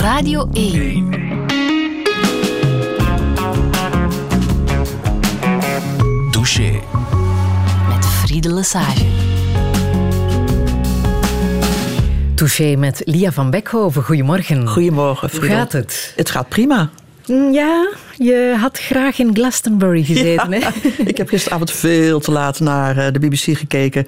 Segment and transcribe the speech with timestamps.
[0.00, 1.08] Radio 1.
[6.30, 6.80] Douche.
[7.88, 9.04] Met Friede Lesage.
[12.34, 14.02] Touché met Lia van Beckhoven.
[14.02, 14.68] Goedemorgen.
[14.68, 16.12] Goedemorgen, Hoe gaat het?
[16.16, 16.90] Het gaat prima.
[17.26, 17.88] Mm, Ja,
[18.22, 20.68] je had graag in Glastonbury gezeten, hè?
[21.10, 24.06] Ik heb gisteravond veel te laat naar eh, de BBC gekeken.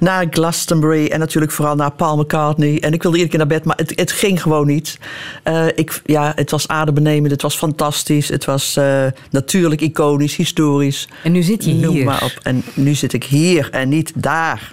[0.00, 2.80] Naar Glastonbury en natuurlijk vooral naar Paul McCartney.
[2.80, 4.98] En ik wilde iedere keer naar bed, maar het, het ging gewoon niet.
[5.42, 8.28] Eh, ik, ja, het was adembenemend, het was fantastisch.
[8.28, 11.08] Het was eh, natuurlijk iconisch, historisch.
[11.22, 12.04] En nu zit je Noem hier.
[12.04, 12.38] maar op.
[12.42, 14.68] En nu zit ik hier en niet daar.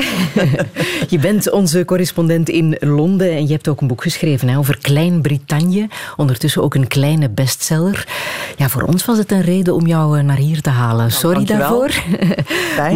[1.10, 4.77] Je bent onze correspondent in Londen en je hebt ook een boek geschreven hè, over
[4.82, 5.88] Klein-Brittannië.
[6.18, 8.08] Ondertussen ook een kleine bestseller.
[8.58, 11.12] Ja, voor ons was het een reden om jou eh, naar hier te halen.
[11.12, 11.80] Sorry dankjewel.
[11.80, 11.91] daarvoor.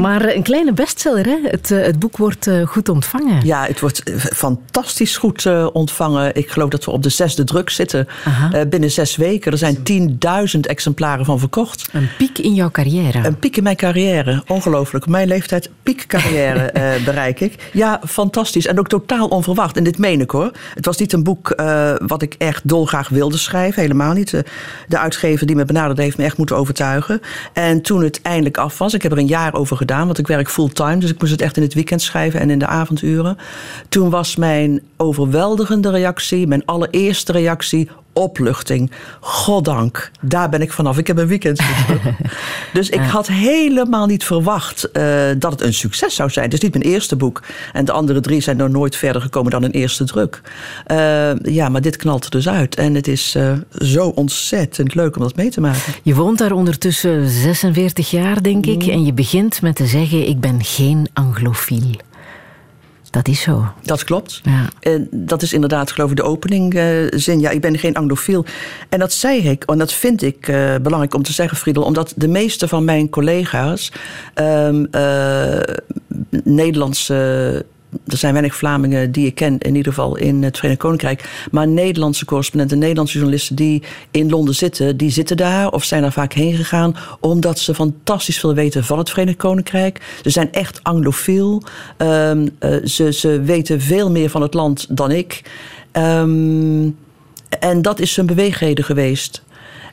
[0.01, 1.37] Maar eh, een kleine bestseller, hè?
[1.43, 3.45] Het, eh, het boek wordt goed ontvangen.
[3.45, 4.03] Ja, het wordt
[4.33, 6.35] fantastisch goed ontvangen.
[6.35, 8.07] Ik geloof dat we op de zesde druk zitten.
[8.25, 8.65] Aha.
[8.65, 9.51] Binnen zes weken.
[9.51, 11.87] Er zijn 10.000 exemplaren van verkocht.
[11.91, 13.25] Een piek in jouw carrière.
[13.25, 14.43] Een piek in mijn carrière.
[14.47, 15.07] Ongelooflijk.
[15.07, 16.71] Mijn leeftijd piekcarrière
[17.05, 17.69] bereik ik.
[17.73, 18.67] Ja, fantastisch.
[18.67, 19.77] En ook totaal onverwacht.
[19.77, 20.51] En dit meen ik hoor.
[20.73, 21.53] Het was niet een boek
[22.05, 23.81] wat ik echt dolgraag wilde schrijven.
[23.81, 24.29] Helemaal niet.
[24.29, 24.45] De,
[24.87, 27.21] de uitgever die me benaderde heeft me echt moeten overtuigen.
[27.53, 28.93] En toen het eindelijk af was.
[28.93, 30.05] Ik heb er een jaar over gedaan.
[30.05, 30.97] Want ik werk fulltime.
[30.97, 33.37] Dus ik moest het echt in het weekend schrijven en in de avonduren.
[33.89, 36.47] Toen was mijn overweldigende reactie.
[36.47, 38.91] Mijn allereerste reactie opluchting.
[39.19, 40.97] Goddank, daar ben ik vanaf.
[40.97, 41.59] Ik heb een weekend.
[42.73, 45.03] dus ik had helemaal niet verwacht eh,
[45.37, 46.45] dat het een succes zou zijn.
[46.45, 47.43] Het is niet mijn eerste boek.
[47.73, 50.41] En de andere drie zijn nog nooit verder gekomen dan een eerste druk.
[50.85, 52.75] Eh, ja, maar dit knalt er dus uit.
[52.75, 55.93] En het is eh, zo ontzettend leuk om dat mee te maken.
[56.03, 58.71] Je woont daar ondertussen 46 jaar, denk Mm.
[58.71, 58.87] ik.
[58.87, 61.91] En je begint met te zeggen, ik ben geen anglofiel.
[63.15, 63.65] Dat is zo.
[63.83, 64.41] Dat klopt.
[64.43, 64.69] Ja.
[64.79, 67.39] En dat is inderdaad, geloof ik, de openingzin.
[67.39, 68.45] ja, ik ben geen anglofiel.
[68.89, 72.13] En dat zei ik, en dat vind ik eh, belangrijk om te zeggen, Friedel, omdat
[72.15, 73.91] de meeste van mijn collega's
[74.33, 75.75] ehm, eh,
[76.43, 77.65] Nederlandse.
[78.07, 81.47] Er zijn weinig Vlamingen die ik ken, in ieder geval in het Verenigd Koninkrijk.
[81.51, 86.11] Maar Nederlandse correspondenten, Nederlandse journalisten die in Londen zitten, die zitten daar of zijn daar
[86.11, 86.95] vaak heen gegaan.
[87.19, 90.01] Omdat ze fantastisch veel weten van het Verenigd Koninkrijk.
[90.23, 91.63] Ze zijn echt anglofiel.
[91.97, 95.41] Ehm, eh, ze, ze weten veel meer van het land dan ik.
[95.91, 96.89] Ehm,
[97.59, 99.43] en dat is hun beweegreden geweest.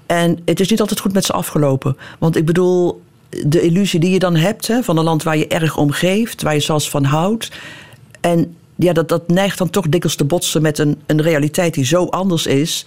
[0.06, 1.96] En het is niet altijd goed met ze afgelopen.
[2.18, 3.02] Want ik bedoel,
[3.46, 6.42] de illusie die je dan hebt hè, van een land waar je erg om geeft,
[6.42, 7.50] waar je zelfs van houdt.
[8.22, 11.84] En ja, dat, dat neigt dan toch dikwijls te botsen met een, een realiteit die
[11.84, 12.86] zo anders is.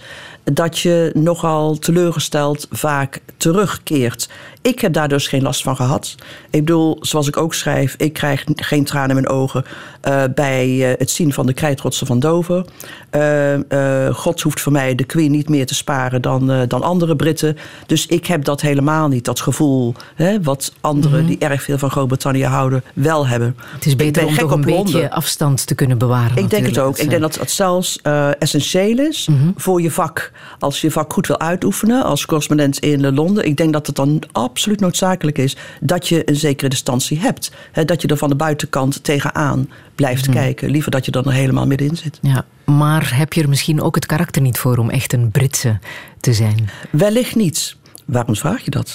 [0.52, 4.28] Dat je nogal teleurgesteld vaak terugkeert.
[4.62, 6.14] Ik heb daar dus geen last van gehad.
[6.50, 9.64] Ik bedoel, zoals ik ook schrijf, ik krijg geen tranen in mijn ogen
[10.00, 12.64] eh, bij eh, het zien van de krijtrotsen van Dover.
[13.10, 17.56] Eh, God hoeft voor mij de Queen niet meer te sparen dan, dan andere Britten.
[17.86, 21.90] Dus ik heb dat helemaal niet, dat gevoel hè, wat anderen die erg veel van
[21.90, 23.54] Groot-Brittannië houden, wel hebben.
[23.56, 23.74] Mhm.
[23.74, 25.10] Het is beter om toch een beetje Londen.
[25.10, 26.36] afstand te kunnen bewaren.
[26.36, 26.98] Ik denk het ook.
[26.98, 28.00] Ik denk dat het zelfs
[28.38, 29.50] essentieel is Mhm.
[29.56, 30.32] voor je vak.
[30.58, 33.44] Als je je vak goed wil uitoefenen als correspondent in Londen.
[33.46, 37.50] Ik denk dat het dan absoluut noodzakelijk is dat je een zekere distantie hebt.
[37.72, 40.36] Hè, dat je er van de buitenkant tegenaan blijft Mhm.
[40.36, 40.70] kijken.
[40.70, 42.18] Liever dat je er dan helemaal middenin zit.
[42.22, 45.78] Ja, maar heb je er misschien ook het karakter niet voor om echt een Britse
[46.20, 46.68] te zijn?
[46.90, 47.76] Wellicht niet.
[48.04, 48.94] Waarom vraag je dat?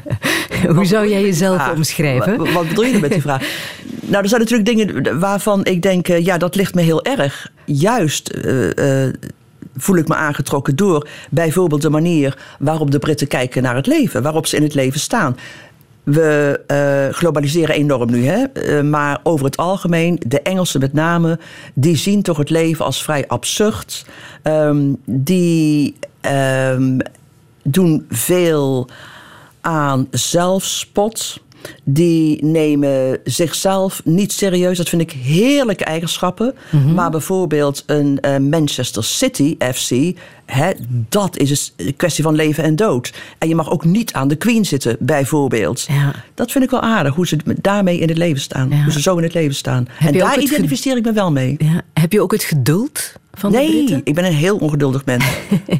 [0.74, 2.36] Hoe zou jij jezelf omschrijven?
[2.38, 3.42] Wa- Wat bedoel je met die vraag?
[4.02, 7.50] Nou, er zijn natuurlijk dingen waarvan ik denk, eh, ja, dat ligt me heel erg.
[7.64, 9.14] Juist eh, eh,
[9.76, 14.22] voel ik me aangetrokken door bijvoorbeeld de manier waarop de Britten kijken naar het leven,
[14.22, 15.36] waarop ze in het leven staan.
[16.02, 18.44] We eh, globaliseren enorm nu, hè?
[18.44, 21.38] Eh, maar over het algemeen, de Engelsen met name,
[21.74, 24.06] die zien toch het leven als vrij absurd.
[24.42, 26.98] Ehm, die ehm,
[27.62, 28.88] doen veel
[29.60, 31.40] aan zelfspot.
[31.84, 34.76] Die nemen zichzelf niet serieus.
[34.76, 36.54] Dat vind ik heerlijke eigenschappen.
[36.94, 40.18] Maar bijvoorbeeld een eh, Manchester City FC.
[40.46, 40.70] Hè,
[41.08, 43.12] dat is een kwestie van leven en dood.
[43.38, 45.86] En je mag ook niet aan de Queen zitten, bijvoorbeeld.
[45.88, 46.14] Ja.
[46.34, 48.70] Dat vind ik wel aardig, hoe ze daarmee in het leven staan.
[48.70, 48.82] Ja.
[48.82, 49.88] Hoe ze zo in het leven staan.
[49.98, 51.54] en daar identificeer ik me wel mee.
[51.58, 51.82] Ja.
[51.92, 55.24] Heb je ook het geduld van Nee, ik ben een heel ongeduldig mens.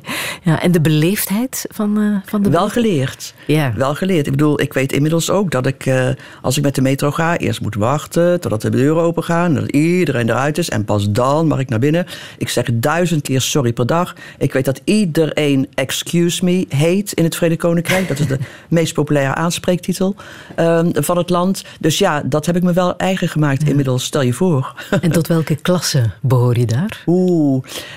[0.44, 3.34] Ja, en de beleefdheid van, eh, van de Wel geleerd.
[3.46, 3.72] Ja.
[3.76, 4.26] Wel geleerd.
[4.26, 6.08] Ik bedoel, ik weet inmiddels ook dat ik, eh,
[6.40, 9.70] als ik met de metro ga, eerst moet wachten totdat de deuren open gaan, dat
[9.70, 12.06] iedereen eruit is en pas dan mag ik naar binnen.
[12.38, 14.14] Ik zeg duizend keer sorry per dag.
[14.38, 18.08] Ik weet dat iedereen excuse me heet in het Verenigd Koninkrijk.
[18.08, 18.38] Dat is de
[18.68, 20.16] meest populaire aanspreektitel
[20.56, 21.64] ehm, van het land.
[21.80, 24.04] Dus ja, dat heb ik me wel eigen gemaakt inmiddels.
[24.04, 24.74] Stel je voor.
[25.00, 27.02] En tot welke klasse behoor je daar?
[27.06, 27.41] Oeh,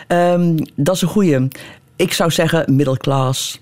[0.07, 1.47] Ehm, dat is een goeie.
[1.95, 3.61] Ik zou zeggen middelklas.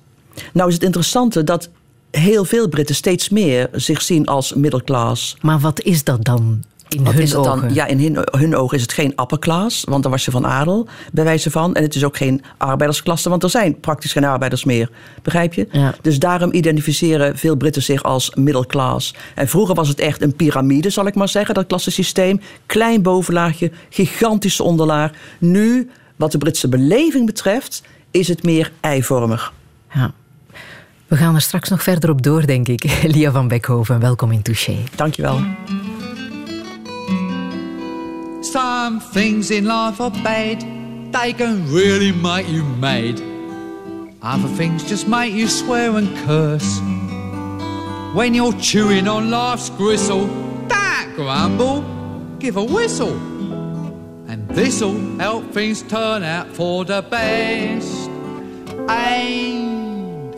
[0.53, 1.69] Nou is het interessante dat
[2.11, 5.37] heel veel Britten steeds meer zich zien als middelklas.
[5.41, 6.63] Maar wat is dat dan?
[6.93, 7.57] In Wat hun is het dan?
[7.57, 7.73] ogen?
[7.73, 10.87] Ja, in hun, hun ogen is het geen upperclass, want dan was je van adel,
[11.11, 11.75] bij wijze van.
[11.75, 14.89] En het is ook geen arbeidersklasse, want er zijn praktisch geen arbeiders meer.
[15.21, 15.67] Begrijp je?
[15.71, 15.95] Ja.
[16.01, 19.15] Dus daarom identificeren veel Britten zich als middelklas.
[19.35, 22.41] En vroeger was het echt een piramide, zal ik maar zeggen, dat klassensysteem.
[22.65, 25.11] Klein bovenlaagje, gigantische onderlaag.
[25.39, 27.81] Nu, wat de Britse beleving betreft,
[28.11, 29.53] is het meer eivormig.
[29.93, 30.11] Ja.
[31.07, 32.83] We gaan er straks nog verder op door, denk ik.
[33.13, 34.77] Lia van Beckhoven, welkom in Touché.
[34.95, 35.39] Dankjewel.
[38.43, 40.61] Some things in life are bad,
[41.13, 43.21] they can really make you mad.
[44.21, 46.79] Other things just make you swear and curse.
[48.13, 50.27] When you're chewing on life's gristle,
[50.67, 51.81] don't grumble,
[52.37, 53.15] give a whistle.
[54.27, 58.09] And this'll help things turn out for the best.
[58.89, 60.35] And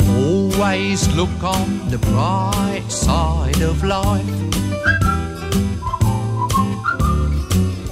[0.00, 5.05] always look on the bright side of life.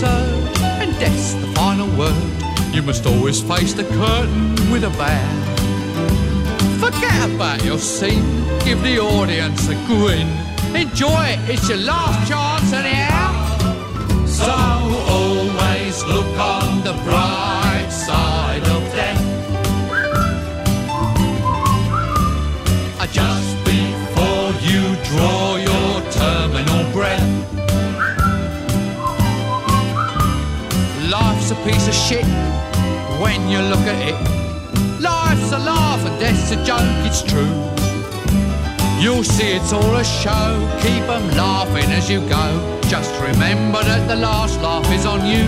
[0.00, 2.14] absurd, and death's the final word.
[2.72, 5.30] You must always face the curtain with a bow.
[6.78, 8.24] Forget about your scene,
[8.60, 10.28] give the audience a grin.
[10.74, 13.30] Enjoy it, it's your last chance anyhow.
[14.26, 18.89] So always look on the bright side of
[31.80, 32.24] piece of shit
[33.22, 35.00] when you look at it.
[35.00, 37.54] Life's a laugh and death's a joke, it's true.
[39.00, 40.50] You'll see it's all a show,
[40.82, 42.46] keep 'em laughing as you go.
[42.88, 45.44] Just remember that the last laugh is on you.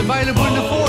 [0.00, 0.87] Available in the foyer.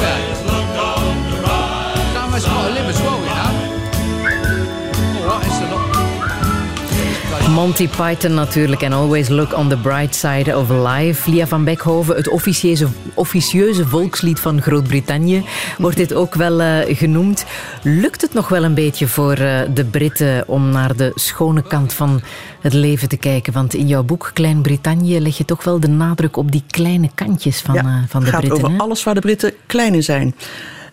[7.54, 11.30] Monty Python natuurlijk en Always Look on the Bright Side of Life.
[11.30, 15.44] Lia van Beckhoven, het officieuze, officieuze volkslied van Groot-Brittannië,
[15.78, 17.46] wordt dit ook wel eh, genoemd.
[17.84, 21.94] Lukt het nog wel een beetje voor eh, de Britten om naar de schone kant
[21.94, 22.22] van
[22.62, 23.54] het leven te kijken?
[23.54, 27.60] Want in jouw boek Klein-Brittannië leg je toch wel de nadruk op die kleine kantjes
[27.62, 28.64] van, eh, van de het gaat Britten.
[28.64, 28.84] over hè?
[28.84, 30.36] alles waar de Britten klein in zijn.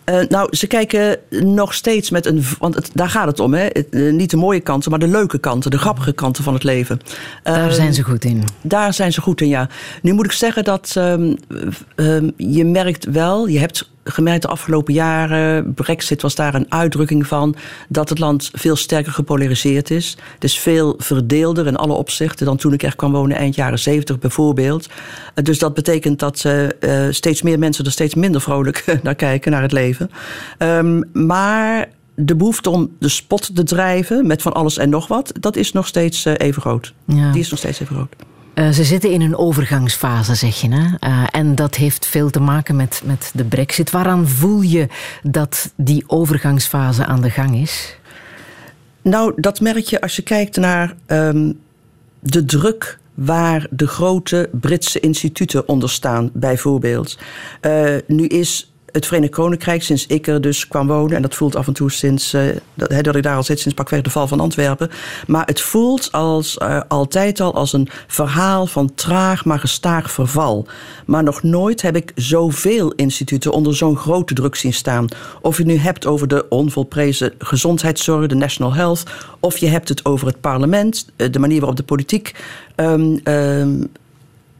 [0.07, 2.43] Eh, nou, ze kijken nog steeds met een.
[2.59, 3.65] Want het, daar gaat het om, hè?
[3.65, 6.99] Eh, niet de mooie kanten, maar de leuke kanten, de grappige kanten van het leven.
[7.43, 8.43] Daar Eh, zijn ze goed in.
[8.61, 9.69] Daar zijn ze goed in, ja.
[10.01, 11.35] Nu moet ik zeggen dat ehm,
[11.95, 17.27] ehm, je merkt wel, je hebt gemerkt de afgelopen jaren, Brexit was daar een uitdrukking
[17.27, 17.55] van,
[17.89, 20.17] dat het land veel sterker gepolariseerd is.
[20.33, 23.79] Het is veel verdeelder in alle opzichten dan toen ik er kwam wonen eind jaren
[23.79, 24.87] zeventig bijvoorbeeld.
[25.33, 29.15] Eh, Dus dat betekent dat eh, eh, steeds meer mensen er steeds minder vrolijk naar
[29.15, 30.09] kijken, naar het leven.
[30.57, 35.31] Ehm, maar de behoefte om de spot te drijven met van alles en nog wat,
[35.39, 36.93] dat is nog steeds even groot.
[37.05, 37.31] Ja.
[37.31, 38.15] Die is nog steeds even groot.
[38.57, 40.69] Eh, ze zitten in een overgangsfase, zeg je.
[40.69, 40.95] Hè?
[40.99, 43.91] Eh, en dat heeft veel te maken met, met de brexit.
[43.91, 44.87] Waaraan voel je
[45.23, 47.97] dat die overgangsfase aan de gang is?
[49.01, 51.51] Nou, dat merk je als je kijkt naar ehm,
[52.19, 57.17] de druk waar de grote Britse instituten onder staan, bijvoorbeeld.
[57.61, 61.55] Uh, nu is het Verenigd Koninkrijk, sinds ik er dus kwam wonen, en dat voelt
[61.55, 62.41] af en toe sinds uh,
[62.73, 64.89] dat, dat, ik daar al zit, sinds pakweg de val van Antwerpen.
[65.27, 70.67] Maar het voelt als, uh, altijd al als een verhaal van traag maar gestaag verval.
[71.05, 75.07] Maar nog nooit heb ik zoveel instituten onder zo'n grote druk zien staan.
[75.41, 79.03] Of je nu hebt over de onvolprezen gezondheidszorg, de National Health,
[79.39, 82.35] of je hebt het over het parlement, uh, de manier waarop de politiek.
[82.75, 83.89] Um, um,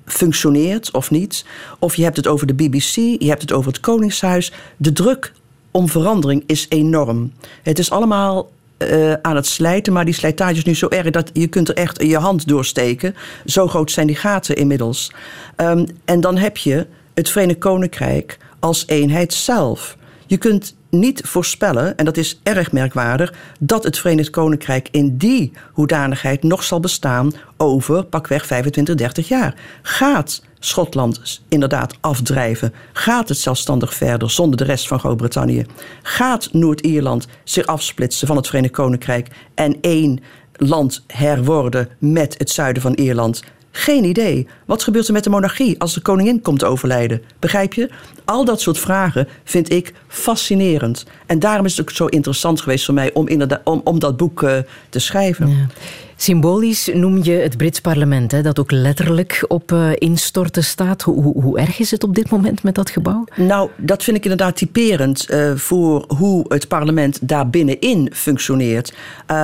[0.08, 1.46] functioneert of niet.
[1.80, 4.52] Of je hebt het over de BBC, je hebt het over het Koningshuis.
[4.78, 5.34] De druk
[5.72, 7.32] om verandering is enorm.
[7.64, 11.30] Het is allemaal uh, aan het slijten, maar die slijtage is nu zo erg dat
[11.34, 13.16] je kunt er echt je hand doorsteken.
[13.46, 15.12] Zo groot zijn die gaten inmiddels.
[15.56, 19.98] Um, en dan heb je het Verenigd Koninkrijk als eenheid zelf.
[20.28, 25.51] Je kunt niet voorspellen, en dat is erg merkwaardig, dat het Verenigd Koninkrijk in die
[25.72, 29.56] hoedanigheid nog zal bestaan over pakweg 25, 30 jaar.
[29.82, 32.74] Gaat Schotland inderdaad afdrijven?
[32.94, 35.65] Gaat het zelfstandig verder zonder de rest van Groot-Brittannië?
[36.01, 40.20] Gaat Noord-Ierland zich afsplitsen van het Verenigd Koninkrijk en één
[40.53, 43.44] land herworden met het zuiden van Ierland?
[43.72, 44.48] Geen idee.
[44.66, 47.22] Wat gebeurt er met de monarchie als de koningin komt overlijden?
[47.40, 47.90] Begrijp je?
[48.26, 51.06] Al dat soort vragen vind ik fascinerend.
[51.26, 53.28] En daarom is het ook zo interessant geweest voor mij om,
[53.64, 54.58] om, om dat boek uh,
[54.90, 55.50] te schrijven.
[55.50, 55.68] Ja.
[56.16, 61.02] Symbolisch noem je het Brits parlement, hè, dat ook letterlijk op uh, instorten staat.
[61.02, 63.24] Hoe, hoe, hoe, erg is het op dit moment met dat gebouw?
[63.36, 68.94] Nou, dat vind ik inderdaad typerend uh, voor hoe het parlement daar binnenin functioneert.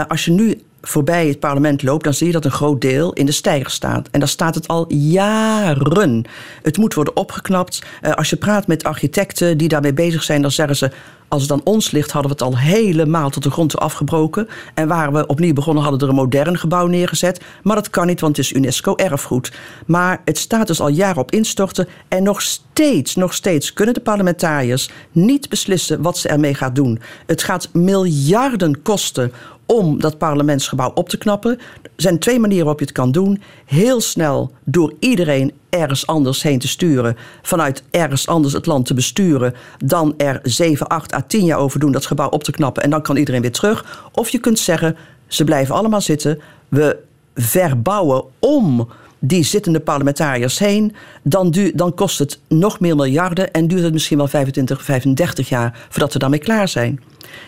[0.07, 3.25] Als je nu voorbij het parlement loopt, dan zie je dat een groot deel in
[3.25, 4.07] de steiger staat.
[4.11, 6.25] En daar staat het al jaren.
[6.61, 7.83] Het moet worden opgeknapt.
[8.01, 10.91] Uh, als je praat met architecten die daarmee bezig zijn, dan zeggen ze.
[11.27, 14.47] Als het aan ons ligt, hadden we het al helemaal tot de grond afgebroken.
[14.73, 17.41] En waar we opnieuw begonnen, hadden we er een modern gebouw neergezet.
[17.63, 19.51] Maar dat kan niet, want het is UNESCO-erfgoed.
[19.85, 21.87] Maar het staat dus al jaren op instorten.
[22.07, 26.99] En nog steeds, nog steeds kunnen de parlementariërs niet beslissen wat ze ermee gaan doen.
[27.25, 29.31] Het gaat miljarden kosten
[29.65, 31.59] om dat parlementsgebouw op te knappen.
[31.81, 33.41] Er zijn twee manieren waarop je het kan doen.
[33.65, 37.17] Heel snel door iedereen ergens anders heen te sturen.
[37.41, 39.53] Vanuit ergens anders het land te besturen.
[39.85, 42.83] Dan er 7, 8 à 10 jaar over doen dat gebouw op te knappen.
[42.83, 44.09] En dan kan iedereen weer terug.
[44.11, 46.39] Of je kunt zeggen, ze blijven allemaal zitten.
[46.69, 46.97] We
[47.35, 48.89] verbouwen om
[49.25, 53.93] die zittende parlementariërs heen, dan, du dan kost het nog meer miljarden en duurt het
[53.93, 57.03] misschien wel 25, 35 jaar voordat we daarmee klaar zijn.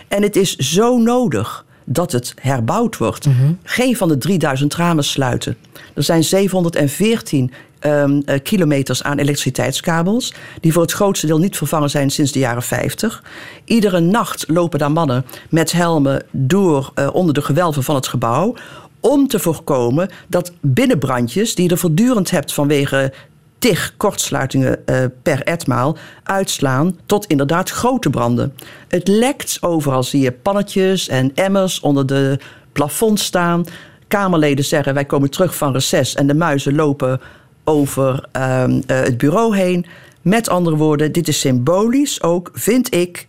[0.08, 3.26] En het is zo nodig dat het herbouwd wordt.
[3.26, 3.58] Mm -hmm.
[3.64, 5.58] Geen van de 3000 ramen sluiten.
[5.94, 7.52] Er zijn 714
[7.82, 12.40] um, uh, kilometers aan elektriciteitskabels, die voor het grootste deel niet vervangen zijn sinds de
[12.40, 13.24] jaren 50.
[13.66, 18.56] Iedere nacht lopen daar mannen met helmen door uh, onder de gewelven van het gebouw
[19.00, 23.14] om te voorkomen dat binnenbrandjes, die je er voortdurend hebt vanwege
[23.60, 28.54] tig kortsluitingen uh, per etmaal uitslaan tot inderdaad grote branden.
[28.88, 32.40] Het lekt, overal zie je pannetjes en emmers onder de
[32.72, 33.66] plafond staan.
[34.08, 37.22] Kamerleden zeggen wij komen terug van reces en de muizen lopen
[37.64, 39.86] over uh, uh, het bureau heen.
[40.22, 43.28] Met andere woorden, dit is symbolisch ook, vind ik,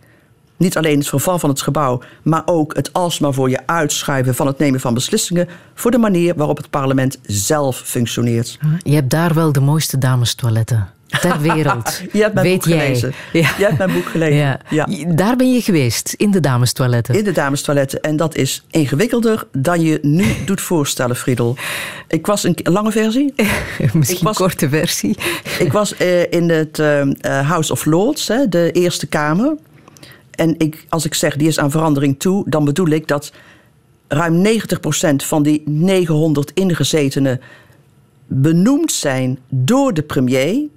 [0.57, 4.47] niet alleen het verval van het gebouw, maar ook het alsmaar voor je uitschuiven van
[4.47, 8.57] het nemen van beslissingen voor de manier waarop het parlement zelf functioneert.
[8.83, 12.01] Je hebt daar wel de mooiste damestoiletten ter wereld.
[12.11, 13.13] je hebt mijn Weet boek gelezen.
[13.33, 13.49] Ja.
[13.57, 14.37] Je hebt mijn boek gelezen.
[14.37, 14.59] Ja.
[14.69, 14.87] ja.
[15.07, 17.15] Daar ben je geweest, in de damestoiletten.
[17.15, 18.01] In de damestoiletten.
[18.01, 21.55] En dat is ingewikkelder dan je nu doet voorstellen, Friedel.
[22.07, 23.33] Ik was een lange versie.
[23.93, 25.17] Misschien een korte versie.
[25.59, 27.01] ik was uh, in het uh,
[27.49, 29.55] House of Lords, hè, de Eerste Kamer.
[30.37, 33.31] En ik, als ik zeg die is aan verandering toe, dan bedoel ik dat
[34.07, 34.49] ruim 90%
[35.15, 37.41] van die 900 ingezetenen
[38.27, 40.67] benoemd zijn door de premier.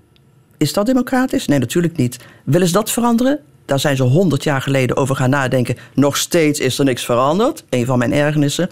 [0.57, 1.47] Is dat democratisch?
[1.47, 2.19] Nee, natuurlijk niet.
[2.45, 3.41] Willen ze dat veranderen?
[3.71, 5.77] Daar zijn ze 100 jaar geleden over gaan nadenken.
[5.95, 7.65] Nog steeds is er niks veranderd.
[7.69, 8.69] Een van mijn ergernissen.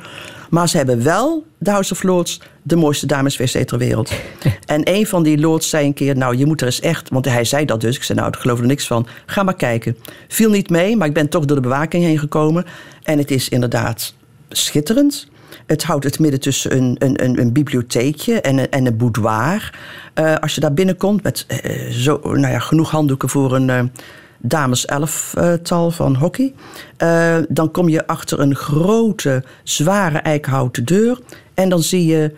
[0.50, 4.12] Maar ze hebben wel, de House of Lords, de mooiste dameswc ter wereld.
[4.66, 7.08] en een van die lords zei een keer, nou je moet er eens echt...
[7.08, 9.06] Want hij zei dat dus, ik zei nou ik geloof er niks van.
[9.26, 9.96] Ga maar kijken.
[10.28, 12.64] Viel niet mee, maar ik ben toch door de bewaking heen gekomen.
[13.02, 14.14] En het is inderdaad
[14.48, 15.28] schitterend.
[15.66, 19.78] Het houdt het midden tussen een, een, een, een bibliotheekje en een, en een boudoir.
[20.14, 23.68] Uh, als je daar binnenkomt met uh, zo, nou ja, genoeg handdoeken voor een...
[23.68, 23.80] Uh,
[24.38, 26.54] dames elftal van hockey.
[26.98, 31.18] Uh, dan kom je achter een grote, zware eikenhouten deur.
[31.54, 32.34] En dan zie je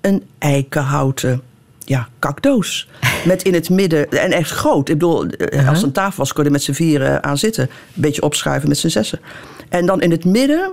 [0.00, 1.42] een eikenhouten
[1.78, 2.88] ja, kakdoos.
[3.24, 4.88] Met in het midden, en echt groot.
[4.88, 5.68] Ik bedoel, uh-huh.
[5.68, 7.64] als een tafel was, kon je er met z'n vieren aan zitten.
[7.64, 9.20] Een beetje opschuiven met z'n zessen.
[9.68, 10.72] En dan in het midden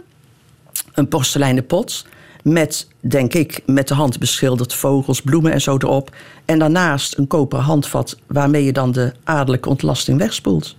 [0.94, 2.06] een porseleinen pot
[2.44, 6.16] met, denk ik, met de hand beschilderd vogels, bloemen en zo erop.
[6.46, 10.76] En daarnaast een koperen handvat waarmee je dan de adellijke ontlasting wegspoelt.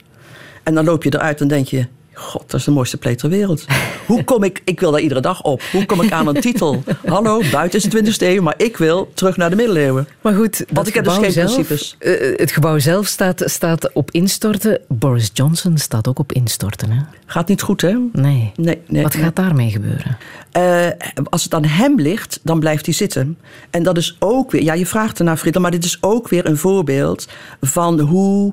[0.62, 1.86] En dan loop je eruit en denk je,
[2.22, 3.64] god, dat is de mooiste plek ter wereld.
[4.06, 5.62] Hoe kom ik, ik wil daar iedere dag op.
[5.72, 6.82] Hoe kom ik aan een titel?
[7.06, 10.08] Hallo, buiten is de 20e eeuw, maar ik wil terug naar de middeleeuwen.
[10.20, 11.96] Maar goed, Want ik heb dus geen zelf, principes.
[11.98, 14.80] eh, het gebouw zelf staat, staat op instorten.
[14.88, 16.90] Boris Johnson staat ook op instorten.
[16.90, 17.00] Hè?
[17.26, 17.96] Gaat niet goed, hè?
[18.12, 18.52] Nee.
[18.56, 19.02] Nee, nee.
[19.02, 19.22] Wat nee.
[19.22, 20.16] gaat daarmee gebeuren?
[20.52, 20.86] Eh,
[21.30, 23.38] als het aan hem ligt, dan blijft hij zitten.
[23.70, 26.46] En dat is ook weer, ja, je vraagt ernaar, Friedel, maar dit is ook weer
[26.46, 27.28] een voorbeeld
[27.60, 28.52] van hoe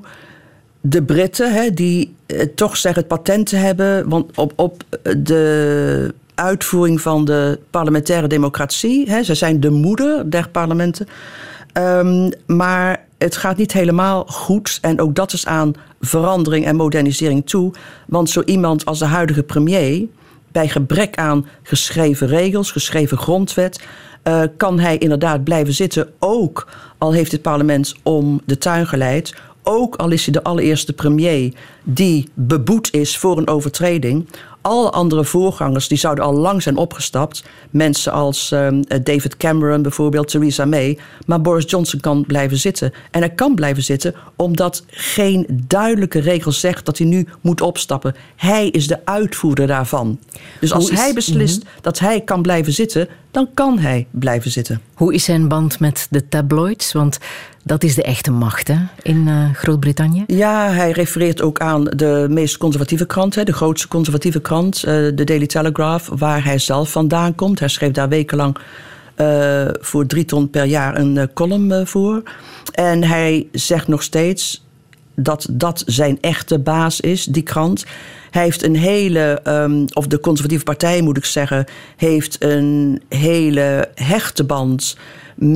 [0.80, 4.82] de Britten, hè, die eh, toch zeggen het patent te hebben want op, op
[5.16, 9.10] de uitvoering van de parlementaire democratie.
[9.10, 11.06] Hè, ze zijn de moeder der parlementen.
[11.72, 14.78] Ehm, maar het gaat niet helemaal goed.
[14.80, 17.72] En ook dat is aan verandering en modernisering toe.
[18.06, 20.06] Want zo iemand als de huidige premier,
[20.52, 23.80] bij gebrek aan geschreven regels, geschreven grondwet,
[24.22, 26.08] eh, kan hij inderdaad blijven zitten.
[26.18, 26.68] Ook
[26.98, 29.34] al heeft het parlement om de tuin geleid.
[29.62, 31.52] Ook al is hij de allereerste premier
[31.84, 34.26] die beboet is voor een overtreding.
[34.62, 37.44] Alle andere voorgangers die zouden al lang zijn opgestapt.
[37.70, 40.98] Mensen als ehm, David Cameron bijvoorbeeld, Theresa May.
[41.26, 42.92] Maar Boris Johnson kan blijven zitten.
[43.10, 48.14] En hij kan blijven zitten omdat geen duidelijke regel zegt dat hij nu moet opstappen.
[48.36, 50.18] Hij is de uitvoerder daarvan.
[50.60, 54.80] Dus als is- hij beslist dat hij kan blijven zitten, dan kan hij blijven zitten.
[54.94, 56.92] Hoe is zijn band met de tabloids?
[56.92, 57.18] Want
[57.64, 60.24] dat is de echte macht hè, in eh, Groot-Brittannië.
[60.26, 64.94] Ja, hij refereert ook aan de meest conservatieve krant, hè, de grootste conservatieve krant, eh,
[65.14, 67.58] de Daily Telegraph, waar hij zelf vandaan komt.
[67.58, 68.56] Hij schreef daar wekenlang
[69.14, 72.22] eh, voor drie ton per jaar een eh, column voor.
[72.72, 74.64] En hij zegt nog steeds
[75.14, 77.84] dat dat zijn echte baas is, die krant.
[78.30, 81.64] Hij heeft een hele, ehm, of de conservatieve partij moet ik zeggen,
[81.96, 84.96] heeft een hele hechte band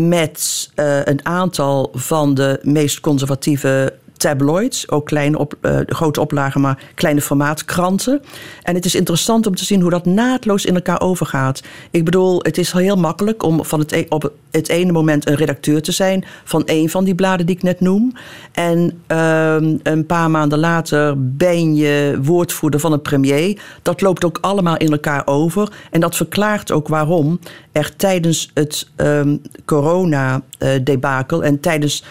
[0.09, 0.71] met
[1.05, 3.93] een aantal van de meest conservatieve
[4.25, 8.23] tabloids, ook kleine op, eh, grote oplagen, maar kleine formaat kranten.
[8.63, 11.63] En het is interessant om te zien hoe dat naadloos in elkaar overgaat.
[11.91, 15.35] Ik bedoel, het is heel makkelijk om van het, e- op het ene moment een
[15.35, 18.13] redacteur te zijn van een van die bladen die ik net noem.
[18.53, 23.61] En ehm, een paar maanden later ben je woordvoerder van een premier.
[23.83, 25.73] Dat loopt ook allemaal in elkaar over.
[25.91, 27.39] En dat verklaart ook waarom
[27.73, 32.05] er tijdens het ehm corona-debakel en tijdens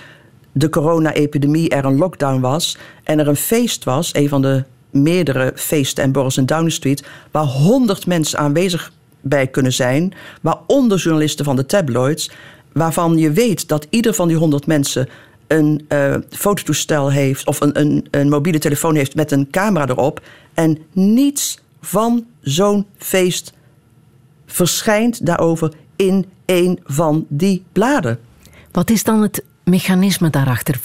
[0.54, 5.52] de corona-epidemie er een lockdown was en er een feest was, een van de meerdere
[5.56, 11.46] feesten en borrels in Downing Street, waar honderd mensen aanwezig bij kunnen zijn, waaronder journalisten
[11.46, 12.32] van de tabloids,
[12.72, 15.10] waarvan je weet dat ieder van die honderd mensen
[15.48, 20.22] een eh, fototoestel heeft of een, een, een mobiele telefoon heeft met een camera erop
[20.54, 23.54] en niets van zo'n feest
[24.46, 28.20] verschijnt daarover in een van die bladen.
[28.72, 30.80] Wat is dan het mechanisme daarachter?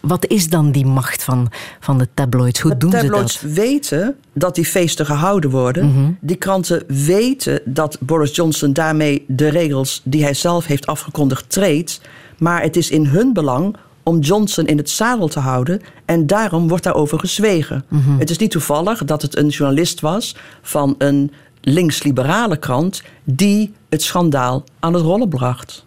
[0.00, 1.50] Wat is dan die macht van,
[1.80, 2.60] van de tabloids?
[2.60, 3.52] Hoe De doen ze tabloids dat?
[3.52, 6.16] weten dat die feesten gehouden worden.
[6.20, 12.00] Die kranten weten dat Boris Johnson daarmee de regels die hij zelf heeft afgekondigd treedt.
[12.38, 15.80] Maar het is in hun belang om Johnson in het zadel te houden.
[16.04, 17.84] En daarom wordt daarover gezwegen.
[18.18, 24.02] Het is niet toevallig dat het een journalist was van een links-liberale krant die het
[24.02, 25.86] schandaal aan het rollen bracht.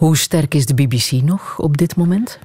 [0.00, 2.38] Hoe sterk is de BBC nog op dit moment?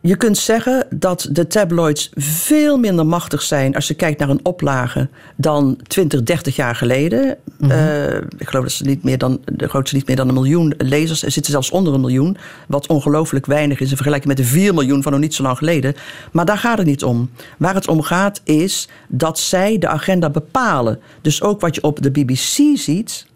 [0.00, 4.44] Je kunt zeggen dat de tabloids veel minder machtig zijn als je kijkt naar een
[4.44, 7.38] oplage dan 20, 30 jaar geleden.
[7.60, 10.74] Eh, ik geloof dat ze niet meer dan, de grootste niet meer dan een miljoen
[10.78, 11.20] lezers.
[11.20, 12.36] Ze zitten zelfs onder een miljoen,
[12.68, 15.58] wat ongelooflijk weinig is in vergelijking met de 4 miljoen van nog niet zo lang
[15.58, 15.94] geleden.
[16.30, 17.30] Maar daar gaat het niet om.
[17.58, 21.00] Waar het om gaat is dat zij de agenda bepalen.
[21.20, 23.26] Dus ook wat je op de BBC ziet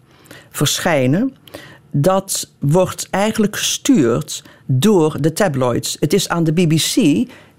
[0.51, 1.35] verschijnen,
[1.99, 5.97] dat wordt eigenlijk gestuurd door de tabloids.
[6.01, 6.95] Het is aan de BBC,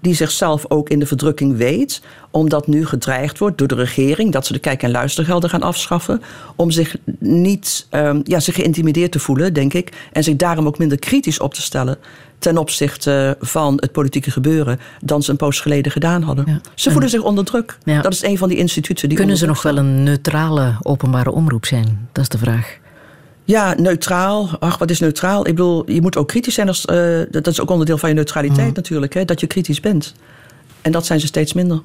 [0.00, 4.46] die zichzelf ook in de verdrukking weet, omdat nu gedreigd wordt door de regering dat
[4.46, 6.22] ze de kijk- en luistergelden gaan afschaffen,
[6.56, 10.78] om zich niet ehm, ja, zich geïntimideerd te voelen, denk ik, en zich daarom ook
[10.78, 11.98] minder kritisch op te stellen
[12.38, 16.44] ten opzichte van het politieke gebeuren dan ze een poos geleden gedaan hadden.
[16.48, 16.60] Ja.
[16.74, 17.78] Ze voelen zich onder druk.
[17.84, 18.00] Ja.
[18.00, 21.66] Dat is een van die instituten die Kunnen ze nog wel een neutrale openbare omroep
[21.66, 22.08] zijn?
[22.12, 22.78] Dat is de vraag.
[23.48, 24.48] Ja, neutraal.
[24.58, 25.46] Ach, wat is neutraal?
[25.46, 26.68] Ik bedoel, je moet ook kritisch zijn.
[26.68, 29.14] Als, eh, dat is ook onderdeel van je neutraliteit natuurlijk.
[29.14, 30.14] Hè, dat je kritisch bent.
[30.82, 31.80] En dat zijn ze steeds minder.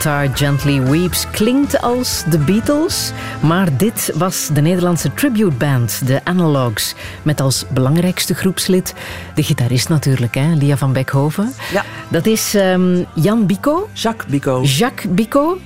[0.00, 6.94] Guitar Gently Weeps klinkt als de Beatles, maar dit was de Nederlandse tributeband, de Analogs,
[7.22, 8.94] met als belangrijkste groepslid
[9.34, 11.52] de gitarist natuurlijk, hè, Lia van Beckhoven.
[11.72, 11.84] Ja.
[12.08, 15.58] Dat is ehm, Jan Bico, Jacques Bico, Jacques Bico,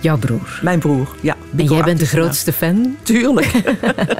[0.00, 0.58] jouw broer.
[0.62, 1.08] mijn broer.
[1.20, 3.52] Ja, En Bico jij bent de grootste fan, Tuurlijk.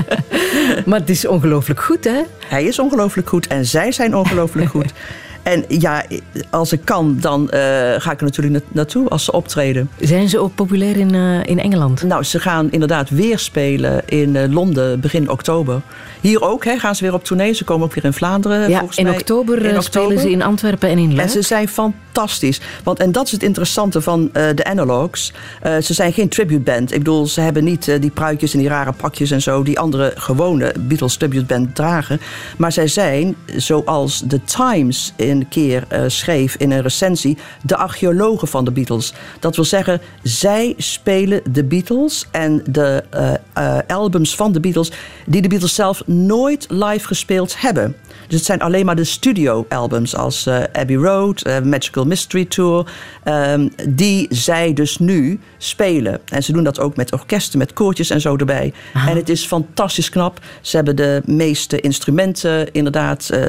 [0.86, 2.20] maar het is ongelooflijk goed, hè?
[2.46, 4.92] Hij is ongelooflijk goed en zij zijn ongelooflijk goed.
[5.48, 6.04] En ja,
[6.50, 7.60] als ik kan, dan eh,
[7.98, 9.90] ga ik er natuurlijk na- naartoe als ze optreden.
[10.00, 12.02] Zijn ze ook populair in, eh, in Engeland?
[12.02, 15.80] Nou, ze gaan inderdaad weer spelen in eh, Londen begin oktober.
[16.20, 17.52] Hier ook hè, gaan ze weer op tournee.
[17.52, 18.68] Ze komen ook weer in Vlaanderen.
[18.70, 19.12] Ja, volgens in mij.
[19.14, 21.28] oktober, In eh, spelen ze in Antwerpen en in En Luik.
[21.30, 22.60] ze zijn fantastisch.
[22.84, 25.32] Want, en dat is het interessante van de Analogs.
[25.62, 26.92] Eh, ze zijn geen tributeband.
[26.92, 29.62] Ik bedoel, ze hebben niet die pruikjes en die rare pakjes en zo...
[29.62, 32.20] die andere gewone Beatles tributeband dragen.
[32.56, 37.38] Maar zij zijn, zoals The Times een keer eh, schreef in een recensie...
[37.62, 39.12] de archeologen van de Beatles.
[39.40, 42.26] Dat wil zeggen, zij spelen de Beatles...
[42.30, 44.92] en de eh, eh, albums van de Beatles...
[45.28, 47.96] die de Beatles zelf nooit live gespeeld hebben.
[48.26, 52.90] Dus het zijn alleen maar de studio-albums als eh, Abbey Road, eh, Magical Mystery Tour,
[53.22, 56.20] ehm, die zij dus nu spelen.
[56.24, 58.72] En ze doen dat ook met orkesten, met koortjes en zo erbij.
[58.92, 60.40] En het is fantastisch knap.
[60.60, 63.42] Ze hebben de meeste instrumenten inderdaad eh,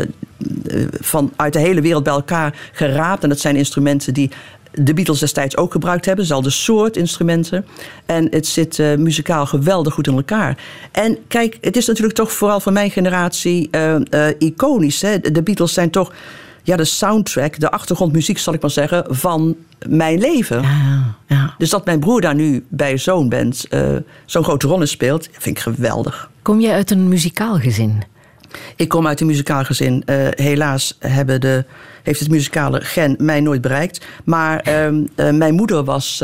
[1.00, 3.24] van uit de hele wereld bij elkaar geraapt.
[3.24, 4.32] En dat zijn instrumenten die
[4.72, 6.24] de Beatles destijds ook gebruikt hebben.
[6.24, 7.66] Dezelfde soort instrumenten.
[8.06, 10.58] En het zit eh, muzikaal geweldig goed in elkaar.
[10.92, 15.02] En kijk, het is natuurlijk toch vooral voor mijn generatie eh, eh, iconisch.
[15.02, 15.20] Hè?
[15.20, 16.14] De Beatles zijn toch
[16.64, 19.56] ja, de soundtrack, de achtergrondmuziek zal ik maar zeggen, van
[19.88, 20.62] mijn leven.
[20.62, 21.56] Ja, ja.
[21.58, 23.68] Dus dat mijn broer daar nu bij zo'n band
[24.26, 26.30] zo'n grote rol in speelt, vind ik geweldig.
[26.42, 28.04] Kom jij uit een muzikaal gezin?
[28.76, 30.04] Ik kom uit een muzikaal gezin.
[30.06, 31.66] Eh, helaas hebben de,
[32.04, 34.06] heeft het muzikale gen mij nooit bereikt.
[34.24, 36.24] Maar ehm, eh, mijn moeder was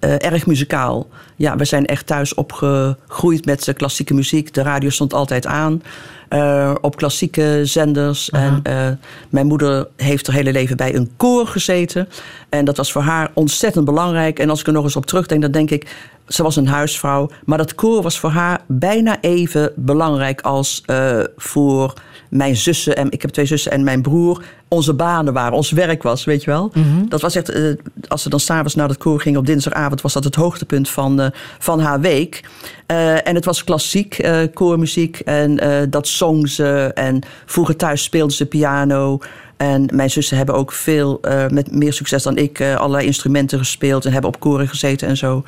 [0.00, 1.08] eh, erg muzikaal.
[1.36, 4.54] Ja, we zijn echt thuis opgegroeid met eh, klassieke muziek.
[4.54, 5.82] De radio stond altijd aan.
[6.28, 8.30] eh, op klassieke zenders.
[8.30, 8.88] En eh,
[9.28, 12.08] mijn moeder heeft haar hele leven bij een koor gezeten.
[12.48, 14.38] En dat was voor haar ontzettend belangrijk.
[14.38, 15.96] En als ik er nog eens op terugdenk, dan denk ik...
[16.26, 20.82] Ze was een huisvrouw, maar dat koor was voor haar bijna even belangrijk als
[21.36, 21.94] voor
[22.28, 22.96] mijn zussen.
[22.96, 24.42] En ik heb twee zussen en mijn broer.
[24.68, 26.72] Onze banen waren, ons werk was, weet je wel.
[27.08, 27.62] Dat was echt, eh,
[28.08, 31.20] als ze dan s'avonds naar het koor gingen op dinsdagavond, was dat het hoogtepunt van,
[31.20, 32.44] eh, van haar week.
[32.86, 35.18] Eh, en het was klassiek, koormuziek.
[35.18, 35.60] En
[35.90, 36.90] dat zong ze.
[36.94, 39.18] En vroeger thuis speelde ze piano.
[39.56, 44.04] En mijn zussen hebben ook veel, met meer succes dan ik, allerlei instrumenten gespeeld.
[44.04, 45.44] En hebben op koren gezeten en zo.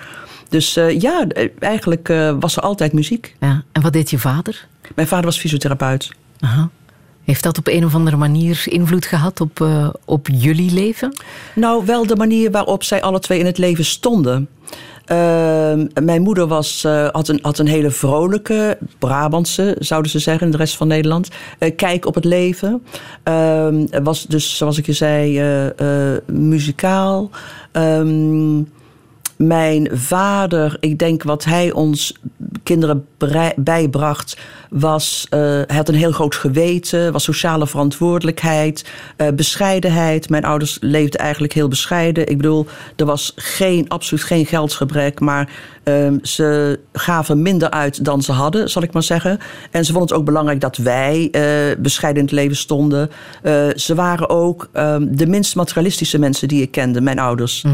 [0.48, 1.26] Dus ja,
[1.58, 3.36] eigenlijk was er altijd muziek.
[3.40, 3.62] Ja.
[3.72, 4.66] En wat deed je vader?
[4.94, 6.10] Mijn vader was fysiotherapeut.
[7.30, 11.16] Heeft dat op een of andere manier invloed gehad op, eh, op jullie leven?
[11.54, 14.48] Nou, wel de manier waarop zij alle twee in het leven stonden.
[15.04, 20.44] Ehm, mijn moeder was, eh, had, een, had een hele vrolijke, Brabantse, zouden ze zeggen,
[20.46, 22.82] in de rest van Nederland, eh, kijk op het leven.
[23.22, 25.42] Ehm, was dus, zoals ik je zei,
[26.26, 27.30] muzikaal.
[27.72, 28.62] Ehm,
[29.40, 32.14] mijn vader, ik denk wat hij ons
[32.62, 33.06] kinderen
[33.56, 34.36] bijbracht,
[34.70, 40.28] was, eh, hij had een heel groot geweten, was sociale verantwoordelijkheid, eh, bescheidenheid.
[40.28, 42.26] Mijn ouders leefden eigenlijk heel bescheiden.
[42.26, 45.50] Ik bedoel, er was geen, absoluut geen geldsgebrek, maar
[45.94, 49.38] ehm, ze gaven minder uit dan ze hadden, zal ik maar zeggen.
[49.70, 51.42] En ze vonden het ook belangrijk dat wij eh,
[51.78, 53.10] bescheiden in het leven stonden.
[53.42, 57.64] Eh, ze waren ook ehm, de minst materialistische mensen die ik kende, mijn ouders.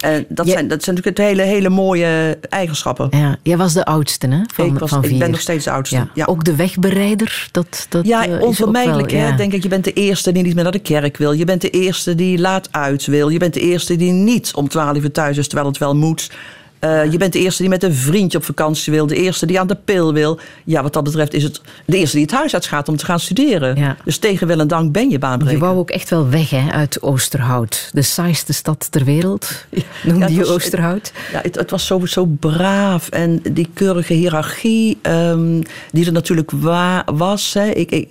[0.00, 0.52] En dat, Ja.
[0.52, 3.08] zijn, dat zijn natuurlijk hele, hele mooie eigenschappen.
[3.10, 5.12] Ja, jij was de oudste hè, van, ik, was, van vier.
[5.12, 5.96] ik ben nog steeds de oudste.
[5.96, 6.08] Ja.
[6.14, 9.10] Ja, Ook de wegbereider, dat, dat ja eh, onvermijdelijk.
[9.10, 9.28] wel, hè?
[9.28, 9.36] ja.
[9.36, 11.32] Denk ik, je bent de eerste die niet meer naar de kerk wil.
[11.32, 13.28] Je bent de eerste die laat uit wil.
[13.28, 16.30] Je bent de eerste die niet om twaalf uur thuis is, terwijl het wel moet.
[16.80, 19.06] Eh, je bent de eerste die met een vriendje op vakantie wil.
[19.06, 20.38] De eerste die aan de pil wil.
[20.64, 23.20] Ja, wat dat betreft is het de eerste die het huis uitgaat om te gaan
[23.20, 23.76] studeren.
[23.76, 23.96] Ja.
[24.04, 25.58] Dus tegen wil en dank ben je Je baanbreker.
[25.58, 27.88] wou ook echt wel weg hè, uit Oosterhout.
[27.92, 29.64] De saaiste stad ter wereld,
[30.04, 31.12] noemde Ja, je was- Oosterhout.
[31.32, 35.62] Ja, het, het was zo, zo braaf en die keurige hiërarchie ehm,
[35.92, 37.52] die er natuurlijk wa- was.
[37.54, 37.66] Hè.
[37.70, 38.08] Ik, ik,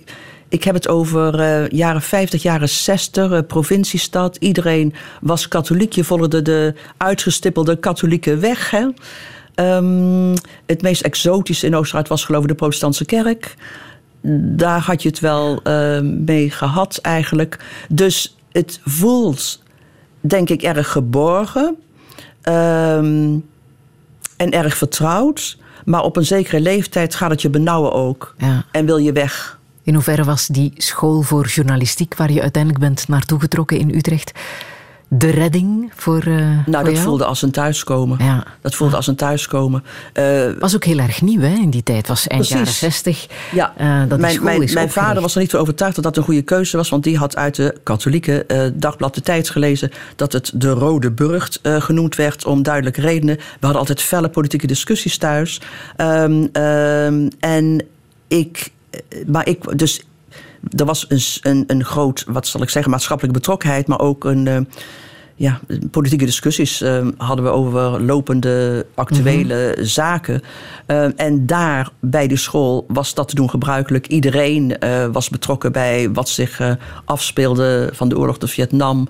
[0.50, 4.36] ik heb het over eh, jaren 50, jaren 60, eh, provinciestad.
[4.36, 5.92] Iedereen was katholiek.
[5.92, 8.70] Je volgde de uitgestippelde katholieke weg.
[8.70, 8.86] Hè.
[9.54, 10.36] Ehm,
[10.66, 13.54] het meest exotische in Oosterhout was geloof ik de protestantse kerk.
[14.56, 17.58] Daar had je het wel eh, mee gehad eigenlijk.
[17.88, 19.62] Dus het voelt,
[20.20, 21.76] denk ik, erg geborgen.
[22.42, 23.38] Ehm,
[24.36, 25.58] en erg vertrouwd.
[25.84, 28.34] Maar op een zekere leeftijd gaat het je benauwen ook.
[28.38, 28.64] Ja.
[28.72, 29.59] En wil je weg.
[29.90, 34.32] In hoeverre was die school voor journalistiek, waar je uiteindelijk bent naartoe getrokken in Utrecht,
[35.08, 36.96] de redding voor, eh Nou, voor dat jou?
[36.96, 38.24] voelde als een thuiskomen.
[38.24, 38.44] Ja.
[38.60, 39.84] Dat voelde als een thuiskomen.
[40.12, 40.24] Eh,
[40.58, 42.08] was ook heel erg nieuw hè, in die tijd.
[42.08, 42.80] Was eind Precies.
[42.80, 43.26] jaren 60.
[43.52, 46.42] Ja, eh, dat mijn, mijn, vader was er niet van overtuigd dat dat een goede
[46.42, 46.88] keuze was.
[46.88, 51.60] Want die had uit de katholieke dagblad De Tijd gelezen dat het de Rode Burcht
[51.62, 52.44] genoemd werd.
[52.44, 53.36] Om duidelijke redenen.
[53.36, 55.60] We hadden altijd felle politieke discussies thuis.
[55.96, 57.86] Ehm, ehm, en
[58.28, 58.70] ik,
[59.26, 60.02] maar ik, dus
[60.76, 63.86] er was een, een, een groot, wat zal ik zeggen, maatschappelijke betrokkenheid.
[63.86, 64.46] Maar ook een.
[64.46, 64.60] eh,
[65.40, 70.42] ja, politieke discussies eh, hadden we over lopende actuele zaken.
[70.86, 74.06] Eh, en daar bij de school was dat te doen gebruikelijk.
[74.06, 76.72] Iedereen eh, was betrokken bij wat zich eh,
[77.04, 79.08] afspeelde van de oorlog tot Vietnam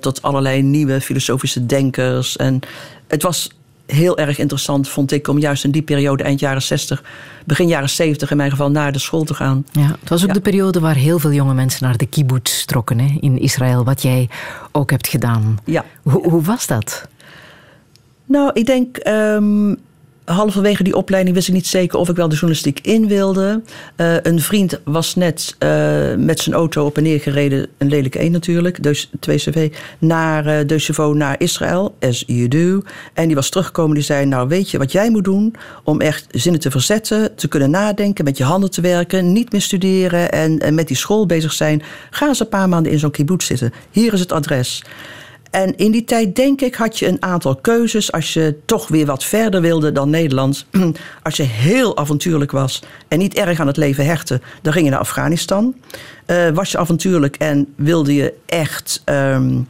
[0.00, 2.36] tot allerlei nieuwe filosofische denkers.
[2.36, 2.60] En
[3.06, 3.50] het was
[3.92, 7.02] heel erg interessant, vond ik, om juist in die periode, eind jaren 60,
[7.46, 9.66] begin jaren 70 in mijn geval, naar de school te gaan.
[9.72, 10.32] Ja, het was ook Ja.
[10.34, 14.02] de periode waar heel veel jonge mensen naar de kibbutz trokken hè, in Israël, wat
[14.02, 14.28] jij
[14.72, 15.58] ook hebt gedaan.
[15.64, 15.84] Ja.
[16.02, 17.08] Hoe, hoe was dat?
[18.24, 18.96] Nou, ik denk.
[18.96, 19.74] ehm,
[20.24, 23.62] halverwege die opleiding wist ik niet zeker of ik wel de journalistiek in wilde.
[23.96, 25.68] Eh, een vriend was net eh,
[26.16, 31.12] met zijn auto op en neer gereden, een lelijke één natuurlijk, dus 2CV, naar uh,
[31.12, 32.82] naar Israël, as you do.
[33.12, 35.54] En die was teruggekomen, die zei, nou weet je wat jij moet doen
[35.84, 39.60] om echt zinnen te verzetten, te kunnen nadenken, met je handen te werken, niet meer
[39.60, 41.82] studeren en, en met die school bezig zijn.
[42.10, 43.72] Ga eens een paar maanden in zo'n kibbutz zitten.
[43.90, 44.82] Hier is het adres.
[45.52, 48.12] En in die tijd, denk ik, had je een aantal keuzes.
[48.12, 50.66] Als je toch weer wat verder wilde dan Nederland.
[51.22, 54.90] Als je heel avontuurlijk was en niet erg aan het leven hechtte, dan ging je
[54.90, 55.74] naar Afghanistan.
[56.26, 59.68] Uh, was je avontuurlijk en wilde je echt um,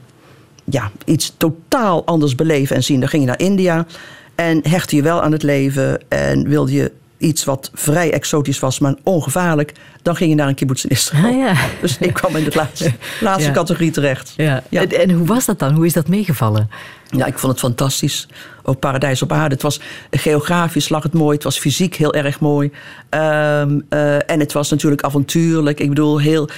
[0.64, 3.86] ja, iets totaal anders beleven en zien, dan ging je naar India.
[4.34, 8.78] En hechtte je wel aan het leven en wilde je iets wat vrij exotisch was,
[8.78, 11.24] maar ongevaarlijk, dan ging je naar een kibbutz in Israël.
[11.24, 11.54] Ah, ja.
[11.80, 13.54] Dus ik kwam in de laatste, laatste Ja.
[13.54, 14.34] categorie terecht.
[14.36, 14.62] Ja.
[14.70, 15.74] En hoe was dat dan?
[15.74, 16.70] Hoe is dat meegevallen?
[17.16, 18.28] Ja, ik vond het fantastisch.
[18.62, 19.54] Ook paradijs op aarde.
[19.54, 19.80] Het was
[20.10, 21.34] geografisch lag het mooi.
[21.34, 22.70] Het was fysiek heel erg mooi.
[23.08, 25.80] Ehm, eh, en het was natuurlijk avontuurlijk.
[25.80, 26.48] Ik bedoel, heel.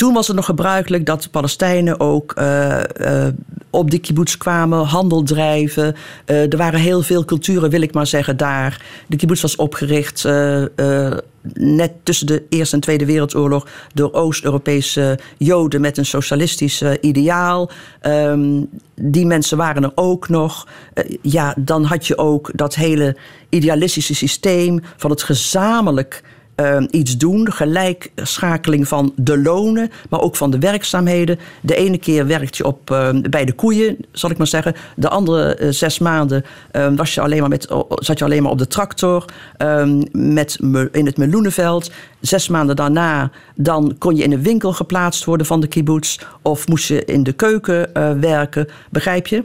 [0.00, 3.34] Toen was het nog gebruikelijk dat de Palestijnen ook eh, eh,
[3.70, 5.96] op de kibbutz kwamen, handel drijven.
[6.24, 8.82] Eh, er waren heel veel culturen, wil ik maar zeggen, daar.
[9.06, 10.28] De kibbutz was opgericht
[11.54, 17.70] net tussen de Eerste en Tweede Wereldoorlog door Oost-Europese Joden met een socialistisch ideaal.
[18.00, 20.66] Ehm, die mensen waren er ook nog.
[21.22, 23.16] Ja, dan had je ook dat hele
[23.48, 26.22] idealistische systeem van het gezamenlijk
[26.60, 27.52] uh, iets doen.
[27.52, 31.38] Gelijkschakeling van de lonen, maar ook van de werkzaamheden.
[31.60, 34.74] De ene keer werkt je op, uh, bij de koeien, zal ik maar zeggen.
[34.96, 36.44] De andere uh, zes maanden
[36.96, 39.24] was je alleen maar met, zat je alleen maar op de tractor
[40.12, 40.58] met,
[40.92, 41.90] in het meloenenveld.
[42.20, 43.30] Zes maanden daarna
[43.62, 46.18] dan kon je in een winkel geplaatst worden van de kibbutz.
[46.42, 49.44] Of moest je in de keuken uh, werken, begrijp je?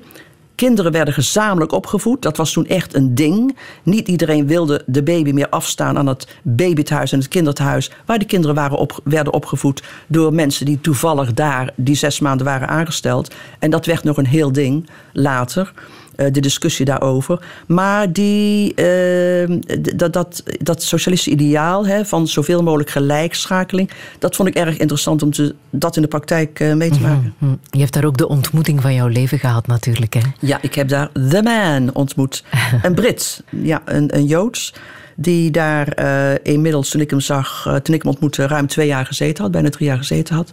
[0.55, 2.21] Kinderen werden gezamenlijk opgevoed.
[2.21, 3.57] Dat was toen echt een ding.
[3.83, 7.91] Niet iedereen wilde de baby meer afstaan aan het babythuis en het kinderthuis.
[8.05, 12.45] Waar de kinderen waren op, werden opgevoed door mensen die toevallig daar die zes maanden
[12.45, 13.33] waren aangesteld.
[13.59, 15.73] En dat werd nog een heel ding later.
[16.17, 17.45] Uh, de discussie daarover.
[17.67, 19.57] Maar die, uh,
[19.95, 25.23] dat, dat, dat socialistische ideaal hè, van zoveel mogelijk gelijkschakeling, dat vond ik erg interessant
[25.23, 27.33] om te, dat in de praktijk uh, mee te maken.
[27.37, 27.59] Mm -hmm.
[27.69, 30.13] Je hebt daar ook de ontmoeting van jouw leven gehad, natuurlijk.
[30.13, 30.21] Hè?
[30.39, 32.43] Ja, ik heb daar The Man ontmoet.
[32.83, 34.73] een Brit, ja, een, een Joods.
[35.17, 38.87] Die daar uh, inmiddels, toen ik hem zag, uh, toen ik hem ontmoette, ruim twee
[38.87, 40.51] jaar gezeten had, bijna drie jaar gezeten had.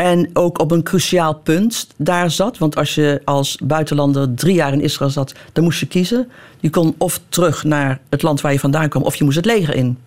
[0.00, 2.58] En ook op een cruciaal punt daar zat.
[2.58, 6.28] Want als je als buitenlander drie jaar in Israël zat, dan moest je kiezen.
[6.60, 9.44] Je kon of terug naar het land waar je vandaan kwam, of je moest het
[9.44, 9.98] leger in.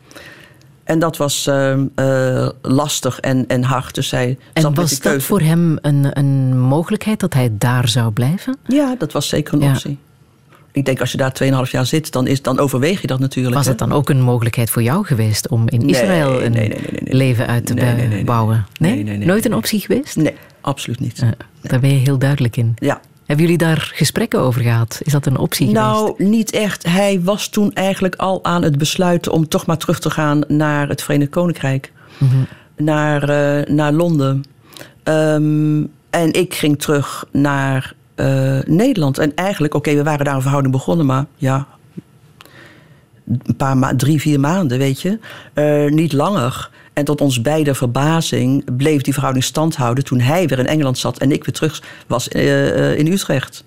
[0.83, 3.95] En dat was uh, uh, lastig en, en hard.
[3.95, 7.51] Dus hij en zat was met die dat voor hem een, een mogelijkheid dat hij
[7.57, 8.57] daar zou blijven?
[8.67, 9.71] Ja, dat was zeker een ja.
[9.71, 9.97] optie.
[10.73, 13.55] Ik denk als je daar 2,5 jaar zit, dan, is, dan overweeg je dat natuurlijk.
[13.55, 13.69] Was hè?
[13.69, 17.47] het dan ook een mogelijkheid voor jou geweest om in Israël een nee, nee, leven
[17.47, 18.23] uit te Nee, nee, nee, nee.
[18.23, 18.65] bouwen?
[18.79, 20.15] Nee, nee, nee, Nooit een optie geweest?
[20.15, 21.17] Nee, absoluut niet.
[21.17, 22.73] Ja, Daar ben je heel duidelijk in.
[22.75, 23.01] Ja.
[23.25, 24.99] Hebben jullie daar gesprekken over gehad?
[25.03, 25.85] Is dat een optie geweest?
[25.85, 26.85] Nou, niet echt.
[26.87, 30.87] Hij was toen eigenlijk al aan het besluiten om toch maar terug te gaan naar
[30.87, 31.91] het Verenigd Koninkrijk.
[32.17, 32.35] Mhm.
[32.77, 34.43] Naar, uh, naar Londen.
[35.03, 39.17] Um, en ik ging terug naar uh, Nederland.
[39.17, 41.67] En eigenlijk, oké, we waren daar een verhouding begonnen, maar ja.
[43.27, 45.19] Een paar ma drie, vier maanden, weet je.
[45.53, 46.69] Uh, niet langer.
[46.93, 50.97] En tot ons beide verbazing bleef die verhouding stand houden toen hij weer in Engeland
[50.97, 53.63] zat en ik weer terug was uh, in Utrecht.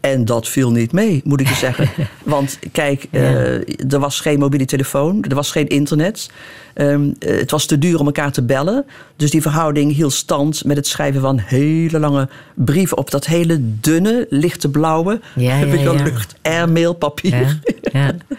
[0.00, 1.88] En dat viel niet mee, moet ik je zeggen.
[2.24, 6.30] Want kijk, eh, er was geen mobiele telefoon, er was geen internet.
[6.74, 8.84] Ehm, eh, het was te duur om elkaar te bellen.
[9.16, 13.58] Dus die verhouding hield stand met het schrijven van hele lange brieven op dat hele
[13.60, 15.92] dunne, lichte blauwe Ja, ja, ja.
[15.92, 17.60] lucht airmailpapier.
[17.92, 18.14] Ja.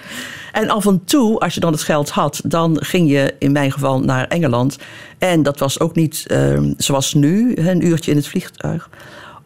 [0.58, 3.72] En af en toe, als je dan het geld had, dan ging je in mijn
[3.72, 4.78] geval naar Engeland.
[5.18, 8.90] En dat was ook niet ehm, zoals nu, een uurtje in het vliegtuig.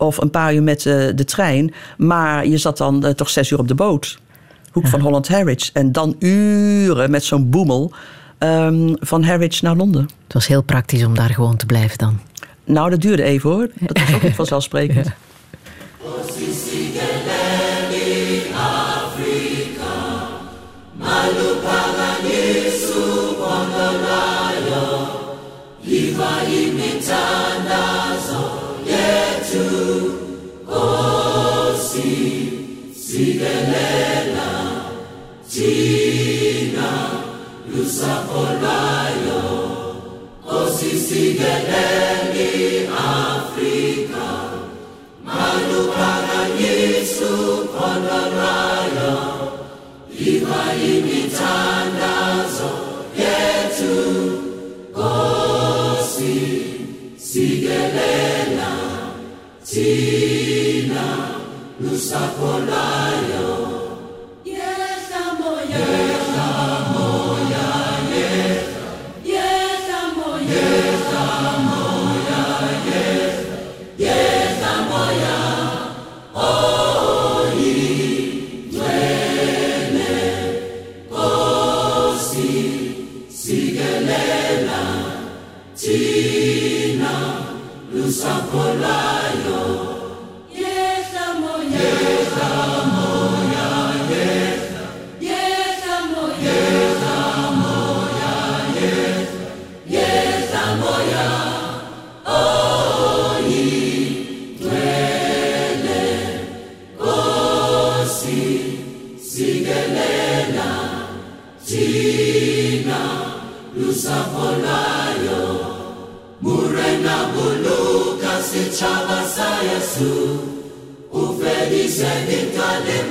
[0.01, 1.73] Of een paar uur met eh, de trein.
[1.97, 4.19] Maar je zat dan eh, toch zes uur op de boot.
[4.71, 5.71] Hoek van Holland Harwich.
[5.73, 7.91] En dan uren met zo'n boemel
[8.37, 10.01] ehm, van Harwich naar Londen.
[10.23, 12.19] Het was heel praktisch om daar gewoon te blijven dan.
[12.63, 13.69] Nou, dat duurde even hoor.
[13.79, 15.11] Dat was ook niet vanzelfsprekend.
[29.51, 31.75] Gesù, oh
[35.49, 36.91] Tina,
[37.65, 39.43] lusa forlaio,
[40.45, 40.97] oh sì,
[42.95, 44.29] Africa,
[45.21, 46.47] ma lu para
[50.17, 52.47] iva imitanda
[59.72, 61.39] Tina,
[61.80, 63.80] lusa polajo.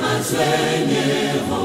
[0.01, 1.63] mazenyeho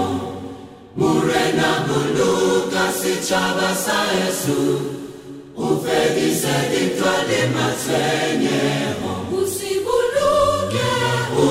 [0.96, 4.60] murena buluka sitshaba sa yesu
[5.58, 10.92] o fedise dintwa le matshwenyeho o si buluke
[11.40, 11.48] o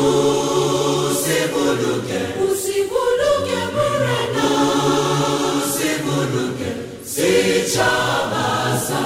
[1.22, 6.70] si buluke o si buluke murena o si buluke
[7.14, 8.49] sitshaba
[8.88, 9.05] sa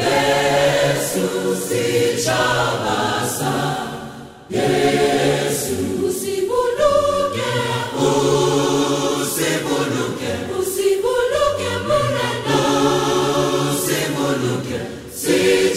[0.00, 1.28] yesu
[1.68, 2.98] sitshaba
[3.36, 3.54] sa
[4.50, 5.09] yesu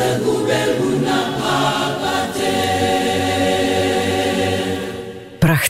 [0.00, 1.39] Segu Belguna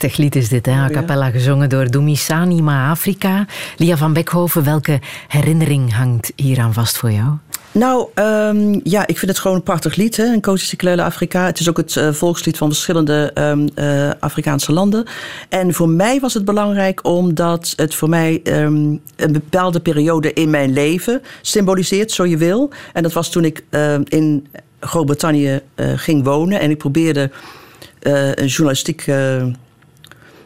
[0.01, 0.71] Prachtig lied is dit, hè?
[0.71, 3.45] a cappella gezongen door Dumisani Ma Afrika.
[3.77, 7.29] Lia van Beckhoven, welke herinnering hangt hieraan vast voor jou?
[7.71, 10.23] Nou, ehm, ja, ik vind het gewoon een prachtig lied, hè?
[10.23, 11.45] een Coach Siklele Afrika.
[11.45, 15.05] Het is ook het eh, volkslied van verschillende ehm, eh, Afrikaanse landen.
[15.49, 20.49] En voor mij was het belangrijk omdat het voor mij ehm, een bepaalde periode in
[20.49, 22.69] mijn leven symboliseert, zo je wil.
[22.93, 23.63] En dat was toen ik
[24.07, 24.47] in
[24.79, 27.31] Groot-Brittannië eh, ging wonen en ik probeerde
[28.35, 29.05] een journalistiek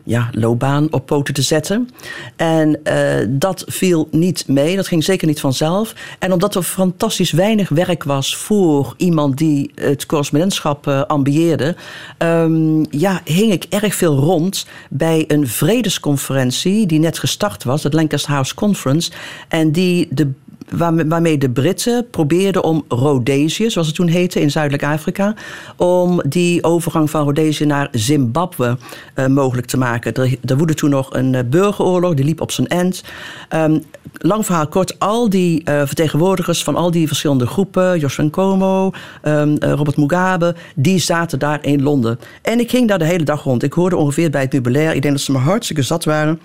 [0.05, 1.89] ja, loopbaan op poten te zetten.
[2.35, 4.75] En uh, dat viel niet mee.
[4.75, 5.93] Dat ging zeker niet vanzelf.
[6.19, 11.75] En omdat er fantastisch weinig werk was voor iemand die het correspondentschap uh, ambieerde,
[12.17, 17.93] um, ja, hing ik erg veel rond bij een vredesconferentie die net gestart was, het
[17.93, 19.11] Lancaster House Conference.
[19.47, 20.31] En die de
[20.69, 25.33] waar- waarmee de Britten probeerden om Rhodesië, zoals het toen heette in Zuidelijk Afrika,
[25.77, 28.77] om die overgang van Rhodesië naar Zimbabwe
[29.13, 30.13] eh, mogelijk te maken.
[30.45, 33.03] Er, woedde toen nog een eh, burgeroorlog, die liep op zijn eind.
[33.49, 33.79] Ehm,
[34.17, 38.91] lang verhaal kort, al die eh, vertegenwoordigers van al die verschillende groepen, Joshua Nkomo,
[39.21, 42.19] ehm, eh, Robert Mugabe, die zaten daar in Londen.
[42.41, 43.63] En ik ging daar de hele dag rond.
[43.63, 46.39] Ik hoorde ongeveer bij het meubilair, ik denk dat ze me hartstikke zat waren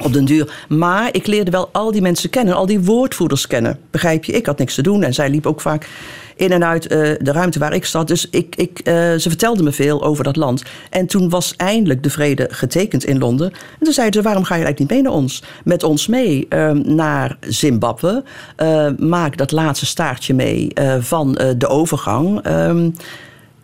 [0.00, 0.64] op den duur.
[0.68, 3.78] Maar ik leerde wel al die mensen kennen, al die woordvoerders kennen.
[3.90, 4.32] Begrijp je?
[4.32, 5.88] Ik had niks te doen en zij liep ook vaak
[6.36, 8.08] in en uit eh, de ruimte waar ik zat.
[8.08, 10.62] Dus ik, ik, eh, ze vertelde me veel over dat land.
[10.90, 13.50] En toen was eindelijk de vrede getekend in Londen.
[13.50, 15.42] En toen zeiden ze, waarom ga je eigenlijk niet mee naar ons?
[15.64, 18.24] Met ons mee eh, naar Zimbabwe.
[18.56, 22.42] Eh, maak dat laatste staartje mee van de overgang.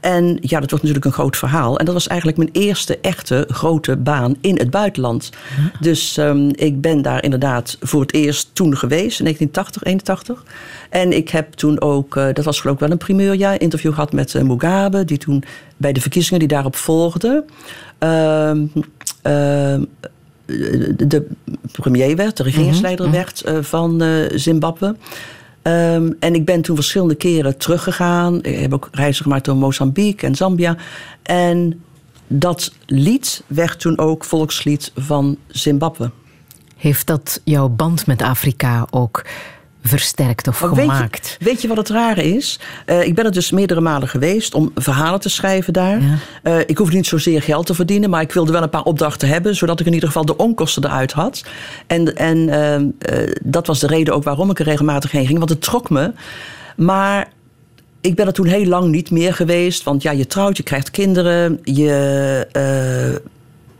[0.01, 1.79] En ja, dat wordt natuurlijk een groot verhaal.
[1.79, 5.31] En dat was eigenlijk mijn eerste echte grote baan in het buitenland.
[5.81, 10.45] Dus ehm, ik ben daar inderdaad voor het eerst toen geweest, in 1980, 81.
[10.91, 14.13] En ik heb toen ook, eh, dat was geloof ik wel een primeurjaar, interview gehad
[14.13, 15.45] met eh, Mugabe, die toen
[15.77, 17.45] bij de verkiezingen die daarop volgden.
[17.99, 18.67] ehm,
[19.23, 19.83] ehm,
[20.97, 21.27] de,
[21.73, 24.03] premier werd, de regeringsleider werd eh, van
[24.35, 24.97] Zimbabwe.
[25.67, 28.43] Ehm, en ik ben toen verschillende keren teruggegaan.
[28.43, 30.77] Ik heb ook reizen gemaakt door Mozambique en Zambia.
[31.23, 31.83] En
[32.27, 36.11] dat lied werd toen ook volkslied van Zimbabwe.
[36.77, 39.25] Heeft dat jouw band met Afrika ook
[39.89, 41.37] versterkt of Maar weet je- gemaakt?
[41.41, 42.61] Weet je, wat het rare is?
[42.87, 46.03] Eh, ik ben er dus meerdere malen geweest om verhalen te schrijven daar.
[46.03, 46.19] Ja.
[46.43, 49.29] Eh, ik hoef niet zozeer geld te verdienen, maar ik wilde wel een paar opdrachten
[49.29, 51.45] hebben, zodat ik in ieder geval de onkosten eruit had.
[51.87, 52.49] En, en
[52.99, 55.91] eh, dat was de reden ook waarom ik er regelmatig heen ging, want het trok
[55.91, 56.13] me.
[56.77, 57.29] Maar
[58.01, 60.91] ik ben er toen heel lang niet meer geweest, want ja, je trouwt, je krijgt
[60.91, 62.47] kinderen, je,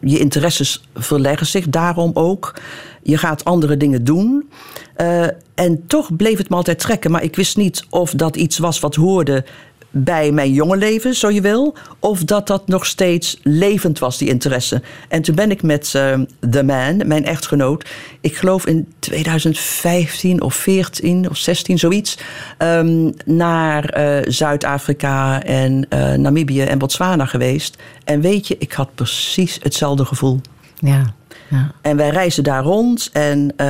[0.01, 2.55] je interesses verleggen zich daarom ook.
[3.03, 4.49] Je gaat andere dingen doen.
[4.97, 7.11] Eh, en toch bleef het me altijd trekken.
[7.11, 9.45] Maar ik wist niet of dat iets was wat hoorde
[9.91, 11.75] bij mijn jonge leven, zo je wil.
[11.99, 14.83] Of dat dat nog steeds levend was, die interesse.
[15.09, 16.21] En toen ben ik met eh,
[16.51, 17.89] The Man, mijn echtgenoot...
[18.21, 22.19] ik geloof in 2015 of 14 of 16, zoiets...
[22.59, 25.87] ehm, naar eh, Zuid-Afrika en
[26.17, 27.77] Namibië en Botswana geweest.
[28.05, 30.41] En weet je, ik had precies hetzelfde gevoel.
[30.81, 31.15] Ja,
[31.49, 31.71] ja.
[31.81, 33.11] En wij reisden daar rond.
[33.13, 33.67] En eh,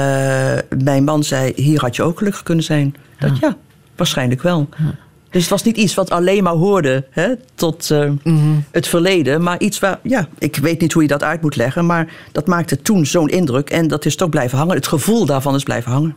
[0.85, 2.95] mijn man zei: Hier had je ook gelukkig kunnen zijn.
[3.18, 3.57] Dat ja,
[3.97, 4.68] waarschijnlijk wel.
[5.37, 8.11] Dus het was niet iets wat alleen maar hoorde hè, tot eh,
[8.70, 9.43] het verleden.
[9.43, 11.87] Maar iets waar, ja, ik weet niet hoe je dat uit moet leggen.
[11.87, 13.70] Maar dat maakte toen zo'n indruk.
[13.70, 14.74] En dat is toch blijven hangen.
[14.74, 16.14] Het gevoel daarvan is blijven hangen.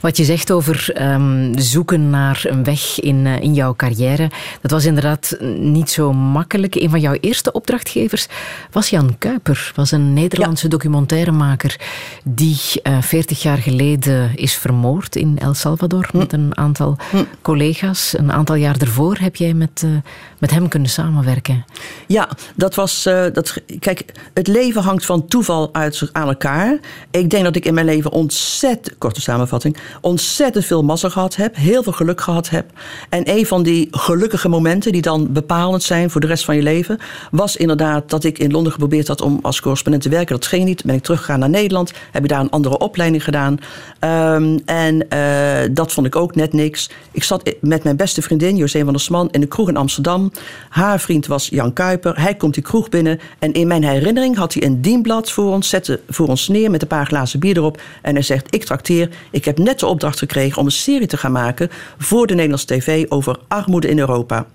[0.00, 4.30] Wat je zegt over ehm, zoeken naar een weg in, eh, in jouw carrière,
[4.60, 6.74] dat was inderdaad niet zo makkelijk.
[6.74, 8.26] Een van jouw eerste opdrachtgevers
[8.70, 11.80] was Jan Kuiper, was een Nederlandse documentairemaker
[12.24, 16.96] die eh 40 jaar geleden is vermoord in El Salvador met een aantal
[17.42, 18.14] collega's.
[18.18, 19.90] Een aantal jaar ervoor heb jij met, eh,
[20.38, 21.64] met hem kunnen samenwerken.
[22.06, 23.06] Ja, dat was.
[23.06, 26.78] eh, dat, kijk, het leven hangt van toeval uit aan elkaar.
[27.10, 31.56] Ik denk dat ik in mijn leven ontzettend, korte samenvatting, ontzettend veel massa gehad heb,
[31.56, 32.70] heel veel geluk gehad heb.
[33.08, 36.62] En een van die gelukkige momenten die dan bepalend zijn voor de rest van je
[36.62, 36.98] leven,
[37.30, 40.34] was inderdaad dat ik in Londen geprobeerd had om als correspondent te werken.
[40.34, 40.84] Dat ging niet.
[40.84, 43.58] Ben ik teruggegaan naar Nederland, heb ik daar een andere opleiding gedaan.
[43.98, 46.90] Ehm, en eh, dat vond ik ook net niks.
[47.10, 50.32] Ik zat met mijn beste vriendin, José van der Sman, in de kroeg in Amsterdam.
[50.68, 52.20] Haar vriend was Jan Kuiper.
[52.20, 53.20] Hij komt die kroeg binnen.
[53.38, 56.82] En in mijn herinnering had hij een dienblad voor ons, zette voor ons neer met
[56.82, 57.80] een paar glazen bier erop.
[58.02, 59.10] En hij zegt: Ik trakteer.
[59.30, 61.68] Ik heb net de opdracht gekregen om een serie te gaan maken
[61.98, 64.46] voor de Nederlandse TV over armoede in Europa.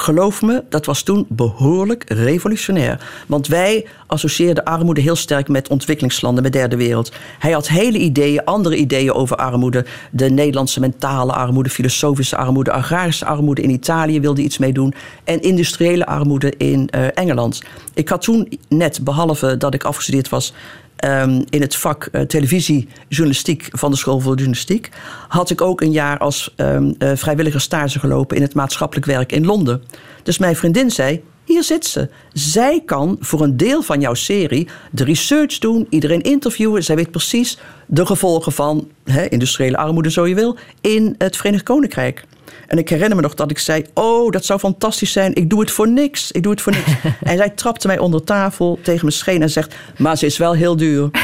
[0.00, 3.08] Geloof me, dat was toen behoorlijk revolutionair.
[3.26, 7.12] Want wij associeerden armoede heel sterk met ontwikkelingslanden, met derde wereld.
[7.38, 9.84] Hij had hele ideeën, andere ideeën over armoede.
[10.10, 14.94] De Nederlandse mentale armoede, filosofische armoede, agrarische armoede in Italië wilde iets mee doen.
[15.24, 17.62] En industriële armoede in eh, Engeland.
[17.94, 20.52] Ik had toen net, behalve dat ik afgestudeerd was
[20.98, 24.88] ehm, in het vak eh, televisiejournalistiek van de School voor Journalistiek,
[25.28, 29.32] had ik ook een jaar als ehm eh, vrijwilliger stage gelopen in het maatschappelijk werk
[29.32, 29.82] in Londen.
[30.22, 32.08] Dus mijn vriendin zei: Hier zit ze.
[32.32, 36.84] Zij kan voor een deel van jouw serie de research doen, iedereen interviewen.
[36.84, 41.64] Zij weet precies de gevolgen van hè, industriële armoede, zo je wil, in het Verenigd
[41.64, 42.24] Koninkrijk.
[42.68, 45.34] En ik herinner me nog dat ik zei: Oh, dat zou fantastisch zijn.
[45.34, 46.32] Ik doe het voor niks.
[46.32, 46.90] Ik doe het voor niks.
[47.22, 50.52] en zij trapte mij onder tafel tegen mijn scheen en zegt: Maar ze is wel
[50.52, 51.10] heel duur.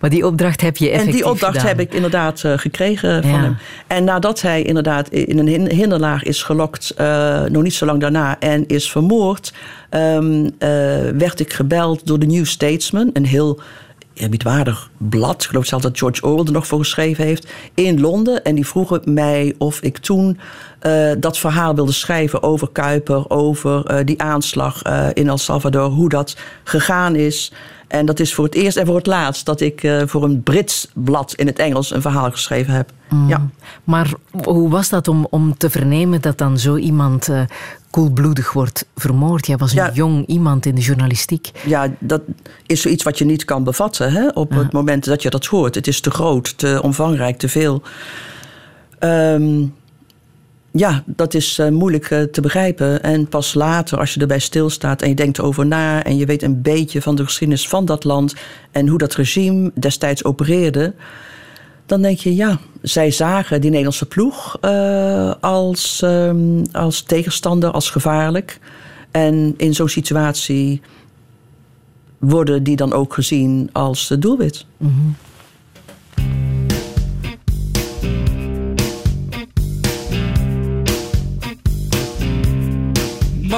[0.00, 1.68] Maar die opdracht heb je effectief En die opdracht gedaan.
[1.68, 3.56] heb ik inderdaad eh, gekregen van hem.
[3.86, 8.00] En nadat hij inderdaad in een hin- hinderlaag is gelokt, eh, nog niet zo lang
[8.00, 9.52] daarna, en is vermoord,
[9.90, 10.68] ehm, eh,
[11.14, 13.60] werd ik gebeld door de New Statesman, een heel
[14.20, 15.42] eerbiedwaardig blad.
[15.42, 17.46] Ik geloof zelfs dat George Orwell er nog voor geschreven heeft.
[17.74, 18.44] In Londen.
[18.44, 20.38] En die vroegen mij of ik toen
[20.78, 23.30] eh, dat verhaal wilde schrijven over Kuiper.
[23.30, 25.88] Over eh, die aanslag eh, in El Salvador.
[25.90, 27.52] Hoe dat gegaan is.
[27.90, 30.42] En dat is voor het eerst en voor het laatst dat ik eh, voor een
[30.42, 32.90] Brits blad in het Engels een verhaal geschreven heb.
[33.28, 33.46] Ja.
[33.84, 34.12] Maar
[34.44, 37.40] hoe was dat om, om te vernemen dat dan zo iemand eh,
[37.90, 39.46] koelbloedig wordt vermoord?
[39.46, 39.90] Jij was een Ja.
[39.92, 41.50] jong iemand in de journalistiek.
[41.66, 42.22] ja, dat
[42.66, 45.74] is zoiets wat je niet kan bevatten hè, op het moment dat je dat hoort.
[45.74, 47.82] Het is te groot, te omvangrijk, te veel.
[48.98, 49.64] Ehm,
[50.72, 53.02] ja, dat is eh, moeilijk eh, te begrijpen.
[53.02, 56.04] En pas later, als je erbij stilstaat en je denkt over na...
[56.04, 58.34] en je weet een beetje van de geschiedenis van dat land...
[58.70, 60.94] en hoe dat regime destijds opereerde...
[61.86, 67.90] dan denk je, ja, zij zagen die Nederlandse ploeg eh, als, ehm, als tegenstander, als
[67.90, 68.58] gevaarlijk.
[69.10, 70.80] En in zo'n situatie
[72.18, 74.66] worden die dan ook gezien als doelwit.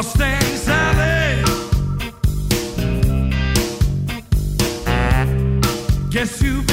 [0.02, 1.44] Mustang Sally.
[6.10, 6.71] Guess you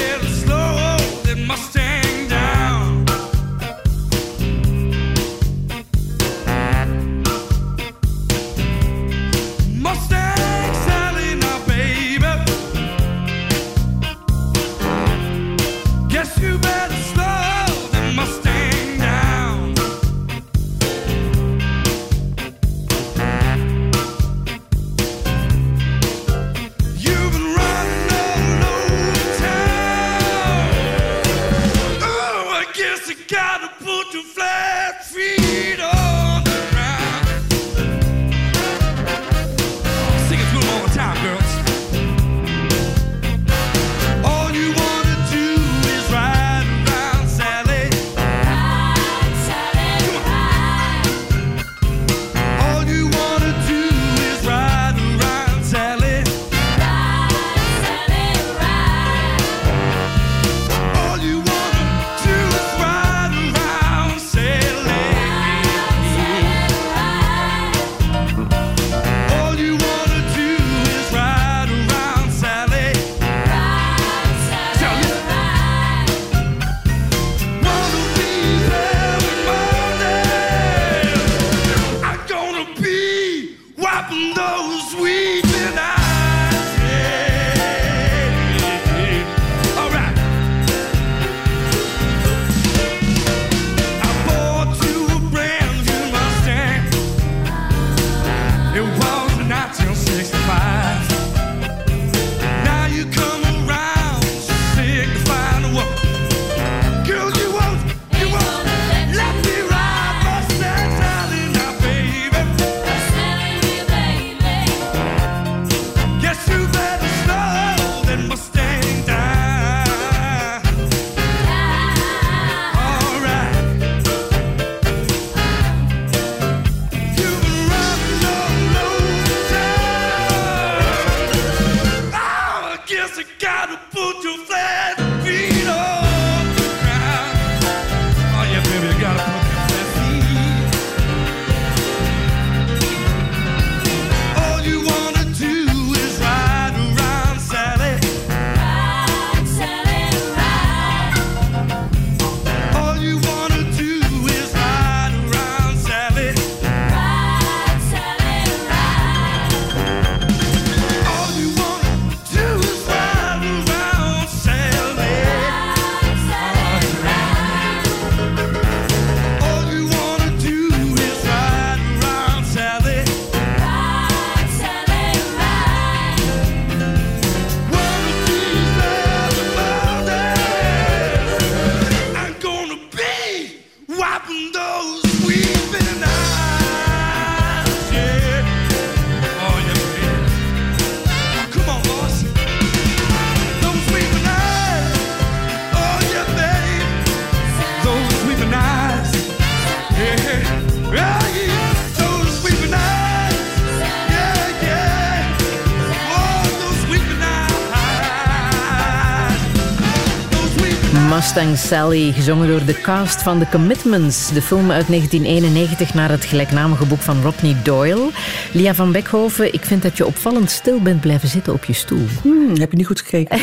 [211.34, 214.34] Mustang Sally, gezongen door de cast van The Commitments.
[214.34, 218.10] De film uit 1991 naar het gelijknamige boek van Rodney Doyle.
[218.52, 222.06] Lia van Beckhoven, ik vind dat je opvallend stil bent blijven zitten op je stoel.
[222.22, 223.38] Hmm, heb je niet goed gekeken?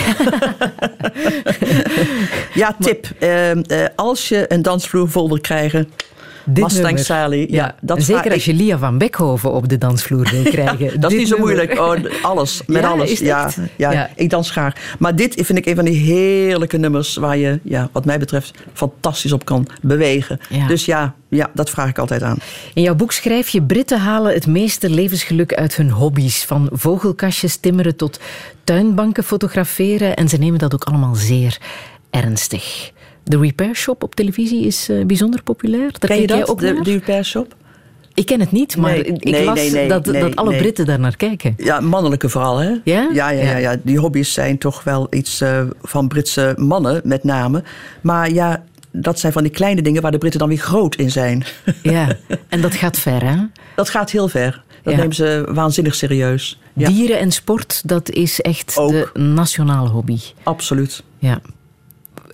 [2.63, 3.07] ja, tip.
[3.19, 3.59] Eh, eh,
[3.95, 5.89] als je een dansvloer vol wil krijgen...
[6.47, 6.99] Dit Mustang.
[6.99, 7.47] Sally.
[7.51, 11.01] Ja, dat zeker als je Lia van Beckhoven op de dansvloer wil krijgen.
[11.01, 11.55] Dat is niet zo nummer.
[11.55, 12.13] moeilijk.
[12.15, 12.63] Oh, alles.
[12.67, 13.19] Met alles.
[13.19, 14.75] ja, ja, ik dans graag.
[14.99, 18.59] Maar dit vind ik een van die heerlijke nummers waar je, ja, wat mij betreft,
[18.73, 20.41] fantastisch op kan bewegen.
[20.69, 22.37] Dus ja, ja, dat vraag ik altijd aan.
[22.75, 26.45] In jouw boek schrijf je: Britten halen het meeste levensgeluk uit hun hobby's.
[26.45, 28.21] Van vogelkastjes timmeren tot
[28.65, 30.17] tuinbanken fotograferen.
[30.17, 31.59] En ze nemen dat ook allemaal zeer
[32.11, 32.93] ernstig.
[33.29, 35.91] De Repair Shop op televisie is eh, bijzonder populair.
[35.99, 36.83] Daar Ken je dat, ook de, naar?
[36.83, 37.55] de repair shop?
[38.15, 40.57] Ik ken het niet, maar Nee, ik nee, las nee, dat, dat alle.
[40.57, 41.55] Britten daar naar kijken.
[41.57, 42.71] Ja, mannelijke vooral, hè?
[42.85, 43.09] Ja?
[43.13, 43.77] Ja, ja, ja.
[43.83, 47.63] Die hobby's zijn toch wel iets eh, van Britse mannen, met name.
[48.01, 51.11] Maar ja, dat zijn van die kleine dingen waar de Britten dan weer groot in
[51.11, 51.45] zijn.
[51.83, 52.17] Ja,
[52.49, 53.37] en dat gaat ver, hè?
[53.77, 54.63] Dat gaat heel ver.
[54.83, 54.99] Dat Ja.
[55.01, 56.61] nemen ze waanzinnig serieus.
[56.73, 58.91] Ja, Dieren en sport, dat is echt Ook.
[58.91, 60.19] de nationale hobby.
[60.43, 61.03] absoluut.
[61.19, 61.41] Ja.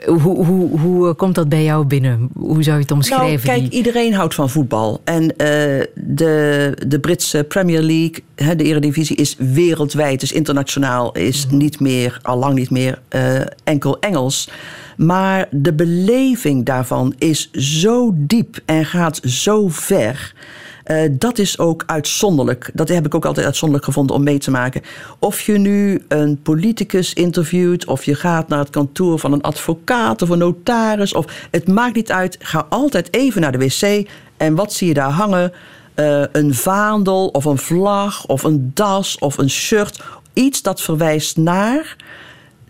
[0.06, 2.28] Hoe, hoe, hoe eh, komt dat bij jou binnen?
[2.34, 3.48] Hoe zou je het Nou, omschrijven?
[3.48, 5.00] kijk, die- iedereen houdt van voetbal.
[5.04, 5.46] En eh,
[5.94, 11.56] de, de Britse Premier League, hè, de Eredivisie, is wereldwijd, is internationaal, is Mhm.
[11.56, 14.48] niet meer, al lang niet meer, eh, enkel Engels.
[14.96, 20.34] Maar de beleving daarvan is zo diep en gaat zo ver.
[20.84, 22.70] Eh, dat is ook uitzonderlijk.
[22.74, 24.82] Dat heb ik ook altijd uitzonderlijk gevonden om mee te maken.
[25.18, 30.22] Of je nu een politicus interviewt, of je gaat naar het kantoor van een advocaat
[30.22, 32.36] of een notaris, of het maakt niet uit.
[32.40, 35.52] Ga altijd even naar de wc en wat zie je daar hangen?
[35.94, 40.02] Eh, een vaandel of een vlag of een das of een shirt.
[40.32, 41.96] Iets dat verwijst naar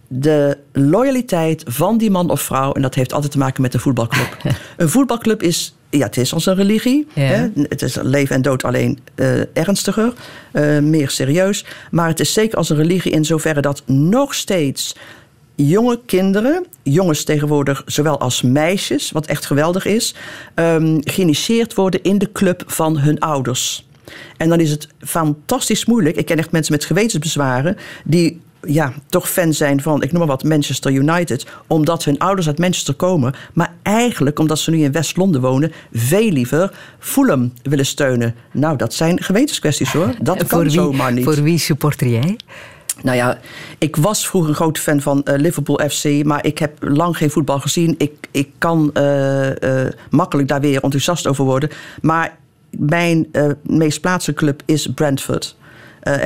[0.09, 2.73] de loyaliteit van die man of vrouw.
[2.73, 4.37] En dat heeft altijd te maken met een voetbalclub.
[4.77, 7.07] een voetbalclub is, ja, het is als een religie.
[7.15, 7.23] Ja.
[7.23, 7.49] Hè?
[7.55, 10.13] Het is leven en dood alleen eh, ernstiger,
[10.53, 11.65] eh, meer serieus.
[11.91, 14.97] Maar het is zeker als een religie in zoverre dat nog steeds
[15.55, 20.15] jonge kinderen, jongens tegenwoordig zowel als meisjes, wat echt geweldig is,
[20.55, 23.87] ehm geïnitieerd worden in de club van hun ouders.
[24.37, 26.17] En dan is het fantastisch moeilijk.
[26.17, 30.29] Ik ken echt mensen met gewetensbezwaren die ja, toch fan zijn van, ik noem maar
[30.29, 31.47] wat, Manchester United.
[31.67, 33.35] Omdat hun ouders uit Manchester komen.
[33.53, 38.35] Maar eigenlijk, omdat ze nu in West-Londen wonen, veel liever Fulham willen steunen.
[38.53, 40.15] Nou, dat zijn gewetenskwesties hoor.
[40.23, 41.25] Dat kan wie, zomaar niet.
[41.25, 42.37] Voor wie supporter jij?
[43.03, 43.39] Nou ja,
[43.79, 47.31] ik was vroeger een groot fan van eh, Liverpool FC, maar ik heb lang geen
[47.31, 47.95] voetbal gezien.
[47.99, 49.51] Ik, ik kan eh,
[50.11, 51.71] makkelijk daar weer enthousiast over worden.
[52.03, 52.37] Maar
[52.71, 53.27] mijn
[53.63, 55.57] meest plaatselijke club is Brentford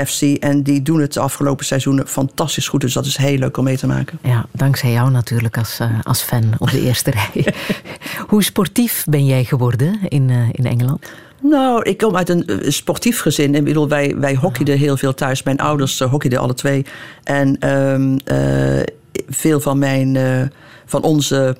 [0.07, 0.23] FC.
[0.23, 2.81] En die doen het de afgelopen seizoenen fantastisch goed.
[2.81, 4.19] Dus dat is heel leuk om mee te maken.
[4.23, 7.55] Ja, dankzij jou natuurlijk als, eh, als fan op de eerste rij.
[8.29, 11.07] Hoe sportief ben jij geworden in, eh, in Engeland?
[11.43, 13.55] Nou, ik kom uit een eh, sportief gezin.
[13.55, 15.43] Ik bedoel, wij, wij hockeyden heel veel thuis.
[15.43, 16.85] Mijn ouders hockeyden alle twee.
[17.25, 18.83] En ehm, eh,
[19.29, 20.43] veel van, mijn, eh,
[20.85, 21.57] van onze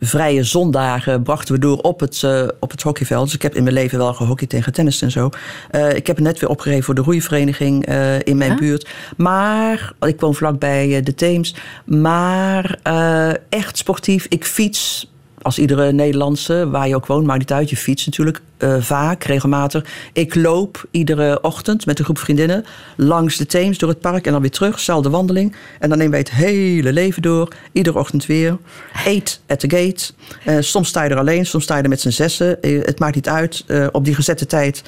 [0.00, 3.24] vrije zondagen brachten we door op het, uh, op het hockeyveld.
[3.24, 5.30] Dus ik heb in mijn leven wel gehockeyd en getennist en zo.
[5.72, 8.88] Uh, ik heb net weer opgegeven voor de roeivereniging uh, in mijn buurt.
[9.16, 11.54] Maar, ik woon vlakbij de Theems.
[11.84, 14.26] Maar eh, echt sportief.
[14.28, 15.10] Ik fiets
[15.46, 17.70] als iedere Nederlandse, waar je ook woont, maakt niet uit.
[17.70, 19.84] Je fietst natuurlijk uh, vaak, regelmatig.
[20.12, 22.64] Ik loop iedere ochtend met een groep vriendinnen
[22.96, 24.80] langs de Theems door het park en dan weer terug.
[24.80, 25.56] Zelfde wandeling.
[25.80, 27.48] En dan nemen wij het hele leven door.
[27.72, 28.58] Iedere ochtend weer.
[29.04, 30.12] Eat at the gate.
[30.46, 32.58] Uh, soms sta je er alleen, soms sta je er met z'n zessen.
[32.60, 33.64] Uh, het maakt niet uit.
[33.92, 34.82] op die gezette tijd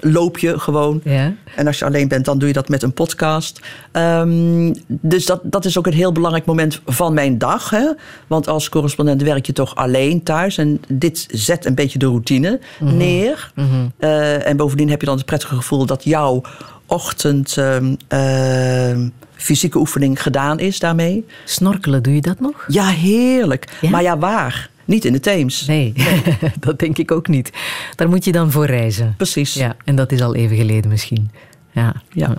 [0.00, 1.00] loop je gewoon.
[1.04, 1.34] Ja.
[1.56, 3.60] En als je alleen bent, dan doe je dat met een podcast.
[3.92, 7.70] Um, dus dat, dat is ook een heel belangrijk moment van mijn dag.
[7.70, 7.92] Hè?
[8.26, 10.58] Want als correspondent werk je toch alleen thuis.
[10.58, 12.96] En dit zet een beetje de routine mm -hmm.
[12.96, 13.52] neer.
[13.54, 13.92] Mm -hmm.
[14.00, 16.42] uh, en bovendien heb je dan het prettige gevoel dat jouw
[16.86, 17.56] ochtend...
[17.56, 19.08] Um, uh,
[19.40, 21.26] fysieke oefening gedaan is daarmee.
[21.44, 22.64] Snorkelen, doe je dat nog?
[22.68, 23.78] Ja, heerlijk.
[23.80, 23.90] Ja?
[23.90, 24.70] Maar ja, waar?
[24.90, 25.66] Niet in de Theems.
[25.66, 26.22] Nee, nee.
[26.60, 27.50] dat denk ik ook niet.
[27.96, 29.14] Daar moet je dan voor reizen.
[29.16, 29.54] Precies.
[29.54, 31.30] Ja, en dat is al even geleden misschien.
[31.72, 31.94] Ja.
[32.12, 32.36] ja.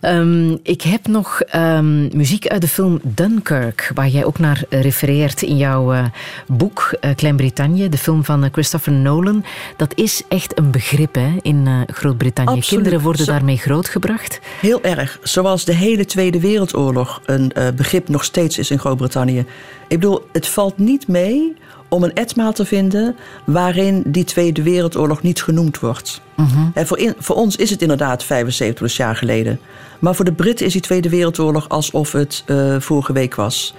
[0.00, 5.42] Um, ik heb nog um, muziek uit de film Dunkirk, waar jij ook naar refereert
[5.42, 6.04] in jouw uh,
[6.46, 9.44] boek uh, Klein-Brittannië, de film van uh, Christopher Nolan.
[9.76, 12.60] Dat is echt een begrip hè, in Groot-Brittannië.
[12.60, 14.40] Kinderen worden Zo daarmee grootgebracht.
[14.60, 15.18] Heel erg.
[15.22, 19.44] Zoals de hele Tweede Wereldoorlog een begrip nog steeds is in Groot-Brittannië.
[19.88, 21.54] Ik bedoel, het valt niet mee
[21.94, 26.20] om een etmaal te vinden waarin die Tweede Wereldoorlog niet genoemd wordt.
[26.36, 26.68] Mhm.
[26.74, 29.60] En voor, in, voor, ons is het inderdaad 75 jaar geleden.
[29.98, 33.74] Maar voor de Britten is die Tweede Wereldoorlog alsof het uh, vorige week was.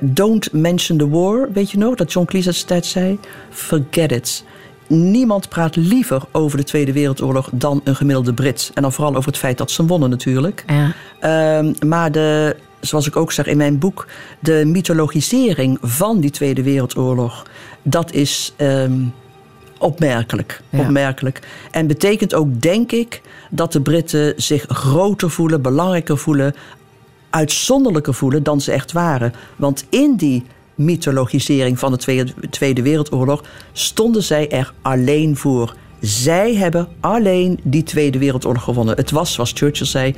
[0.00, 1.94] Don't mention the war, weet je nog?
[1.94, 3.18] Dat John Cleese destijds zei.
[3.50, 4.44] Forget it.
[4.86, 8.70] Niemand praat liever over de Tweede Wereldoorlog dan een gemiddelde Brit.
[8.74, 10.64] En dan vooral over het feit dat ze wonnen natuurlijk.
[10.66, 10.92] Ja.
[11.20, 12.56] Ehm, maar de,
[12.86, 14.06] zoals ik ook zeg in mijn boek,
[14.40, 17.46] de mythologisering van die Tweede Wereldoorlog,
[17.82, 19.00] dat is ehm,
[19.78, 20.60] opmerkelijk.
[20.70, 20.78] Ja.
[20.78, 21.40] opmerkelijk.
[21.70, 23.20] En betekent ook, denk ik,
[23.50, 26.54] dat de Britten zich groter voelen, belangrijker voelen,
[27.30, 29.32] uitzonderlijker voelen dan ze echt waren.
[29.56, 35.74] Want in die mythologisering van de Tweede, Tweede Wereldoorlog stonden zij er alleen voor.
[36.00, 38.96] Zij hebben alleen die Tweede Wereldoorlog gewonnen.
[38.96, 40.14] Het was, zoals Churchill zei,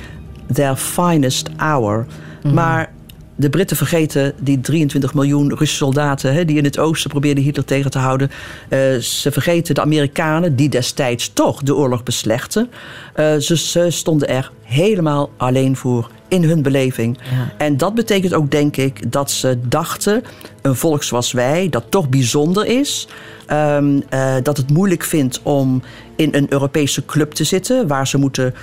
[0.53, 2.05] their finest hour.
[2.43, 2.91] Maar
[3.37, 7.65] de Britten vergeten die 23 miljoen Russische soldaten hè, die in het oosten probeerden Hitler
[7.65, 8.31] tegen te houden.
[8.69, 12.69] Eh, ze vergeten de Amerikanen die destijds toch de oorlog beslechten.
[13.13, 17.17] Eh, ze, ze stonden er helemaal alleen voor in hun beleving.
[17.17, 17.53] Ja.
[17.57, 20.23] En dat betekent ook, denk ik, dat ze dachten:
[20.61, 23.07] een volk zoals wij, dat toch bijzonder is.
[23.45, 25.81] ehm, eh, dat het moeilijk vindt om
[26.15, 28.53] in een Europese club te zitten, waar ze moeten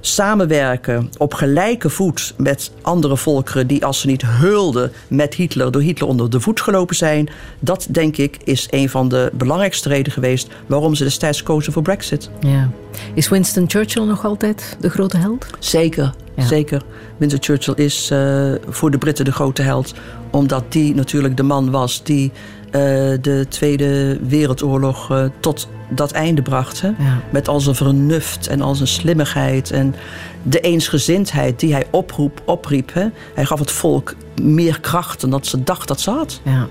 [0.00, 5.82] samenwerken op gelijke voet met andere volkeren die als ze niet hulden met Hitler, door
[5.82, 7.28] Hitler onder de voet gelopen zijn.
[7.60, 11.82] Dat denk ik is een van de belangrijkste redenen geweest waarom ze destijds kozen voor
[11.82, 12.30] Brexit.
[12.40, 12.70] Ja.
[13.14, 15.46] Is Winston Churchill nog altijd de grote held?
[15.58, 16.46] Zeker, Ja.
[16.46, 16.82] zeker.
[17.16, 19.94] Winston Churchill is eh, voor de Britten de grote held,
[20.30, 22.32] omdat die natuurlijk de man was die
[22.70, 22.80] eh,
[23.20, 26.80] de Tweede Wereldoorlog eh, tot dat einde bracht.
[26.80, 26.88] Hè?
[26.88, 27.20] Ja.
[27.30, 29.94] Met al zijn vernuft en al zijn slimmigheid en
[30.42, 32.94] de eensgezindheid die hij oproep, opriep.
[32.94, 33.06] Hè?
[33.34, 36.40] Hij gaf het volk meer kracht dan dat ze dacht dat ze had.
[36.42, 36.66] Ja.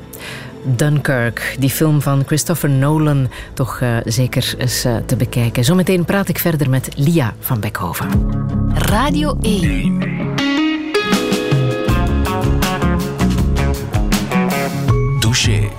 [0.64, 5.64] Dunkirk, die film van Christopher Nolan, toch eh, zeker eens eh, te bekijken.
[5.64, 8.08] Zometeen praat ik verder met Lia van Beckhoven.
[8.74, 10.00] Radio 1.
[15.20, 15.70] Douche.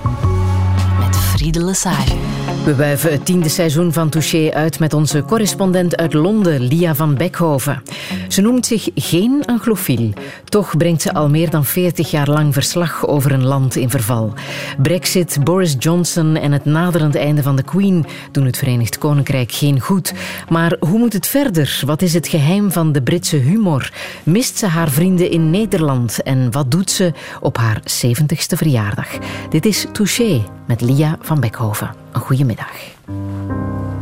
[0.99, 2.40] Met Friede Lesage.
[2.65, 7.15] We wuiven het tiende seizoen van Touché uit met onze correspondent uit Londen, Lia van
[7.15, 7.83] Beckhoven.
[8.27, 10.13] Ze noemt zich geen anglofiel.
[10.43, 14.33] Toch brengt ze al meer dan 40 jaar lang verslag over een land in verval.
[14.81, 19.79] Brexit, Boris Johnson en het naderend einde van de Queen doen het Verenigd Koninkrijk geen
[19.79, 20.13] goed.
[20.49, 21.81] Maar hoe moet het verder?
[21.85, 23.91] Wat is het geheim van de Britse humor?
[24.23, 26.23] Mist ze haar vrienden in Nederland?
[26.23, 29.07] En wat doet ze op haar 70ste verjaardag?
[29.49, 31.89] Dit is Touché met Lia van Beckhoven.
[32.11, 32.71] Een goede middag.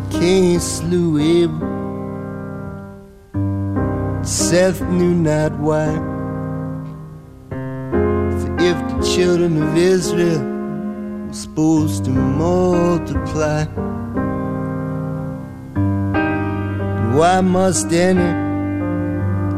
[0.07, 1.67] King Abel.
[4.21, 5.99] Seth knew not why.
[8.39, 13.65] For if the children of Israel were supposed to multiply,
[17.15, 18.31] why must any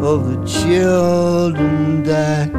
[0.01, 2.49] of the children die?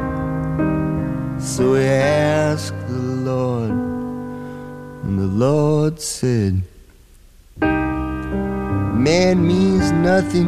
[1.39, 3.92] So he asked the Lord,
[5.13, 6.63] and the Lord said,
[7.61, 10.47] Man means nothing,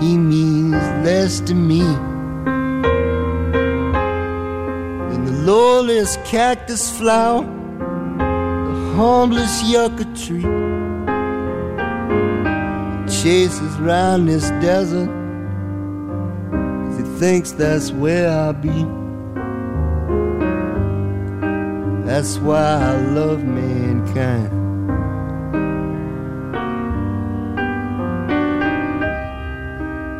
[0.00, 1.82] he means less to me
[5.10, 10.48] than the lowliest cactus flower, the humblest yucca tree.
[13.20, 15.10] Chases round this desert,
[16.96, 18.86] he thinks that's where I'll be.
[22.10, 24.50] That's why I love mankind.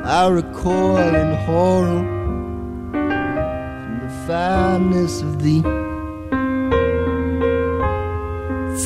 [0.07, 2.05] I recoil in horror
[2.93, 5.63] from the fineness of thee,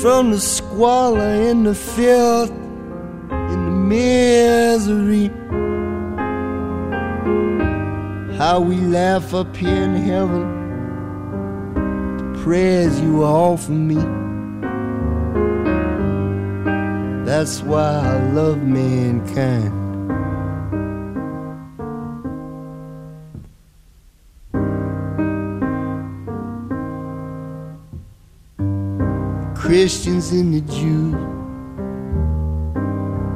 [0.01, 2.53] from the squalor and the filth
[3.31, 5.29] and the misery.
[8.39, 10.64] How we laugh up here in heaven
[12.45, 13.95] prayers you offer me.
[17.25, 19.73] That's why I love mankind.
[29.57, 31.15] Christians and the Jews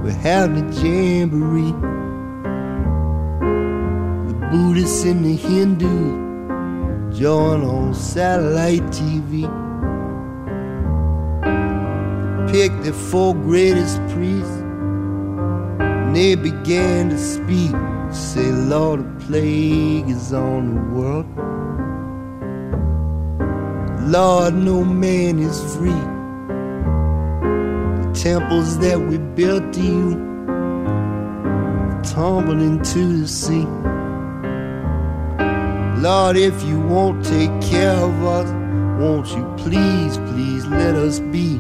[0.05, 1.73] were having a jamboree.
[4.29, 6.28] The Buddhists and the Hindus
[7.19, 9.43] join on satellite TV.
[12.49, 14.63] Pick the four greatest priests,
[15.81, 17.75] and they began to speak.
[18.13, 21.27] Say, Lord, a plague is on the world.
[24.09, 26.05] Lord, no man is free.
[28.01, 30.29] The temples that we built to you
[32.05, 33.67] tumbled into the sea.
[36.01, 38.49] Lord, if you won't take care of us,
[39.01, 41.57] won't you please, please let us be?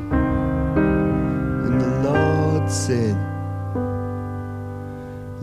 [1.66, 3.16] And the Lord said,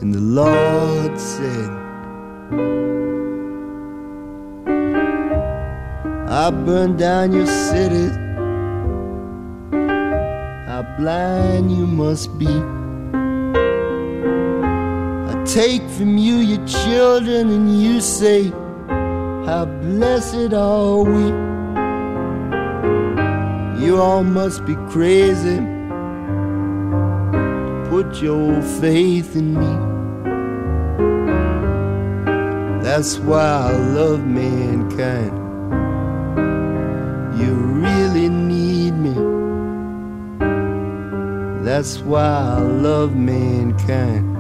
[0.02, 1.70] and the Lord said,
[6.30, 8.16] I burned down your cities.
[10.68, 12.48] How blind you must be.
[15.32, 18.54] I take from you your children, and you say,
[19.46, 21.26] How blessed are we.
[23.86, 25.60] You all must be crazy.
[27.91, 29.74] Put your faith in me.
[32.84, 35.38] That's why I love mankind.
[37.39, 39.14] You really need me.
[41.64, 44.34] That's why I love mankind.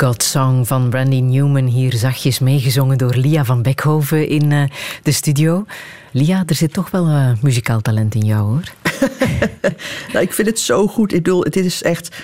[0.00, 4.62] God Song van Brandy Newman, hier zachtjes meegezongen door Lia van Beckhoven in eh,
[5.02, 5.64] de studio.
[6.12, 8.62] Lia, er zit toch wel eh, muzikaal talent in jou hoor.
[10.12, 11.12] Nou, ik vind het zo goed.
[11.12, 12.16] Ik bedoel, dit is echt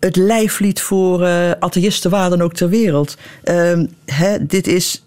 [0.00, 3.16] het lijflied voor eh atheïsten waar dan ook ter wereld.
[3.42, 5.04] Ehm, hè, dit is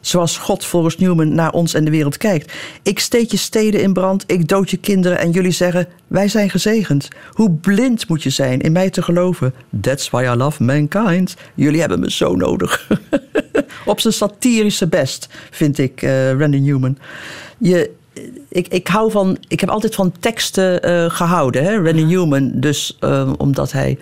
[0.00, 2.52] zoals God volgens Newman naar ons en de wereld kijkt.
[2.82, 5.86] Ik steek je steden in brand, ik dood je kinderen en jullie zeggen...
[6.06, 7.08] wij zijn gezegend.
[7.30, 9.54] Hoe blind moet je zijn in mij te geloven?
[9.80, 11.36] That's why I love mankind.
[11.54, 12.88] Jullie hebben me zo nodig.
[13.84, 16.98] Op zijn satirische best, vind ik, eh, Randy Newman.
[17.58, 17.90] Je,
[18.48, 19.38] ik, ik hou van...
[19.48, 21.82] Ik heb altijd van teksten eh, gehouden, hè?
[21.82, 22.50] Randy Newman.
[22.54, 23.98] Dus eh, omdat hij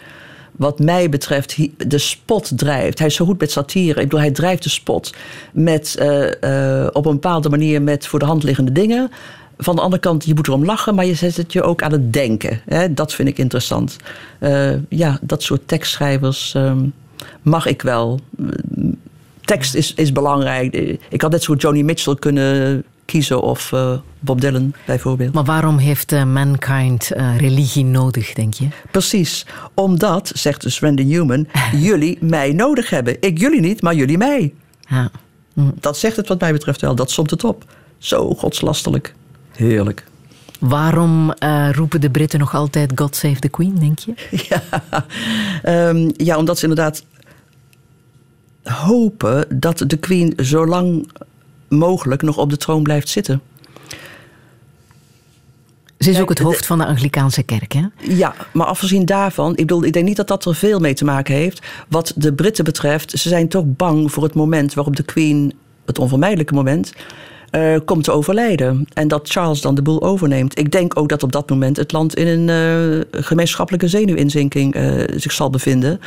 [0.58, 1.56] wat mij betreft
[1.88, 2.98] de spot drijft.
[2.98, 4.00] Hij is zo goed met satire.
[4.00, 5.14] Ik bedoel, hij drijft de spot
[5.52, 9.10] met, eh, eh, op een bepaalde manier met voor de hand liggende dingen.
[9.58, 11.92] Van de andere kant, je moet erom lachen, maar je zet het je ook aan
[11.92, 12.60] het denken.
[12.64, 12.94] Hè?
[12.94, 13.96] Dat vind ik interessant.
[14.38, 16.84] Eh, ja, dat soort tekstschrijvers ehm,
[17.42, 18.20] mag ik wel.
[19.40, 20.74] Tekst is, is belangrijk.
[21.08, 25.34] Ik had net zo Joni Mitchell kunnen kiezen of eh, Bob Dylan bijvoorbeeld.
[25.34, 28.68] Maar waarom heeft eh, mankind eh, religie nodig, denk je?
[28.90, 31.46] Precies, omdat, zegt dus Randy Newman,
[31.88, 33.16] jullie mij nodig hebben.
[33.20, 34.54] Ik jullie niet, maar jullie mij.
[34.88, 35.10] Ja.
[35.80, 37.64] Dat zegt het wat mij betreft wel, dat somt het op.
[37.98, 39.14] Zo godslastelijk.
[39.56, 40.04] Heerlijk.
[40.60, 41.32] Waarom
[41.72, 44.14] roepen de Britten nog altijd God Save the Queen, denk je?
[44.48, 44.62] Ja,
[45.62, 47.04] Ehm, ja omdat ze inderdaad
[48.62, 51.08] hopen dat de Queen zo lang
[51.68, 53.40] mogelijk nog op de troon blijft zitten.
[55.98, 57.82] Ze is ook het de- hoofd van de Anglikaanse kerk, hè?
[58.02, 61.04] Ja, maar afgezien daarvan, ik bedoel, ik denk niet dat dat er veel mee te
[61.04, 61.66] maken heeft.
[61.88, 65.52] Wat de Britten betreft, ze zijn toch bang voor het moment waarop de Queen,
[65.86, 66.92] het onvermijdelijke moment,
[67.50, 68.86] eh, komt te overlijden.
[68.92, 70.58] En dat Charles dan de boel overneemt.
[70.58, 72.48] Ik denk ook dat op dat moment het land in een
[73.10, 76.00] eh, gemeenschappelijke zenuwinzinking eh, zich zal bevinden.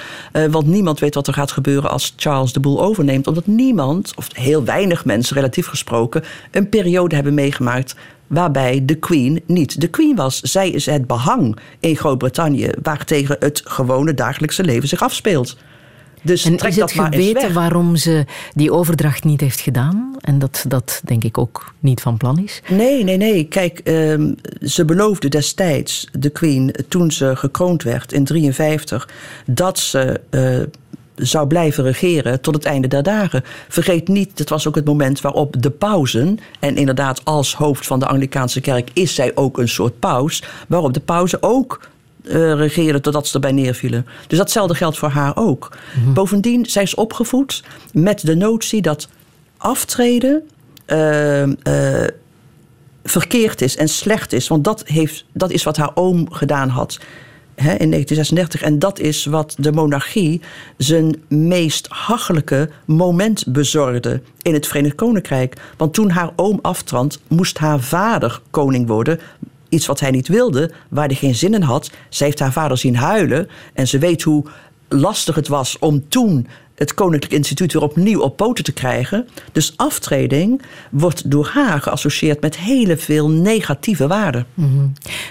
[0.50, 3.28] Want niemand weet wat er gaat gebeuren als Charles de boel overneemt.
[3.28, 7.96] Omdat niemand, of heel weinig mensen relatief gesproken, een periode hebben meegemaakt
[8.28, 10.40] waarbij de Queen niet de Queen was.
[10.40, 15.58] Zij is het behang in Groot-Brittannië waartegen het gewone dagelijkse leven zich afspeelt.
[16.22, 20.16] Dus En is het geweten waarom ze die overdracht niet heeft gedaan?
[20.20, 22.62] En dat dat denk ik ook niet van plan is.
[22.70, 23.44] Nee, nee, nee.
[23.44, 29.10] Kijk, ehm, ze beloofde destijds, de Queen, toen ze gekroond werd in 53,
[29.46, 30.60] dat ze eh,
[31.16, 33.44] zou blijven regeren tot het einde der dagen.
[33.68, 38.00] Vergeet niet, dat was ook het moment waarop de pauzen, en inderdaad als hoofd van
[38.00, 41.90] de Anglikaanse kerk is zij ook een soort paus, waarop de pauzen ook
[42.24, 44.06] eh regeerden totdat ze erbij neervielen.
[44.28, 45.78] Dus datzelfde geldt voor haar ook.
[46.14, 47.64] Bovendien, zij is opgevoed
[47.94, 49.08] met de notie dat
[49.58, 50.44] aftreden
[50.86, 52.08] eh, eh,
[53.04, 54.48] verkeerd is en slecht is.
[54.48, 57.00] Want dat, heeft, dat is wat haar oom gedaan had
[57.56, 58.62] hè, in 1936.
[58.62, 60.42] En dat is wat de monarchie
[60.78, 65.58] zijn meest hachelijke moment bezorgde in het Verenigd Koninkrijk.
[65.78, 69.20] Want toen haar oom aftrad, moest haar vader koning worden.
[69.72, 71.92] Iets wat hij niet wilde, waar hij geen zin in had.
[72.10, 73.48] Ze heeft haar vader zien huilen.
[73.74, 74.46] En ze weet hoe
[74.88, 76.48] lastig het was om toen
[76.82, 79.28] het Koninklijk Instituut weer opnieuw op poten te krijgen.
[79.52, 80.62] Dus aftreding
[80.92, 84.46] wordt door haar geassocieerd met hele veel negatieve waarden.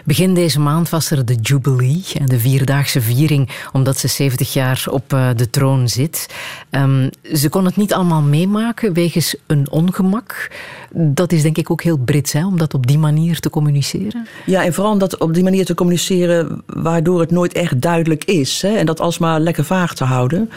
[0.05, 5.12] Begin deze maand was er de Jubilee, de vierdaagse viering, omdat ze 70 jaar op
[5.12, 6.28] eh, de troon zit.
[6.70, 10.51] Ehm, ze kon het niet allemaal meemaken wegens een ongemak.
[10.95, 14.26] Dat is denk ik ook heel Brits, hè, om dat op die manier te communiceren.
[14.47, 18.24] Ja, en vooral om dat op die manier te communiceren waardoor het nooit echt duidelijk
[18.24, 18.62] is.
[18.62, 18.68] Hè?
[18.76, 20.51] En dat alsmaar lekker vaag te houden.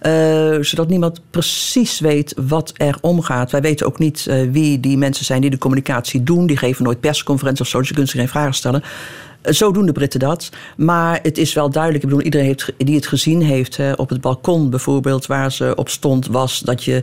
[0.00, 3.50] eh, zodat niemand precies weet wat er omgaat.
[3.50, 6.46] Wij weten ook niet eh, wie die mensen zijn die de communicatie doen.
[6.46, 8.82] Die geven nooit persconferenties of zo, dus je kunt ze geen vragen stellen.
[9.42, 10.48] Eh, Zo doen de Britten dat.
[10.76, 12.02] Maar het is wel duidelijk.
[12.04, 15.88] Ik bedoel, iedereen heeft, die het gezien heeft op het balkon bijvoorbeeld, waar ze op
[15.88, 17.02] stond, was dat je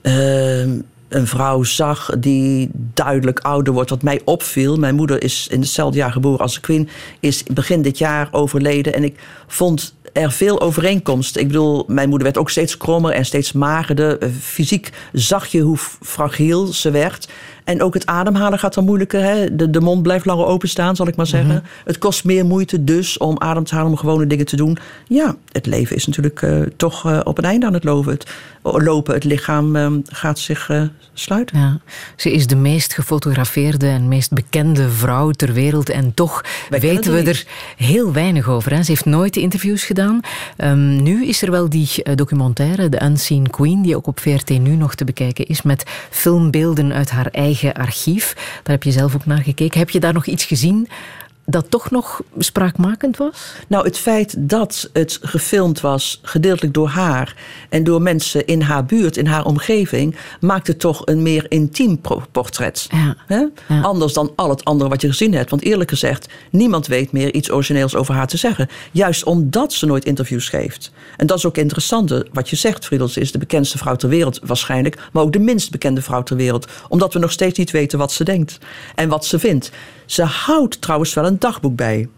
[0.00, 3.90] eh, een vrouw zag die duidelijk ouder wordt.
[3.90, 4.76] Wat mij opviel.
[4.76, 6.88] Mijn moeder is in hetzelfde jaar geboren als de Queen.
[7.20, 8.94] Is begin dit jaar overleden.
[8.94, 11.36] En ik vond er veel overeenkomst.
[11.36, 14.18] Ik bedoel, mijn moeder werd ook steeds krommer en steeds magerder.
[14.18, 17.28] Eh, Fysiek zag je hoe fragiel ze werd.
[17.68, 19.22] En ook het ademhalen gaat dan moeilijker.
[19.22, 19.56] Hè?
[19.56, 21.64] De, de mond blijft langer openstaan, zal ik maar zeggen.
[21.84, 24.78] Het kost meer moeite dus om adem te halen, om gewone dingen te doen.
[25.06, 28.12] Ja, het leven is natuurlijk eh, toch eh, op een einde aan het lopen.
[28.12, 28.26] Het,
[28.62, 29.14] lopen.
[29.14, 31.58] Het lichaam eh, gaat zich eh, sluiten.
[31.58, 31.80] Ja.
[32.16, 35.88] Ze is de meest gefotografeerde en meest bekende vrouw ter wereld.
[35.88, 37.46] En toch Wij weten we er
[37.76, 38.74] heel weinig over.
[38.74, 38.82] Hè.
[38.82, 40.20] Ze heeft nooit interviews gedaan.
[40.56, 44.74] Ehm, nu is er wel die documentaire, The Unseen Queen, die ook op VRT nu
[44.74, 48.32] nog te bekijken is, met filmbeelden uit haar eigen archief.
[48.34, 49.78] Daar heb je zelf ook naar gekeken.
[49.78, 50.88] Heb je daar nog iets gezien
[51.50, 53.54] dat toch nog spraakmakend was?
[53.68, 57.36] Nou, het feit dat het gefilmd was, gedeeltelijk door haar
[57.68, 62.00] en door mensen in haar buurt, in haar omgeving, maakt het toch een meer intiem
[62.32, 62.86] portret.
[62.90, 63.16] Ja.
[63.26, 63.44] Hè?
[63.68, 63.80] Ja.
[63.80, 65.50] Anders dan al het andere wat je gezien hebt.
[65.50, 68.68] Want eerlijk gezegd, niemand weet meer iets origineels over haar te zeggen.
[68.92, 70.92] Juist omdat ze nooit interviews geeft.
[71.16, 72.22] En dat is ook interessant.
[72.32, 75.08] Wat je zegt, Friedel, ze is de bekendste vrouw ter wereld waarschijnlijk.
[75.12, 76.66] Maar ook de minst bekende vrouw ter wereld.
[76.88, 78.58] Omdat we nog steeds niet weten wat ze denkt.
[78.94, 79.70] En wat ze vindt.
[80.10, 82.08] Ze houdt trouwens wel een dagboek bij.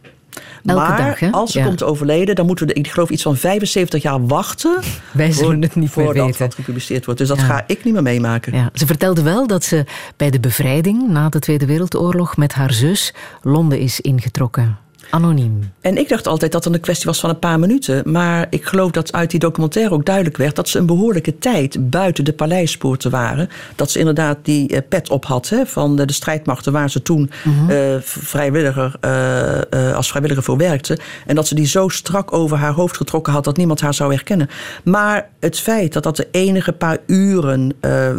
[0.64, 1.30] Elke maar dag, hè?
[1.30, 1.64] als ze Ja.
[1.64, 4.78] komt overleden, dan moeten we, ik geloof, iets van 75 jaar wachten.
[5.12, 6.38] Wij zullen het niet meer voordat weten.
[6.38, 7.20] dat gepubliceerd wordt.
[7.20, 7.44] Dus dat Ja.
[7.44, 8.52] ga ik niet meer meemaken.
[8.56, 9.84] Ja, ze vertelde wel dat ze
[10.16, 14.78] bij de bevrijding na de Tweede Wereldoorlog met haar zus Londen is ingetrokken.
[15.10, 15.72] Anoniem.
[15.80, 18.10] En ik dacht altijd dat het een kwestie was van een paar minuten.
[18.12, 21.90] Maar ik geloof dat uit die documentaire ook duidelijk werd dat ze een behoorlijke tijd
[21.90, 23.48] buiten de paleispoorten waren.
[23.76, 27.30] Dat ze inderdaad die eh, pet op had hè, van de, strijdmachten waar ze toen
[27.44, 27.70] Mhm.
[27.70, 30.98] eh, vrijwilliger, eh, als vrijwilliger voor werkte.
[31.26, 34.12] En dat ze die zo strak over haar hoofd getrokken had dat niemand haar zou
[34.12, 34.48] herkennen.
[34.84, 37.72] Maar het feit dat dat de enige paar uren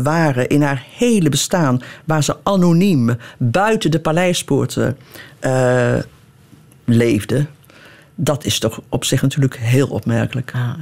[0.04, 4.98] waren in haar hele bestaan, waar ze anoniem buiten de paleispoorten.
[6.96, 7.46] Leefde,
[8.16, 10.52] dat is toch op zich natuurlijk heel opmerkelijk.
[10.54, 10.78] Ja.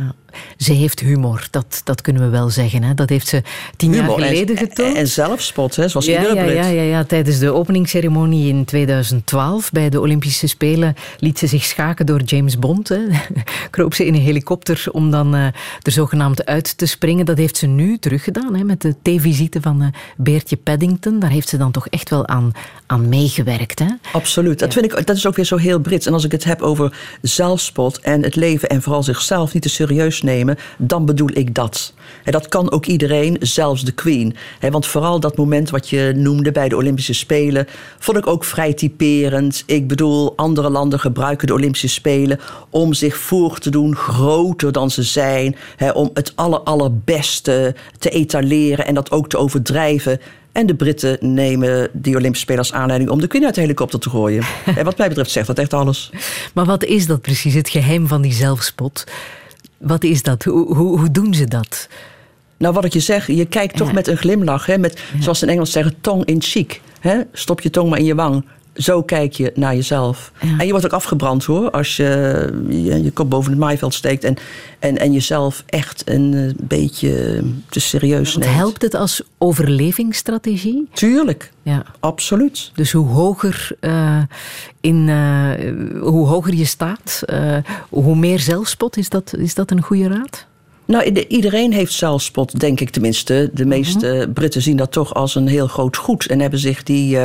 [0.58, 2.84] Ze heeft humor, dat, dat kunnen we wel zeggen.
[2.84, 2.94] Hè.
[2.94, 3.42] Dat heeft ze
[3.76, 4.94] tien Humor jaar geleden en, getoond.
[4.94, 8.66] en, en zelfspot, hè, zoals ja, iedere ja, ja, ja, ja, tijdens de openingsceremonie in
[8.66, 12.88] 2012 bij de Olympische Spelen liet ze zich schaken door James Bond.
[12.90, 13.00] Hè.
[13.70, 15.46] Kroop ze in een helikopter om dan eh,
[15.82, 17.26] er zogenaamd uit te springen.
[17.26, 21.20] Dat heeft ze nu teruggedaan hè, met de theevisite van eh, Beertje Paddington.
[21.20, 22.52] Daar heeft ze dan toch echt wel aan,
[22.86, 23.80] aan meegewerkt.
[23.80, 23.88] Hè.
[24.12, 24.60] Absoluut.
[24.60, 26.06] Dat, vind ik, dat is ook weer zo heel Brits.
[26.06, 29.70] En als ik het heb over zelfspot en het leven en vooral zichzelf niet te
[29.70, 31.94] serieus nemen, dan bedoel ik dat.
[32.24, 34.36] En dat kan ook iedereen, zelfs de Queen.
[34.70, 37.68] Want vooral dat moment wat je noemde bij de Olympische Spelen,
[38.00, 39.64] vond ik ook vrij typerend.
[39.66, 42.40] Ik bedoel, andere landen gebruiken de Olympische Spelen
[42.70, 45.56] om zich voor te doen, groter dan ze zijn.
[45.94, 50.20] Om het aller, allerbeste te etaleren en dat ook te overdrijven.
[50.52, 54.00] En de Britten nemen die Olympische Spelen als aanleiding om de Queen uit de helikopter
[54.00, 54.44] te gooien.
[54.78, 56.12] en wat mij betreft zegt dat echt alles.
[56.54, 59.04] Maar wat is dat precies, het geheim van die zelfspot?
[59.80, 60.44] Wat is dat?
[60.44, 61.88] Hoe, hoe, hoe doen ze dat?
[62.58, 63.94] Nou, wat ik je zeg, je kijkt toch Ja.
[63.94, 64.66] met een glimlach.
[64.66, 66.82] Hè, met, Zoals ze in Engels zeggen, tong in cheek.
[67.00, 67.20] Hè?
[67.34, 68.46] Stop je tong maar in je wang.
[68.80, 70.32] Zo kijk je naar jezelf.
[70.42, 70.58] Ja.
[70.58, 71.72] En je wordt ook afgebrand hoor.
[71.72, 74.24] Als je je, je kop boven het maaiveld steekt.
[74.24, 74.36] En,
[74.80, 78.54] en, en jezelf echt een eh, beetje te serieus neemt.
[78.54, 80.88] helpt het als overlevingsstrategie?
[80.94, 81.84] Tuurlijk, Ja.
[82.00, 82.72] absoluut.
[82.76, 84.22] Dus hoe hoger, eh,
[84.82, 87.24] in, eh, hoe hoger je staat,
[87.90, 90.46] hoe meer zelfspot, is dat, is dat een goede raad?
[90.86, 93.50] Nou, iedereen heeft zelfspot, denk ik tenminste.
[93.54, 96.26] De meeste Britten zien dat toch als een heel groot goed.
[96.26, 97.18] En hebben zich die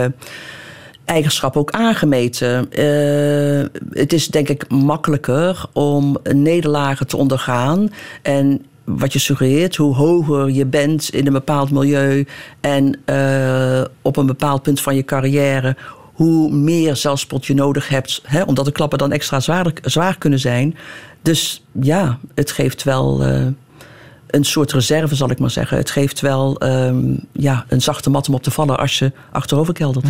[1.04, 2.70] eigenschap ook aangemeten.
[2.72, 7.90] Eh, het is denk ik makkelijker om nederlagen te ondergaan.
[8.22, 12.26] En wat je suggereert, hoe hoger je bent in een bepaald milieu...
[12.60, 15.76] en eh, op een bepaald punt van je carrière...
[16.12, 18.22] hoe meer zelfspot je nodig hebt.
[18.24, 20.76] Hè, omdat de klappen dan extra zwaar, zwaar kunnen zijn.
[21.22, 23.22] Dus ja, het geeft wel...
[23.22, 23.46] eh,
[24.34, 25.76] een soort reserve, zal ik maar zeggen.
[25.76, 29.74] Het geeft wel ehm, ja, een zachte mat om op te vallen als je achterover
[29.74, 30.06] keldert.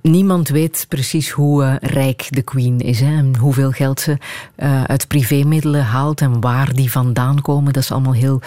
[0.00, 4.18] Niemand weet precies hoe eh, rijk de Queen is hè, en hoeveel geld ze
[4.54, 7.72] eh, uit privémiddelen haalt en waar die vandaan komen.
[7.72, 8.40] Dat is allemaal heel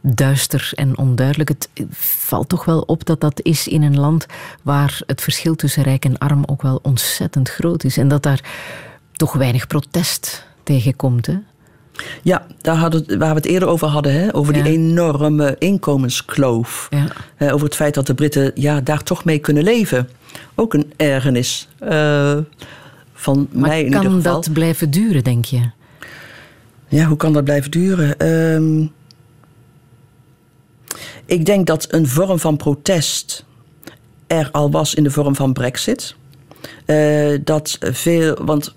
[0.00, 1.48] duister en onduidelijk.
[1.48, 4.26] Het valt toch wel op dat dat is in een land
[4.62, 7.96] waar het verschil tussen rijk en arm ook wel ontzettend groot is.
[7.96, 8.40] En dat daar
[9.12, 11.26] toch weinig protest tegen komt.
[11.26, 11.36] Hè?
[12.22, 14.34] Ja, daar hadden, waar we het eerder over hadden, hè?
[14.34, 16.86] over die enorme inkomenskloof.
[16.90, 17.06] Ja.
[17.36, 20.08] Eh, over het feit dat de Britten ja, daar toch mee kunnen leven.
[20.54, 22.36] Ook een ergernis eh,
[23.12, 24.32] van Maar mij in ieder kan geval.
[24.32, 25.70] dat blijven duren, denk je?
[26.88, 28.18] Ja, hoe kan dat blijven duren?
[28.18, 28.86] Ehm,
[31.24, 33.44] ik denk dat een vorm van protest
[34.26, 36.14] er al was in de vorm van Brexit.
[36.84, 38.74] Eh, dat veel, want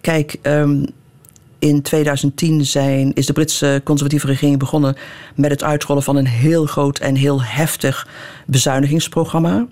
[0.00, 0.84] kijk, ehm,
[1.66, 4.96] in 2010 zijn, is de Britse conservatieve regering begonnen
[5.34, 8.08] met het uitrollen van een heel groot en heel heftig
[8.46, 9.66] bezuinigingsprogramma.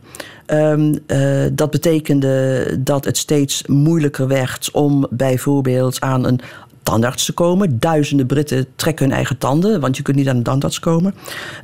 [0.47, 6.41] Ehm, eh, dat betekende dat het steeds moeilijker werd om bijvoorbeeld aan een
[6.85, 7.79] tandarts te komen.
[7.79, 11.15] Duizenden Britten trekken hun eigen tanden, want je kunt niet aan een tandarts komen.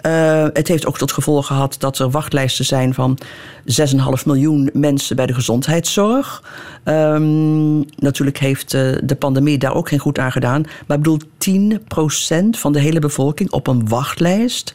[0.00, 3.18] Eh, het heeft ook tot gevolg gehad dat er wachtlijsten zijn van
[3.64, 6.42] 6,5 miljoen mensen bij de gezondheidszorg.
[6.84, 10.62] Ehm, natuurlijk heeft eh, de pandemie daar ook geen goed aan gedaan.
[10.86, 14.74] Maar ik bedoel, 10% van de hele bevolking op een wachtlijst.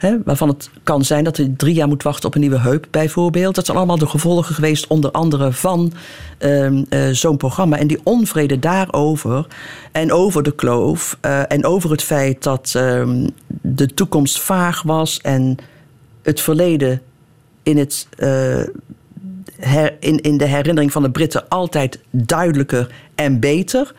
[0.00, 2.86] Hè, waarvan het kan zijn dat je drie jaar moet wachten op een nieuwe heup,
[2.90, 3.54] bijvoorbeeld.
[3.54, 5.92] Dat zijn allemaal de gevolgen geweest, onder andere van
[6.38, 7.76] ehm, eh, zo'n programma.
[7.76, 9.46] En die onvrede daarover
[9.92, 13.28] en over de kloof eh, en over het feit dat ehm,
[13.60, 15.56] de toekomst vaag was en
[16.22, 17.02] het verleden
[17.62, 18.62] in, het, eh,
[20.00, 23.94] in, in de herinnering van de Britten altijd duidelijker en beter.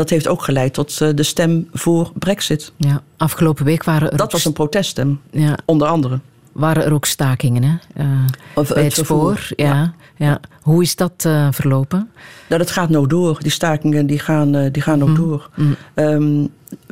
[0.00, 2.72] Dat heeft ook geleid tot eh, de stem voor Brexit.
[2.76, 6.20] Ja, afgelopen week waren er, Dat ook, was een proteststem, ja, onder andere.
[6.52, 7.76] waren er ook stakingen hè?
[7.94, 8.06] Eh,
[8.54, 9.48] Of bij het spoor.
[9.56, 10.40] Ja, ja.
[10.62, 12.10] Hoe is dat eh, verlopen?
[12.48, 13.38] Nou, dat gaat nog door.
[13.40, 15.50] Die stakingen die gaan, eh, die gaan nog door.
[15.94, 16.46] Ehm,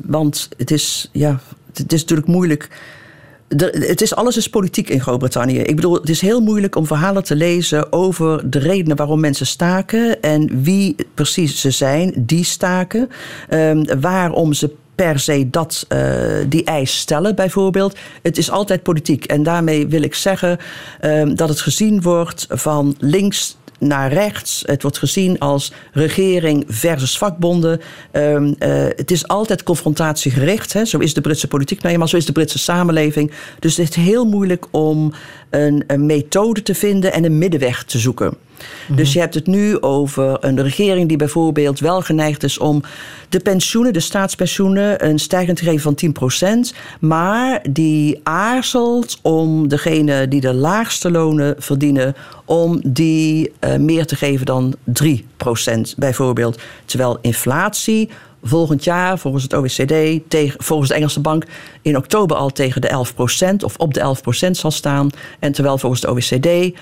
[0.04, 1.40] want het is, ja,
[1.74, 2.68] het is natuurlijk moeilijk.
[3.48, 5.58] Het is, alles is politiek in Groot-Brittannië.
[5.58, 9.46] Ik bedoel, het is heel moeilijk om verhalen te lezen over de redenen waarom mensen
[9.46, 13.10] staken en wie precies ze zijn die staken.
[13.48, 16.00] Ehm, waarom ze per se dat, eh,
[16.48, 17.96] die eis stellen, bijvoorbeeld.
[18.22, 19.24] Het is altijd politiek.
[19.24, 20.58] En daarmee wil ik zeggen
[21.00, 24.62] ehm, dat het gezien wordt van links naar rechts.
[24.66, 27.80] Het wordt gezien als regering versus vakbonden.
[28.10, 30.72] Ehm, eh, het is altijd confrontatiegericht.
[30.72, 30.84] Hè.
[30.84, 33.32] Zo is de Britse politiek nou eenmaal, zo is de Britse samenleving.
[33.58, 35.12] Dus het is heel moeilijk om
[35.50, 38.36] een, een methode te vinden en een middenweg te zoeken.
[38.88, 42.82] Dus je hebt het nu over een regering die bijvoorbeeld wel geneigd is om
[43.28, 46.76] de pensioenen, de staatspensioenen, een stijging te geven van 10%.
[47.00, 52.14] Maar die aarzelt om degene die de laagste lonen verdienen,
[52.44, 54.74] om die eh, meer te geven dan
[55.04, 55.14] 3%
[55.96, 56.60] bijvoorbeeld.
[56.84, 58.08] Terwijl inflatie
[58.42, 61.44] volgend jaar volgens het OECD, tegen, volgens de Engelse bank,
[61.82, 63.06] in oktober al tegen de
[63.60, 64.16] 11% of op de
[64.46, 65.10] 11% zal staan.
[65.38, 66.78] En terwijl volgens de OECD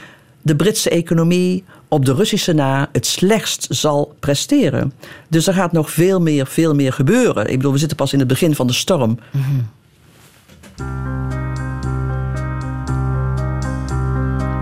[0.47, 4.93] de Britse economie op de Russische na het slechtst zal presteren.
[5.29, 7.47] Dus er gaat nog veel meer, veel meer gebeuren.
[7.47, 9.19] Ik bedoel, we zitten pas in het begin van de storm.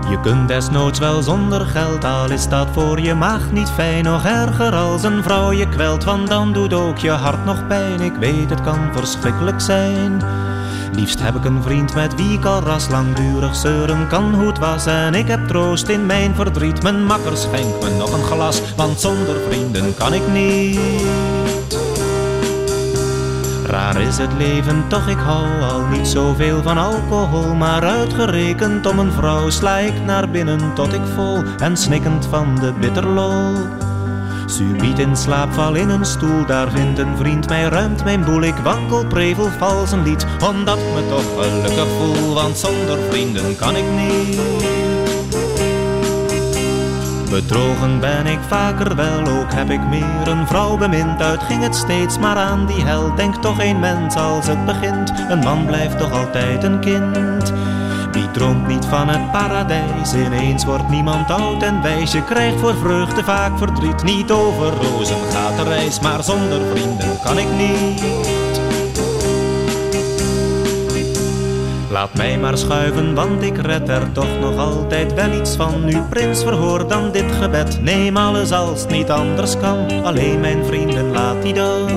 [0.09, 4.03] Je kunt desnoods wel zonder geld, al is dat voor je maag niet fijn.
[4.03, 8.01] Nog erger als een vrouw je kwelt, want dan doet ook je hart nog pijn.
[8.01, 10.21] Ik weet, het kan verschrikkelijk zijn.
[10.95, 14.59] Liefst heb ik een vriend met wie ik al ras langdurig zeuren kan hoe het
[14.59, 14.85] was.
[14.85, 16.83] En ik heb troost in mijn verdriet.
[16.83, 20.79] Mijn makker schenkt me nog een glas, want zonder vrienden kan ik niet.
[23.65, 27.55] Raar is het leven, toch ik hou al niet zoveel van alcohol.
[27.55, 32.55] Maar uitgerekend om een vrouw sla ik naar binnen tot ik vol en snikkend van
[32.55, 33.53] de bitterlol.
[34.45, 38.41] Subiet in slaap val in een stoel, daar vindt een vriend mij, ruimt mijn boel.
[38.41, 42.33] Ik wankel, prevel, vals een lied, omdat ik me toch gelukkig voel.
[42.33, 44.94] Want zonder vrienden kan ik niet.
[47.29, 51.21] Bedrogen ben ik vaker wel, ook heb ik meer een vrouw bemind.
[51.21, 53.15] Uit ging het steeds maar aan die hel.
[53.15, 55.13] Denk toch een mens als het begint.
[55.29, 57.53] Een man blijft toch altijd een kind.
[58.11, 60.13] Wie droomt niet van het paradijs?
[60.13, 62.11] Ineens wordt niemand oud en wijs.
[62.11, 64.03] Je krijgt voor vreugde vaak verdriet.
[64.03, 68.44] Niet over rozen gaat de reis, maar zonder vrienden kan ik niet.
[71.95, 75.85] Laat mij maar schuiven, want ik red er toch nog altijd wel iets van.
[75.85, 77.81] Nu prins, verhoor dan dit gebed.
[77.81, 80.03] Neem alles als het niet anders kan.
[80.03, 81.87] Alleen mijn vrienden laat die dan.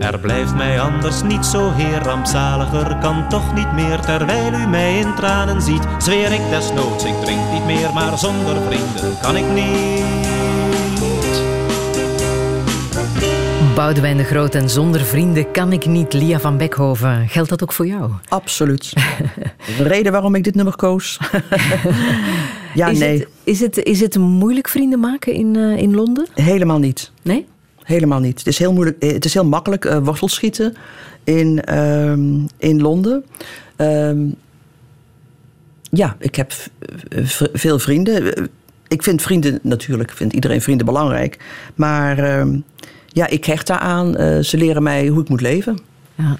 [0.00, 4.00] Er blijft mij anders niet zo heer rampzaliger, kan toch niet meer.
[4.00, 7.92] Terwijl u mij in tranen ziet, zweer ik desnoods, ik drink niet meer.
[7.94, 10.27] Maar zonder vrienden kan ik niet.
[13.78, 16.12] Boudewijn de Groot en zonder vrienden kan ik niet.
[16.12, 17.28] Lia van Beckhoven.
[17.28, 18.10] Geldt dat ook voor jou?
[18.28, 18.92] Absoluut.
[19.76, 21.18] de reden waarom ik dit nummer koos.
[22.74, 23.18] ja, is nee.
[23.18, 26.26] Het, is, het, is het moeilijk vrienden maken in, eh, in Londen?
[26.34, 27.12] Helemaal niet.
[27.22, 27.46] Nee?
[27.82, 28.38] Helemaal niet.
[28.38, 30.74] Het is heel, moeilijk, eh, het is heel makkelijk uh, wortelschieten
[31.24, 33.24] in, ehm, in Londen.
[33.76, 34.20] Ehm,
[35.90, 36.52] ja, ik heb
[37.52, 38.50] veel vrienden.
[38.88, 41.38] Ik vind vrienden natuurlijk, vindt iedereen vrienden belangrijk.
[41.74, 42.56] Maar ehm,
[43.12, 44.20] ja, ik hecht daaraan.
[44.20, 45.78] Uh, ze leren mij hoe ik moet leven.
[46.14, 46.38] Ja.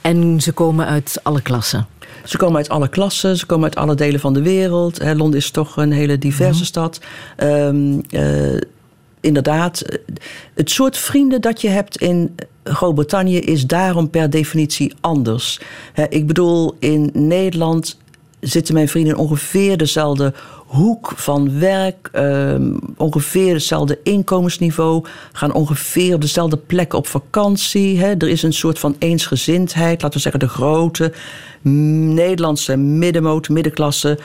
[0.00, 1.86] En ze komen uit alle klassen?
[2.24, 4.98] Ze komen uit alle klassen, ze komen uit alle delen van de wereld.
[4.98, 6.66] Hè, Londen is toch een hele diverse mm.
[6.66, 7.00] stad.
[7.38, 8.60] Um, uh,
[9.20, 9.84] inderdaad,
[10.54, 12.34] het soort vrienden dat je hebt in
[12.64, 15.60] Groot-Brittannië is daarom per definitie anders.
[16.08, 17.98] Ik bedoel, in Nederland
[18.40, 20.34] zitten mijn vrienden in ongeveer dezelfde
[20.74, 27.98] hoek van werk, um, ongeveer hetzelfde inkomensniveau, gaan ongeveer op dezelfde plek op vakantie.
[27.98, 28.10] Hè.
[28.10, 31.12] Er is een soort van eensgezindheid, laten we zeggen de grote
[31.62, 34.18] Nederlandse middenmoot, middenklasse.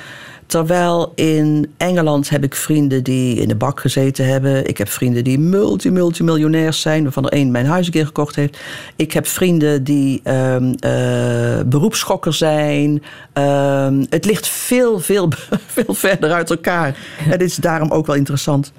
[0.49, 4.67] Terwijl in Engeland heb ik vrienden die in de bak gezeten hebben.
[4.67, 8.57] Ik heb vrienden die multi-multimiljonairs zijn, waarvan er één mijn huis een keer gekocht heeft.
[8.95, 13.03] Ik heb vrienden die um, uh, beroepsschokker zijn.
[13.33, 15.29] Um, het ligt veel, veel,
[15.75, 16.97] veel verder uit elkaar.
[17.17, 18.71] Het is daarom ook wel interessant.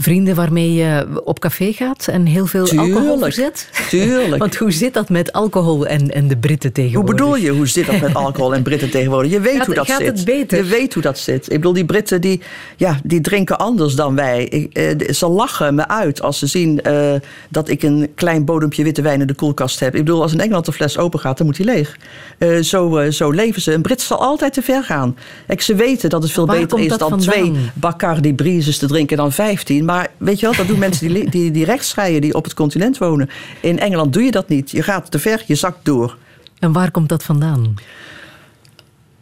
[0.00, 3.70] Vrienden waarmee je op café gaat en heel veel tuurlijk, alcohol verzet?
[3.88, 4.36] Tuurlijk.
[4.44, 7.10] Want hoe zit dat met alcohol en, en de Britten tegenwoordig?
[7.10, 9.30] Hoe bedoel je, hoe zit dat met alcohol en Britten tegenwoordig?
[9.30, 10.06] Je weet gaat, hoe dat gaat zit.
[10.06, 10.58] Het beter?
[10.58, 11.46] Je weet hoe dat zit.
[11.46, 12.40] Ik bedoel, die Britten die,
[12.76, 14.44] ja, die drinken anders dan wij.
[14.44, 17.14] Ik, eh, ze lachen me uit als ze zien uh,
[17.48, 19.94] dat ik een klein bodempje witte wijn in de koelkast heb.
[19.94, 21.96] Ik bedoel, als in Engeland de fles open gaat, dan moet die leeg.
[22.38, 23.72] Uh, zo, zo leven ze.
[23.72, 25.16] Een Brit zal altijd te ver gaan.
[25.46, 27.20] Kijk, ze weten dat het veel Waar beter is dan vandaan?
[27.20, 29.86] twee Bacardi Brises te drinken dan vijftien.
[29.88, 32.54] Maar weet je wel, dat doen mensen die, die, die rechts rijden, die op het
[32.54, 33.28] continent wonen.
[33.60, 34.70] In Engeland doe je dat niet.
[34.70, 36.16] Je gaat te ver, je zakt door.
[36.58, 37.74] En waar komt dat vandaan?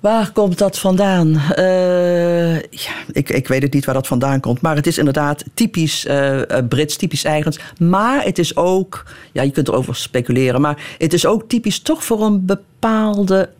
[0.01, 1.29] Waar komt dat vandaan?
[1.59, 4.61] Uh, ja, ik, ik weet het niet waar dat vandaan komt.
[4.61, 7.59] Maar het is inderdaad typisch uh, Brits, typisch eigens.
[7.79, 10.61] Maar het is ook, ja, je kunt erover speculeren.
[10.61, 12.76] Maar het is ook typisch toch voor een bepaalde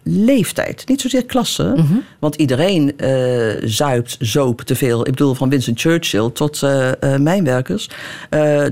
[0.03, 0.89] leeftijd.
[0.89, 1.73] Niet zozeer klasse.
[1.77, 1.95] Mhm.
[2.19, 5.01] Want iedereen uh, zuipt, zoop te veel.
[5.01, 6.61] Ik bedoel, van Winston Churchill tot
[7.19, 7.89] mijnwerkers.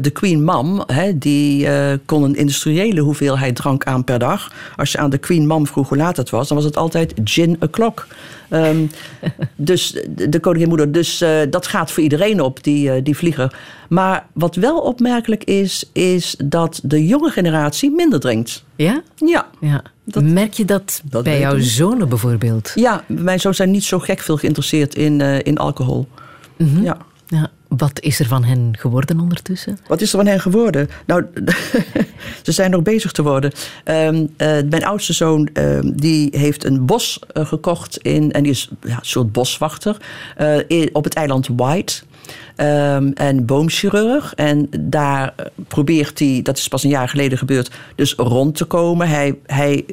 [0.00, 1.68] de Queen Mom, hè, die
[2.04, 4.52] kon een industriële hoeveelheid drank aan per dag.
[4.76, 7.12] Als je aan de Queen Mom vroeg hoe laat het was, dan was het altijd
[7.24, 8.06] gin o'clock.
[8.54, 8.90] Um,
[9.56, 10.92] dus de, de koninginmoeder.
[10.92, 13.58] Dus uh, dat gaat voor iedereen op, die, uh, die vlieger.
[13.88, 18.64] Maar wat wel opmerkelijk is, is dat de jonge generatie minder drinkt.
[18.76, 19.02] Ja?
[19.14, 19.46] Ja.
[19.60, 19.82] ja.
[20.04, 22.72] Dat, Merk je dat, dat bij jouw zonen bijvoorbeeld?
[22.74, 26.06] Ja, mijn zoons zijn niet zo gek veel geïnteresseerd in, uh, in alcohol.
[26.56, 26.82] Mm-hmm.
[26.82, 26.96] Ja.
[27.26, 29.78] Ja, wat is er van hen geworden ondertussen?
[29.86, 30.88] Wat is er van hen geworden?
[31.06, 31.24] Nou,
[32.42, 33.52] ze zijn nog bezig te worden.
[33.84, 34.26] Um, uh,
[34.70, 38.96] mijn oudste zoon um, die heeft een bos uh, gekocht in, en die is ja,
[38.96, 39.96] een soort boswachter
[40.66, 42.02] in, op het eiland White.
[42.56, 44.34] Um, en boomchirurg.
[44.34, 45.34] En daar
[45.68, 49.08] probeert hij, dat is pas een jaar geleden gebeurd, dus rond te komen.
[49.08, 49.84] Hij, hij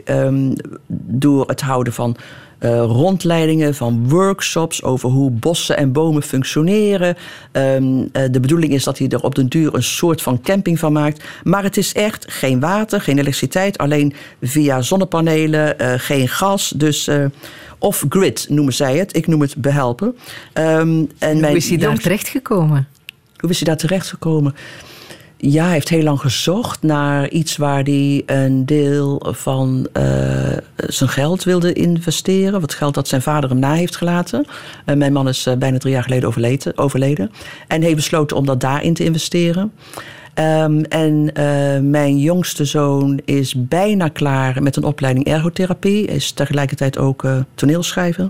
[1.08, 2.18] door het houden van
[2.60, 7.16] uh, rondleidingen, van workshops over hoe bossen en bomen functioneren.
[7.52, 10.80] Um, uh, de bedoeling is dat hij er op den duur een soort van camping
[10.80, 11.24] van maakt.
[11.44, 16.74] Maar het is echt geen water, geen elektriciteit, alleen via zonnepanelen, uh, geen gas.
[16.76, 17.10] Dus
[17.82, 19.16] off-grid noemen zij het.
[19.16, 20.16] Ik noem het behelpen.
[20.54, 22.88] Um, en hoe is hij daar terechtgekomen?
[23.38, 24.56] Hoe is hij daar terechtgekomen?
[25.38, 30.04] Ja, hij heeft heel lang gezocht naar iets waar hij een deel van uh,
[30.76, 32.62] zijn geld wilde investeren.
[32.62, 34.46] Wat geld dat zijn vader hem na heeft gelaten.
[34.86, 37.32] Uh, mijn man is uh, bijna drie jaar geleden overleden, overleden.
[37.68, 39.72] En heeft besloten om dat daarin te investeren.
[40.36, 41.32] Um, en
[41.90, 46.06] mijn jongste zoon is bijna klaar met een opleiding ergotherapie.
[46.06, 47.26] Is tegelijkertijd ook
[47.56, 48.30] toneelschrijver.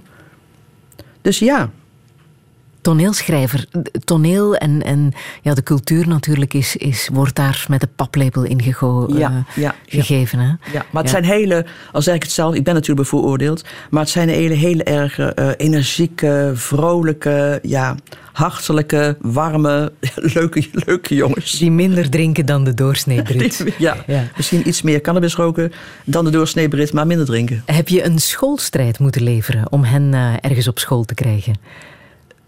[1.22, 1.69] Dus ja,
[2.82, 3.66] toneelschrijver.
[4.03, 8.62] Toneel en, en ja, de cultuur natuurlijk is, is, wordt daar met de paplepel in
[8.62, 10.40] gego- ja, uh, ja, gegeven.
[10.40, 10.45] Ja.
[10.45, 10.74] Hè?
[10.78, 14.02] ja, maar het zijn hele, al zeg ik het zelf, ik ben natuurlijk bevooroordeeld, maar
[14.02, 15.28] het zijn hele, hele erg uh,
[15.58, 17.95] energieke, vrolijke, ja,
[18.32, 19.91] hartelijke, warme,
[20.36, 21.52] leuke, leuke jongens.
[21.52, 23.66] Die minder drinken dan de doorsnee Brit.
[23.78, 25.72] ja, ja, misschien iets meer cannabis roken
[26.06, 27.64] dan de doorsnee Brit, maar minder drinken.
[27.66, 31.56] Heb je een schoolstrijd moeten leveren om hen uh, ergens op school te krijgen?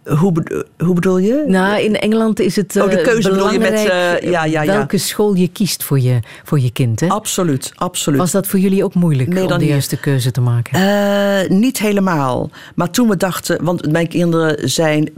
[0.03, 1.43] Hoe, bedo- hoe bedoel je?
[1.47, 4.45] Nou, in Engeland is het Oh, de eh, keuze bedoel je met, belangrijk eh, ja,
[4.45, 4.73] ja, ja.
[4.73, 6.99] welke school je kiest voor je, voor je kind.
[6.99, 7.07] Hè?
[7.07, 8.19] Absoluut, absoluut.
[8.19, 9.67] Was dat voor jullie ook moeilijk om de hier.
[9.67, 10.79] juiste keuze te maken?
[10.79, 12.49] Eh, niet helemaal.
[12.75, 15.09] Maar toen we dachten, want mijn kinderen zijn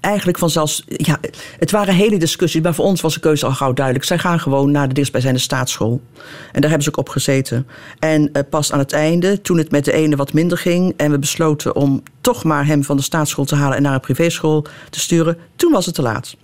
[0.00, 0.84] eigenlijk vanzelfs.
[0.86, 1.18] Ja,
[1.58, 4.04] het waren hele discussies, maar voor ons was de keuze al gauw duidelijk.
[4.04, 6.00] Zij gaan gewoon naar de dichtstbijzijnde staatsschool.
[6.52, 7.66] En daar hebben ze ook op gezeten.
[7.98, 10.94] En eh, pas aan het einde, toen het met de ene wat minder ging.
[10.96, 14.00] en we besloten om toch maar hem van de staatsschool te halen en naar een
[14.00, 15.36] privéschool te sturen.
[15.56, 16.36] toen was het te laat.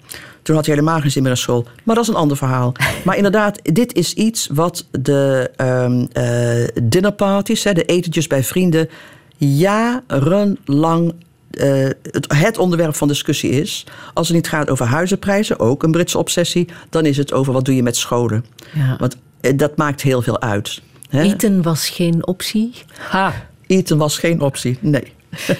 [0.43, 1.67] Toen had hij helemaal geen zin meer in school.
[1.85, 2.73] Maar dat is een ander verhaal.
[3.05, 8.89] Maar inderdaad, dit is iets wat de eh, dinnerparties, hè, de etentjes bij vrienden,
[9.37, 11.15] jarenlang
[12.11, 13.87] het, het onderwerp van discussie is.
[14.15, 17.65] Als het niet gaat over huizenprijzen, ook een Britse obsessie, dan is het over wat
[17.65, 18.45] doe je met scholen.
[18.75, 18.97] Ja.
[18.99, 20.83] Want eh, dat maakt heel veel uit.
[21.09, 21.23] Hè?
[21.23, 22.75] Eten was geen optie.
[22.99, 23.33] Ha.
[23.67, 25.13] Eten was geen optie, nee.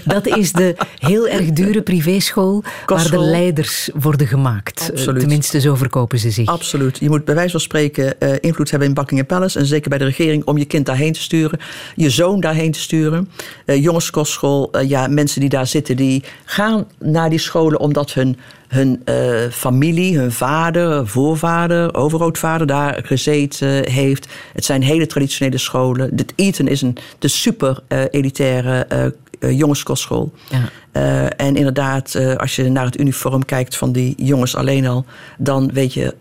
[0.05, 4.89] Dat is de heel erg dure privéschool waar de leiders worden gemaakt.
[4.91, 5.21] Absoluut.
[5.21, 6.47] Tenminste, zo verkopen ze zich.
[6.47, 6.99] Absoluut.
[6.99, 9.59] Je moet bij wijze van spreken eh, invloed hebben in Buckingham Palace.
[9.59, 11.59] En zeker bij de regering om je kind daarheen te sturen.
[11.95, 13.29] Je zoon daarheen te sturen.
[13.65, 14.69] Eh jongenskostschool.
[14.73, 18.39] eh, ja, mensen die daar zitten, die gaan naar die scholen omdat hun,
[18.69, 24.29] hun eh, familie, hun vader, voorvader, overgrootvader daar gezeten heeft.
[24.53, 26.17] Het zijn hele traditionele scholen.
[26.17, 30.33] Dit Eton is een de super eh, elitaire eh, eh, jongenskostschool.
[30.51, 30.69] Ja.
[30.93, 35.05] Eh, en inderdaad, eh, als je naar het uniform kijkt van die jongens alleen al,
[35.39, 36.15] dan weet je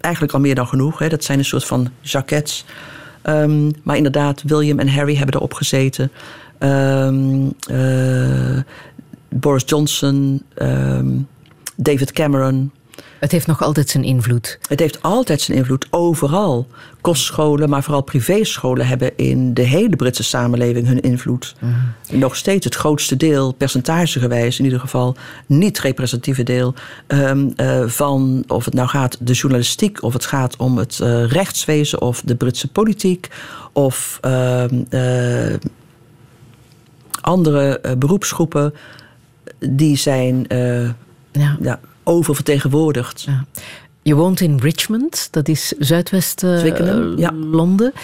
[0.00, 0.98] eigenlijk al meer dan genoeg.
[0.98, 1.08] Hè.
[1.08, 2.64] Dat zijn een soort van jackets.
[3.22, 6.10] Ehm, maar inderdaad, William en Harry hebben erop gezeten.
[6.58, 8.58] Ehm, eh,
[9.28, 11.08] Boris Johnson, ehm,
[11.76, 12.70] David Cameron.
[13.18, 14.58] Het heeft nog altijd zijn invloed.
[14.68, 16.66] Het heeft altijd zijn invloed overal.
[17.00, 21.54] Kostscholen, maar vooral privéscholen hebben in de hele Britse samenleving hun invloed.
[22.10, 25.16] Nog steeds het grootste deel, percentagegewijs in ieder geval,
[25.46, 26.74] niet representatieve deel
[27.06, 31.24] ehm, eh, van of het nou gaat de journalistiek, of het gaat om het eh,
[31.26, 33.28] rechtswezen of de Britse politiek
[33.72, 35.54] of ehm, eh,
[37.20, 38.74] andere beroepsgroepen,
[39.58, 40.46] die zijn
[41.32, 41.56] Ja.
[41.60, 41.80] ja,
[42.10, 43.22] oververtegenwoordigd.
[43.22, 43.44] Ja.
[44.02, 46.76] Je woont in Richmond, dat is zuidwest eh,
[47.16, 47.32] ja.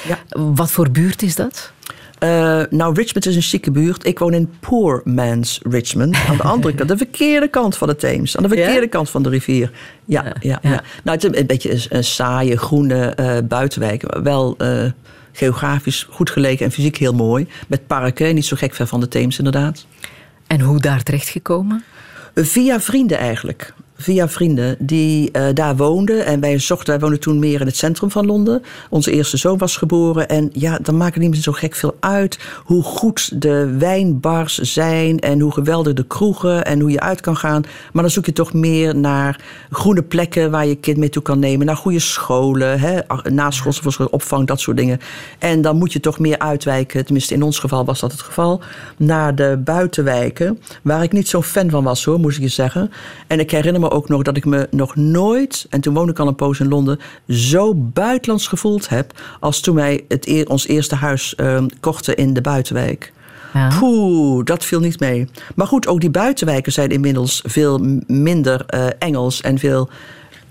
[0.09, 0.19] Ja.
[0.29, 1.73] Wat voor buurt is dat?
[2.19, 4.07] Eh, nou, Richmond is een chique buurt.
[4.07, 6.17] Ik woon in Poor Man's Richmond.
[6.29, 8.37] Aan de andere kant, de verkeerde kant van de Theems.
[8.37, 9.71] Aan de verkeerde kant van de rivier.
[10.05, 10.59] Ja, ja, ja.
[10.63, 10.83] ja.
[11.05, 14.19] Nou, het is een beetje een, een saaie, groene eh, buitenwijk.
[14.23, 14.57] Wel
[15.33, 17.47] geografisch goed gelegen en fysiek heel mooi.
[17.69, 19.87] Met parken, niet zo gek ver van de Theems inderdaad.
[20.47, 21.85] En hoe daar terecht gekomen?
[22.35, 23.75] Via vrienden eigenlijk.
[23.99, 26.27] Via vrienden die eh, daar woonden.
[26.27, 28.63] En wij zochten, wij woonden toen meer in het centrum van Londen.
[28.91, 30.29] Onze eerste zoon was geboren.
[30.29, 34.59] En ja, dan maakt het niet meer zo gek veel uit hoe goed de wijnbars
[34.59, 35.19] zijn.
[35.19, 37.63] En hoe geweldig de kroegen en hoe je uit kan gaan.
[37.93, 39.41] Maar dan zoek je toch meer naar
[39.71, 41.67] groene plekken waar je kind mee toe kan nemen.
[41.67, 43.01] Naar goede scholen, hè,
[43.31, 45.01] naschoolse opvang, dat soort dingen.
[45.39, 47.05] En dan moet je toch meer uitwijken.
[47.05, 48.61] Tenminste, in ons geval was dat het geval.
[48.97, 50.59] Naar de buitenwijken.
[50.83, 52.91] Waar ik niet zo'n fan van was hoor, moest ik je zeggen.
[53.27, 56.19] En ik herinner me ook nog dat ik me nog nooit, en toen woonde ik
[56.19, 56.99] al een poos in Londen,
[57.29, 59.21] zo buitenlands gevoeld heb.
[59.41, 63.13] als toen wij het eer- ons eerste huis eh, kochten in de buitenwijk.
[63.55, 63.79] Ja.
[63.79, 65.29] Poeh, dat viel niet mee.
[65.55, 69.89] Maar goed, ook die buitenwijken zijn inmiddels veel minder eh, Engels en veel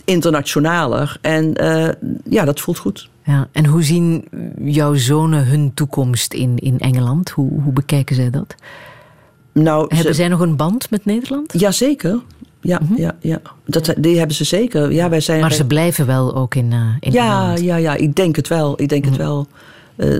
[0.05, 1.17] internationaler.
[1.21, 1.89] En eh,
[2.29, 3.09] ja, dat voelt goed.
[3.23, 3.47] Ja.
[3.51, 4.25] En hoe zien
[4.63, 7.29] jouw zonen hun toekomst in, in Engeland?
[7.29, 8.55] Hoe, hoe bekijken zij dat?
[9.51, 11.59] Nou, ze- Hebben zij nog een band met Nederland?
[11.59, 12.19] Jazeker.
[12.65, 13.41] Ja, ja, ja.
[13.65, 14.91] Dat, die hebben ze zeker.
[14.91, 18.15] Ja, wij zijn Maar ze blijven wel ook in, eh, in Ja, ja, ja, ik
[18.15, 18.81] denk het wel.
[18.81, 19.47] Ik denk het wel.
[19.95, 20.17] Eh,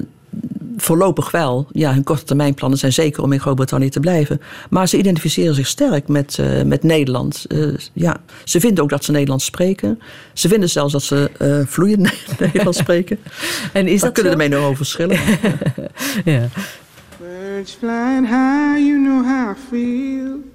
[0.77, 1.67] voorlopig wel.
[1.71, 4.41] Ja, hun korte termijnplannen zijn zeker om in Groot-Brittannië te blijven.
[4.69, 7.45] Maar ze identificeren zich sterk met, eh, met Nederland.
[7.47, 8.17] Eh, ja.
[8.43, 9.99] Ze vinden ook dat ze Nederlands spreken.
[10.33, 13.17] Ze vinden zelfs dat ze eh, vloeiend Nederlands spreken.
[13.73, 14.39] En is dat kunnen zo?
[14.39, 15.19] ermee nog over verschillen.
[16.25, 16.47] Ja.
[17.19, 20.54] Birds flying high, you know how I feel.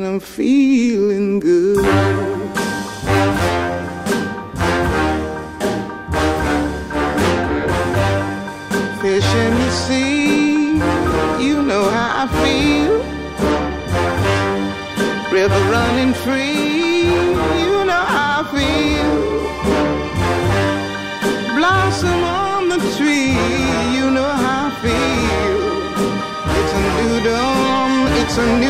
[0.00, 1.84] and I'm feeling good.
[9.02, 10.78] Fish in the sea,
[11.44, 12.94] you know how I feel.
[15.36, 17.04] River running free,
[17.64, 19.16] you know how I feel.
[21.56, 23.36] Blossom on the tree,
[23.96, 25.60] you know how I feel.
[26.58, 27.90] It's a new dawn,
[28.22, 28.69] it's a new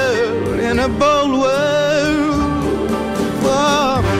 [0.71, 2.89] and a bold world.
[3.41, 4.10] For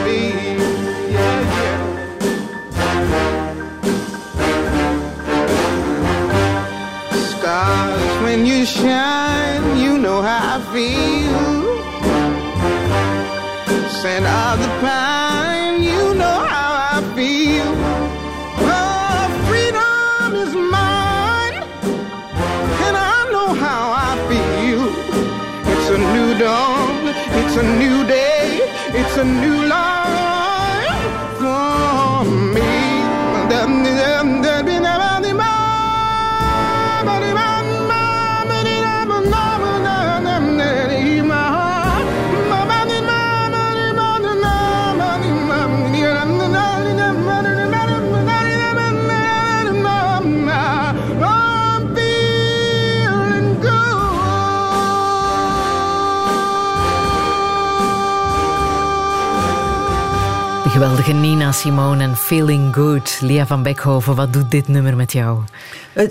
[61.52, 63.18] Simone en Feeling Good.
[63.20, 65.38] Lia van Beckhoven, wat doet dit nummer met jou?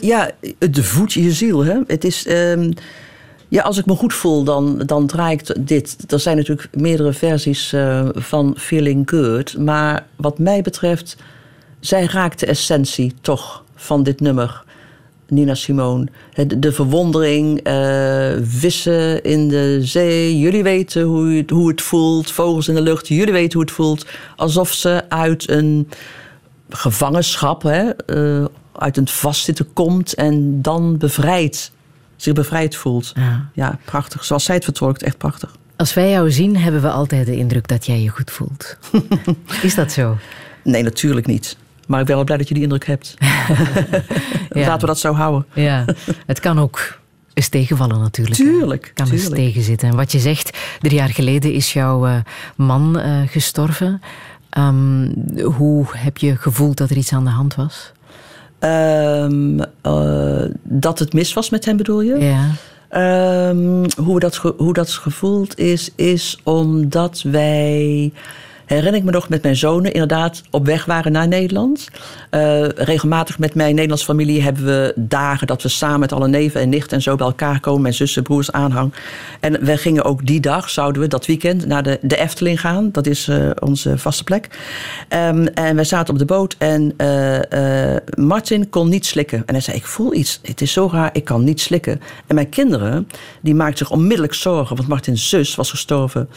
[0.02, 1.66] Ja, het voedt je ziel.
[1.66, 1.80] Hè?
[1.88, 2.72] Het is, ehm,
[3.48, 6.12] ja, als ik me goed voel, dan, dan draai ik dit.
[6.12, 9.58] Er zijn natuurlijk meerdere versies eh, van Feeling Good.
[9.58, 11.16] Maar wat mij betreft,
[11.80, 14.64] zij raakt de essentie toch van dit nummer.
[15.32, 16.08] Nina Simone.
[16.58, 20.40] De verwondering, eh, vissen in de zee.
[20.40, 22.32] Jullie weten hoe het, hoe het voelt.
[22.32, 23.08] Vogels in de lucht.
[23.08, 24.06] Jullie weten hoe het voelt.
[24.36, 25.90] Alsof ze uit een
[26.70, 28.46] gevangenschap, hè, eh,
[28.76, 31.72] uit een vastzitten komt en dan bevrijd,
[32.16, 33.12] zich bevrijd voelt.
[33.16, 33.50] Ja.
[33.54, 34.24] Ja, prachtig.
[34.26, 35.56] Zoals zij het vertolkt, echt prachtig.
[35.76, 38.78] Als wij jou zien, hebben we altijd de indruk dat jij je goed voelt.
[39.62, 40.18] Is dat zo?
[40.64, 41.58] Nee, natuurlijk niet.
[41.88, 43.14] Maar ik ben wel blij dat je die indruk hebt.
[44.54, 44.66] Ja.
[44.68, 45.46] Laten we dat zo houden.
[45.54, 45.86] Ja,
[46.26, 47.00] het kan ook
[47.34, 48.36] eens tegenvallen natuurlijk.
[48.36, 49.42] Tuurlijk, Het kan eens tuurlijk.
[49.42, 49.90] tegenzitten.
[49.90, 52.16] En wat je zegt, drie jaar geleden is jouw eh,
[52.56, 54.02] man eh, gestorven.
[54.50, 55.12] Ehm,
[55.44, 57.92] hoe heb je gevoeld dat er iets aan de hand was?
[58.60, 62.18] Ehm, eh, dat het mis was met hem, bedoel je?
[62.18, 62.48] Ja.
[62.90, 68.12] Ehm, hoe, dat hoe dat gevoeld is, is omdat wij,
[68.74, 71.88] herinner ik me nog, met mijn zonen inderdaad op weg waren naar Nederland.
[72.30, 76.62] Eh, regelmatig met mijn Nederlandse familie hebben we dagen dat we samen met alle neven
[76.62, 77.82] en nichten en zo bij elkaar komen.
[77.82, 78.94] Mijn zussen, broers, aanhang.
[79.40, 82.90] En we gingen ook die dag, zouden we dat weekend, naar de, de Efteling gaan.
[82.92, 84.60] Dat is eh, onze vaste plek.
[85.08, 89.44] Ehm, en wij zaten op de boot en eh, Martin kon niet slikken.
[89.46, 90.40] En hij zei, ik voel iets.
[90.42, 92.02] Het is zo raar, ik kan niet slikken.
[92.28, 93.08] En mijn kinderen,
[93.42, 94.76] die maakten zich onmiddellijk zorgen.
[94.76, 96.30] Want Martins zus was gestorven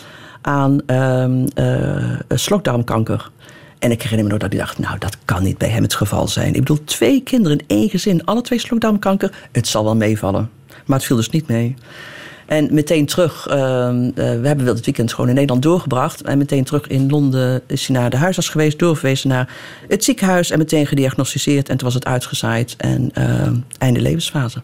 [0.44, 3.30] aan ehm, eh, slokdarmkanker.
[3.78, 5.94] En ik herinner me nog dat ik dacht, nou, dat kan niet bij hem het
[5.94, 6.54] geval zijn.
[6.54, 9.32] Ik bedoel, twee kinderen in één gezin, alle twee slokdarmkanker.
[9.52, 10.50] Het zal wel meevallen.
[10.86, 11.74] Maar het viel dus niet mee.
[12.46, 13.54] En meteen terug, eh,
[14.14, 16.22] we hebben wel het weekend gewoon in Nederland doorgebracht.
[16.22, 19.54] En meteen terug in Londen is hij naar de huisarts geweest, doorverwezen naar
[19.88, 21.68] het ziekenhuis en meteen gediagnosticeerd.
[21.68, 24.62] En toen was het uitgezaaid en ehm, einde levensfase.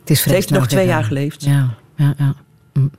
[0.00, 1.44] Het, is Het heeft nog twee jaar geleefd.
[1.44, 2.34] Ja, ja, ja.
[2.72, 2.90] Mm.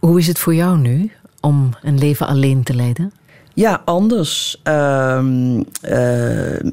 [0.00, 1.10] Hoe is het voor jou nu
[1.40, 3.12] om een leven alleen te leiden?
[3.54, 4.60] Ja, anders.
[4.62, 6.70] Ehm, eh,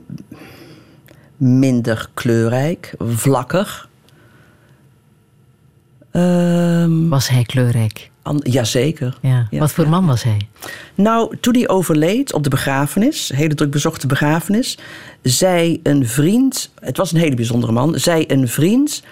[1.37, 3.87] minder kleurrijk, vlakker.
[6.11, 8.11] Ehm, Was hij kleurrijk?
[8.21, 9.17] an- jazeker.
[9.21, 9.47] Ja.
[9.49, 10.47] Ja, Wat voor ja, man was hij?
[10.95, 14.77] Nou, toen hij overleed op de begrafenis, hele druk bezochte begrafenis,
[15.21, 19.03] zei een vriend, het was een hele bijzondere man, zei een vriend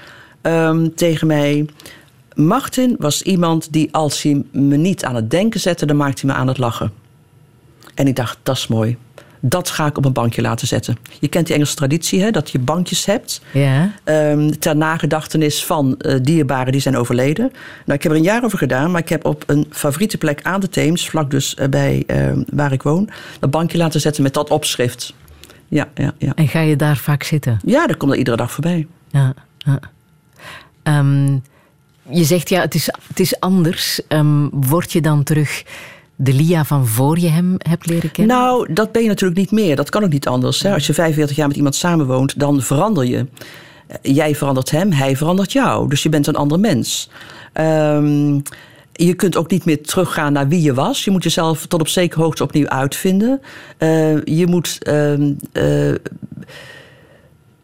[0.41, 1.65] ehm, tegen mij:
[2.35, 6.35] Martin was iemand die als hij me niet aan het denken zette, dan maakte hij
[6.35, 6.91] me aan het lachen.
[7.95, 8.97] En ik dacht, dat is mooi.
[9.39, 10.97] Dat ga ik op een bankje laten zetten.
[11.19, 13.41] Je kent die Engelse traditie, hè, dat je bankjes hebt.
[13.51, 13.91] Ja.
[14.03, 17.51] ehm, ter nagedachtenis van eh, dierbaren die zijn overleden.
[17.85, 20.39] Nou, ik heb er een jaar over gedaan, maar ik heb op een favoriete plek
[20.43, 23.09] aan de Theems, vlak dus eh, bij ehm, waar ik woon,
[23.39, 25.13] een bankje laten zetten met dat opschrift.
[25.67, 26.31] Ja, ja, ja.
[26.35, 27.59] En ga je daar vaak zitten?
[27.65, 28.87] Ja, daar komt er iedere dag voorbij.
[29.09, 29.33] Ja.
[30.83, 31.37] Ehm,
[32.09, 34.01] je zegt ja, het is, het is anders.
[34.07, 35.63] Ehm, word je dan terug
[36.15, 38.35] de Lia van voor je hem hebt leren kennen?
[38.35, 39.75] Nou, dat ben je natuurlijk niet meer.
[39.75, 40.61] Dat kan ook niet anders.
[40.61, 40.73] Hè?
[40.73, 43.25] Als je 45 jaar met iemand samenwoont, dan verander je.
[44.01, 45.89] Jij verandert hem, hij verandert jou.
[45.89, 47.09] Dus je bent een ander mens.
[47.53, 48.39] Ehm,
[48.91, 51.03] je kunt ook niet meer teruggaan naar wie je was.
[51.03, 53.41] Je moet jezelf tot op zekere hoogte opnieuw uitvinden.
[53.77, 55.93] Eh, je moet ehm, eh,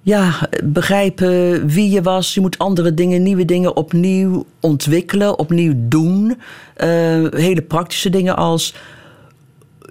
[0.02, 2.34] ja, begrijpen wie je was.
[2.34, 6.38] Je moet andere dingen, nieuwe dingen opnieuw ontwikkelen, opnieuw doen.
[6.74, 6.88] Eh,
[7.32, 8.74] hele praktische dingen als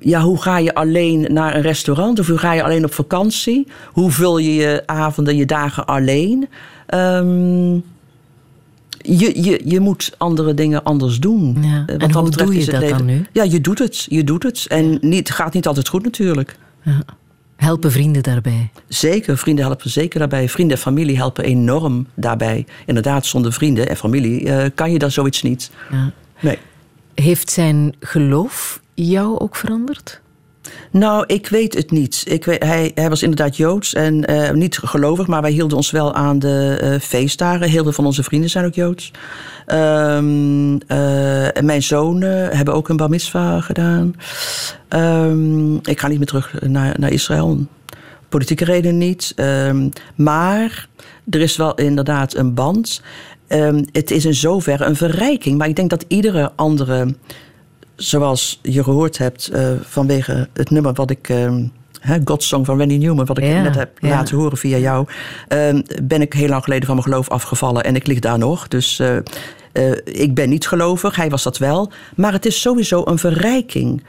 [0.00, 3.66] ja, hoe ga je alleen naar een restaurant of hoe ga je alleen op vakantie?
[3.92, 6.48] Hoe vul je je avonden, je dagen alleen?
[6.86, 7.72] Ehm,
[9.02, 11.56] je, je, je moet andere dingen anders doen.
[11.60, 11.84] Ja.
[11.86, 13.26] Eh, En hoe doe je dat dan nu?
[13.32, 14.06] Ja, je doet het.
[14.08, 14.66] Je doet het.
[14.68, 16.56] En niet, het gaat niet altijd goed natuurlijk.
[16.82, 17.02] Ja.
[17.60, 18.70] Helpen vrienden daarbij?
[18.88, 20.48] Zeker, vrienden helpen zeker daarbij.
[20.48, 22.66] Vrienden en familie helpen enorm daarbij.
[22.86, 25.70] Inderdaad, zonder vrienden en familie eh, kan je dan zoiets niet.
[25.90, 26.12] Ja.
[26.40, 26.58] Nee.
[27.14, 30.20] Heeft zijn geloof jou ook veranderd?
[30.90, 32.24] Nou, ik weet het niet.
[32.26, 35.90] Ik weet, hij, hij was inderdaad Joods en eh, niet gelovig, maar wij hielden ons
[35.90, 37.68] wel aan de eh, feestdagen.
[37.68, 39.10] Heel veel van onze vrienden zijn ook Joods.
[39.66, 44.14] Ehm, eh, en mijn zonen hebben ook een bar mitzwa gedaan.
[44.88, 47.66] Ehm, ik ga niet meer terug naar, naar Israël.
[48.28, 49.32] Politieke redenen niet.
[49.36, 50.88] Ehm, maar
[51.30, 53.02] er is wel inderdaad een band.
[53.92, 55.58] Het is in zoverre een verrijking.
[55.58, 57.14] Maar ik denk dat iedere andere
[58.02, 61.28] zoals je gehoord hebt eh, vanwege het nummer wat ik.
[62.24, 64.08] God Song van Randy Newman, wat ik Ja, net heb ja.
[64.08, 65.06] laten horen via jou.
[65.48, 68.68] ehm, ben ik heel lang geleden van mijn geloof afgevallen en ik lig daar nog.
[68.68, 69.16] Dus eh,
[69.72, 71.90] eh, ik ben niet gelovig, hij was dat wel.
[72.16, 74.02] Maar het is sowieso een verrijking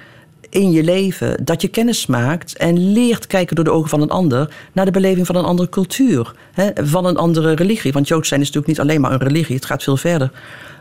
[0.49, 4.09] in je leven dat je kennis maakt en leert kijken door de ogen van een
[4.09, 7.91] ander naar de beleving van een andere cultuur, hè, van een andere religie.
[7.91, 10.31] Want Joods zijn is natuurlijk niet alleen maar een religie, het gaat veel verder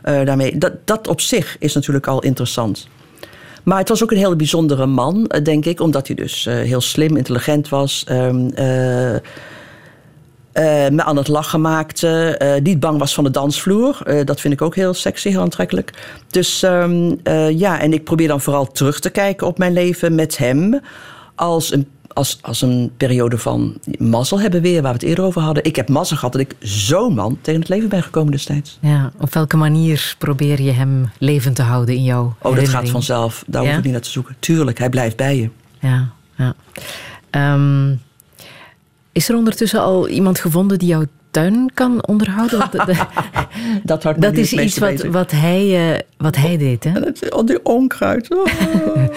[0.01, 0.57] daarmee.
[0.57, 2.87] Dat, dat op zich is natuurlijk al interessant.
[3.63, 6.55] Maar het was ook een hele bijzondere man, eh, denk ik, omdat hij dus eh,
[6.55, 8.03] heel slim, intelligent was.
[8.07, 8.49] ehm,
[10.51, 12.59] eh, me aan het lachen maakte.
[12.63, 14.23] niet bang was van de dansvloer.
[14.25, 15.93] Dat vind ik ook heel sexy, heel aantrekkelijk.
[16.27, 20.15] Dus ehm, eh, ja, en ik probeer dan vooral terug te kijken op mijn leven
[20.15, 20.79] met hem.
[21.35, 25.41] Als een, als, als een periode van mazzel hebben weer, waar we het eerder over
[25.41, 25.63] hadden.
[25.63, 28.77] Ik heb mazzel gehad dat ik zo'n man tegen het leven ben gekomen destijds.
[28.81, 32.89] Ja, op welke manier probeer je hem levend te houden in jouw Oh, dat gaat
[32.89, 33.43] vanzelf.
[33.47, 34.35] Daar hoef ik niet naar te zoeken.
[34.39, 35.49] Tuurlijk, hij blijft bij je.
[35.79, 36.55] Ja, ja.
[37.29, 37.95] Ehm,
[39.11, 42.59] is er ondertussen al iemand gevonden die jouw tuin kan onderhouden?
[42.59, 43.05] Want de- de-
[43.83, 46.91] Dat, houdt dat is iets wat, wat, hij, eh, wat hij deed, hè?
[47.29, 48.35] Al die onkruid.
[48.35, 48.45] Oh.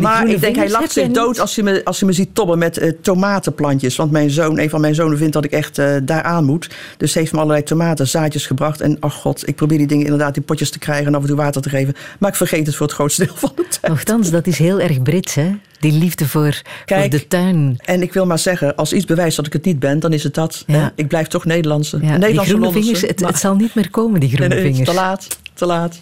[0.00, 2.58] Maar, ik denk, hij lacht zich dood als hij, me, als hij me ziet tobben
[2.58, 3.96] met eh, tomatenplantjes.
[3.96, 6.70] Want mijn zoon, een van mijn zonen vindt dat ik echt eh daar aan moet.
[6.96, 8.80] Dus heeft me allerlei tomatenzaadjes gebracht.
[8.80, 11.26] En ach god, ik probeer die dingen inderdaad in potjes te krijgen en af en
[11.28, 11.94] toe water te geven.
[12.18, 13.92] Maar ik vergeet het voor het grootste deel van de tijd.
[13.92, 15.50] Nochtans, dat is heel erg Brits, hè?
[15.80, 17.78] Die liefde voor, voor de tuin.
[17.84, 20.22] En ik wil maar zeggen, als iets bewijst dat ik het niet ben, dan is
[20.22, 20.64] het dat.
[20.66, 20.92] Ja.
[20.94, 21.96] Ik blijf toch Nederlandse.
[21.96, 24.88] Ja, die Nederlandse groene Londense, vingers, het, zal niet meer komen, die groene nee, vingers.
[24.88, 26.00] te laat, te laat.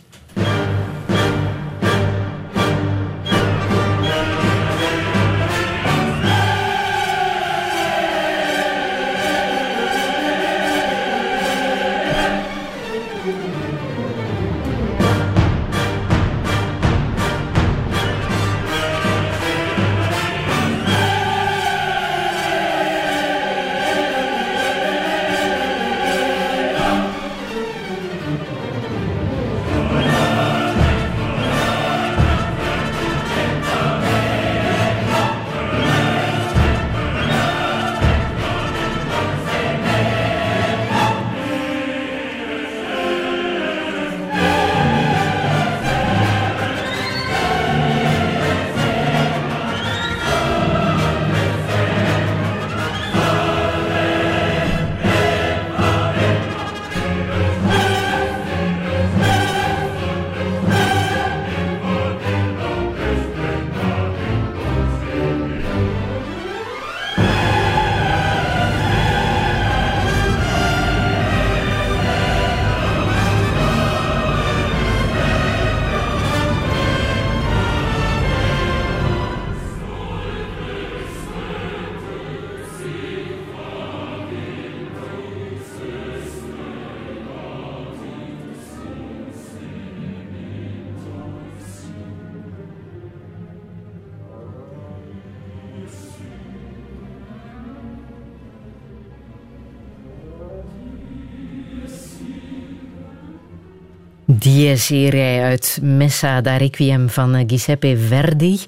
[104.58, 108.60] Irae uit Messa da Requiem van eh, Giuseppe Verdi.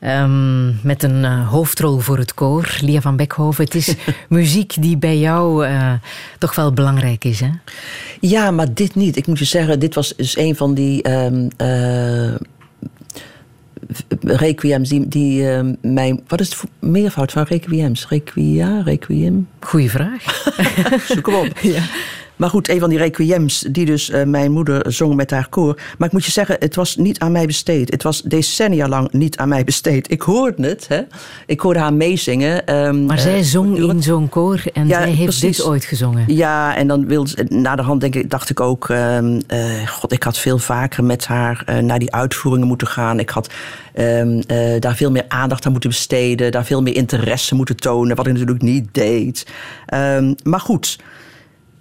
[0.00, 3.64] Ehm, met een eh, hoofdrol voor het koor, Lia van Beckhoven.
[3.64, 3.94] Het is
[4.28, 5.92] muziek die bij jou eh,
[6.38, 7.50] toch wel belangrijk is, hè?
[8.20, 9.16] Ja, maar dit niet.
[9.16, 12.34] Ik moet je zeggen, dit was dus een van die eh,
[14.20, 16.20] requiems die, die ehm, mij...
[16.26, 18.08] Wat is het meervoud van requiems?
[18.08, 19.48] Requia, requiem?
[19.60, 20.22] Goeie vraag.
[21.14, 21.58] Zoek hem op.
[22.36, 25.80] Maar goed, een van die requiems die dus eh, mijn moeder zong met haar koor.
[25.98, 27.90] Maar ik moet je zeggen, het was niet aan mij besteed.
[27.90, 30.10] Het was decennia lang niet aan mij besteed.
[30.10, 31.00] Ik hoorde het, hè.
[31.46, 32.66] Ik hoorde haar meezingen.
[32.66, 35.56] ehm, Maar zij eh, zong in zo'n koor en Ja, zij heeft precies.
[35.56, 36.24] dit ooit gezongen.
[36.26, 38.88] Ja, en dan wilde na de hand denk ik, dacht ik ook...
[38.88, 43.18] ehm, eh, god, ik had veel vaker met haar naar die uitvoeringen moeten gaan.
[43.18, 43.50] Ik had
[43.94, 46.52] ehm, eh, daar veel meer aandacht aan moeten besteden.
[46.52, 49.46] Daar veel meer interesse moeten tonen, wat ik natuurlijk niet deed.
[50.42, 50.98] Maar goed...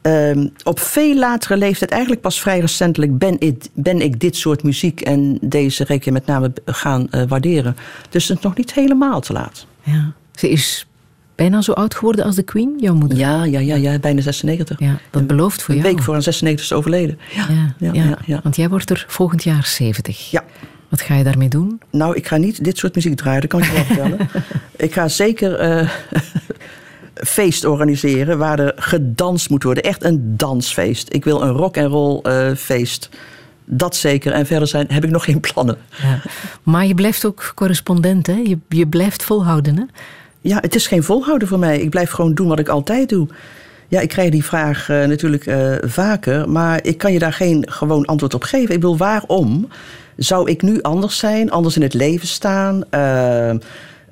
[0.06, 4.64] Ehm, op veel latere leeftijd, eigenlijk pas vrij recentelijk, ben ik, ben ik dit soort
[4.64, 7.76] muziek en deze rekening met name gaan eh, waarderen.
[8.10, 9.65] Dus het is nog niet helemaal te laat.
[9.84, 10.11] Ja.
[10.32, 10.88] Ze is
[11.36, 13.18] bijna zo oud geworden als de Queen, jouw moeder.
[13.18, 14.80] Ja, ja, ja, ja bijna 96.
[14.80, 15.94] Ja, dat belooft voor Een jou.
[15.94, 17.19] week voor haar 96 is overleden.
[17.36, 18.40] Ja, Ja, ja, ja, ja, ja.
[18.44, 20.32] Want jij wordt er volgend jaar 70.
[20.32, 20.44] Ja.
[20.90, 21.82] Wat ga je daarmee doen?
[21.91, 24.18] Nou, ik ga niet dit soort muziek draaien, dat kan ik je wel vertellen.
[24.88, 25.90] ik ga zeker eh,
[27.16, 29.84] feest organiseren waar er gedanst moet worden.
[29.84, 31.14] Echt een dansfeest.
[31.14, 33.10] Ik wil een rock and roll eh, feest.
[33.66, 34.32] Dat zeker.
[34.32, 35.78] En verder zijn, heb ik nog geen plannen.
[36.02, 36.22] Ja.
[36.64, 38.42] Maar je blijft ook correspondent, hè?
[38.44, 39.84] Je, je blijft volhouden, hè?
[40.42, 41.80] Ja, het is geen volhouden voor mij.
[41.80, 43.28] Ik blijf gewoon doen wat ik altijd doe.
[43.88, 47.64] Ja, ik krijg die vraag eh, natuurlijk eh, vaker, maar ik kan je daar geen
[47.70, 48.74] gewoon antwoord op geven.
[48.74, 49.68] Ik bedoel, waarom
[50.18, 53.56] zou ik nu anders zijn, anders in het leven staan eh,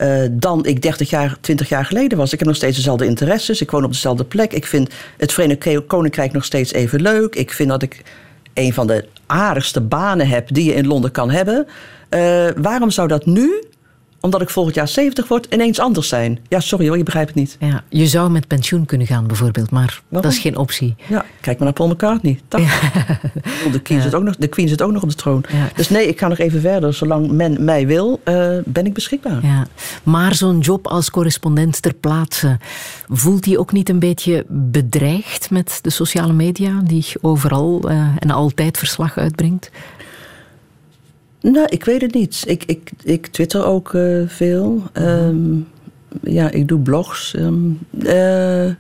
[0.04, 2.34] eh, dan ik 30 jaar, 20 jaar geleden was?
[2.34, 4.54] Ik heb nog steeds dezelfde interesses, ik woon op dezelfde plek.
[4.54, 7.36] Ik vind het Verenigd Koninkrijk nog steeds even leuk.
[7.36, 8.02] Ik vind dat ik
[8.54, 11.68] een van de aardigste banen heb die je in Londen kan hebben.
[12.10, 13.64] Eh, waarom zou dat nu
[14.24, 16.40] omdat ik volgend jaar 70 word, ineens anders zijn.
[16.48, 17.58] Ja, sorry hoor, je begrijpt het niet.
[17.60, 20.30] Ja, je zou met pensioen kunnen gaan, bijvoorbeeld, maar Waarom?
[20.30, 20.96] dat is geen optie.
[21.08, 22.40] Ja, kijk maar naar Paul McCartney.
[22.48, 22.62] Toch?
[23.72, 25.44] De, Queen zit ook nog, de Queen zit ook nog op de troon.
[25.52, 25.70] Ja.
[25.76, 26.94] Dus nee, ik ga nog even verder.
[26.94, 29.46] Zolang men mij wil, eh, ben ik beschikbaar.
[29.46, 29.68] Ja.
[30.04, 32.58] Maar zo'n job als correspondent ter plaatse,
[33.10, 38.32] voelt hij ook niet een beetje bedreigd met de sociale media, die overal eh, en
[38.32, 39.72] altijd verslag uitbrengt?
[41.52, 42.44] Nou, ik weet het niet.
[42.46, 44.84] Ik, ik, ik twitter ook eh, veel.
[44.94, 45.56] Ehm,
[46.22, 47.34] ja, ik doe blogs.
[47.36, 47.70] ehm,
[48.06, 48.74] eh,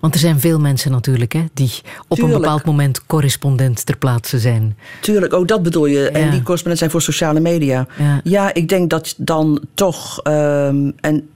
[0.00, 1.72] Want er zijn veel mensen natuurlijk hè, die
[2.08, 2.36] op Tuurlijk.
[2.36, 4.76] een bepaald moment correspondent ter plaatse zijn.
[5.00, 5.98] Tuurlijk, ook dat bedoel je.
[5.98, 6.08] Ja.
[6.08, 7.86] En die correspondenten zijn voor sociale media.
[8.24, 8.54] Ja.
[8.54, 11.28] ik denk dat dan toch, ehm, en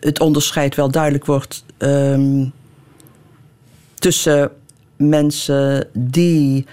[0.00, 1.64] het onderscheid wel duidelijk wordt
[3.94, 4.50] tussen
[4.96, 6.66] mensen die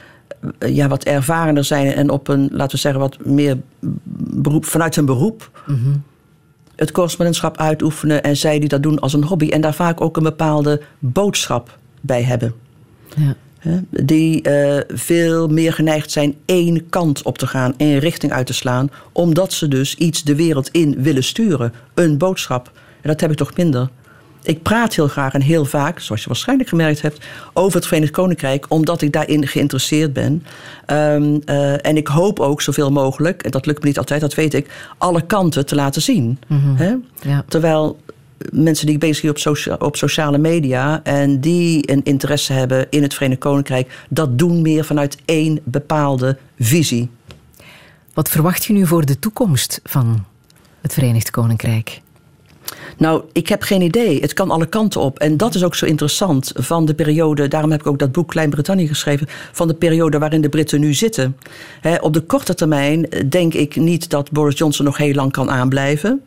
[0.59, 3.57] ja, wat ervarener zijn en op een, laten we zeggen, wat meer
[4.33, 5.51] beroep, vanuit hun beroep
[6.75, 10.17] het correspondentschap uitoefenen en zij die dat doen als een hobby en daar vaak ook
[10.17, 12.53] een bepaalde boodschap bij hebben.
[13.15, 13.35] Ja.
[13.89, 18.53] Die eh, veel meer geneigd zijn één kant op te gaan, één richting uit te
[18.53, 21.73] slaan, omdat ze dus iets de wereld in willen sturen.
[21.93, 22.71] Een boodschap.
[23.01, 23.89] En dat heb ik toch minder.
[24.47, 28.11] Ik praat heel graag en heel vaak, zoals je waarschijnlijk gemerkt hebt, over het Verenigd
[28.11, 30.43] Koninkrijk, omdat ik daarin geïnteresseerd ben.
[30.85, 34.33] Ehm, eh, en ik hoop ook zoveel mogelijk, en dat lukt me niet altijd, dat
[34.33, 36.39] weet ik, alle kanten te laten zien.
[37.21, 37.43] Ja.
[37.47, 37.99] Terwijl
[38.51, 43.01] mensen die bezig zijn op, socia- op sociale media en die een interesse hebben in
[43.01, 47.09] het Verenigd Koninkrijk, dat doen meer vanuit één bepaalde visie.
[48.13, 50.25] Wat verwacht je nu voor de toekomst van
[50.81, 52.01] het Verenigd Koninkrijk?
[52.97, 54.21] Nou, ik heb geen idee.
[54.21, 55.19] Het kan alle kanten op.
[55.19, 57.47] En dat is ook zo interessant van de periode.
[57.47, 59.27] Daarom heb ik ook dat boek Klein-Brittannië geschreven.
[59.51, 61.37] Van de periode waarin de Britten nu zitten.
[62.01, 66.21] Op de korte termijn denk ik niet dat Boris Johnson nog heel lang kan aanblijven.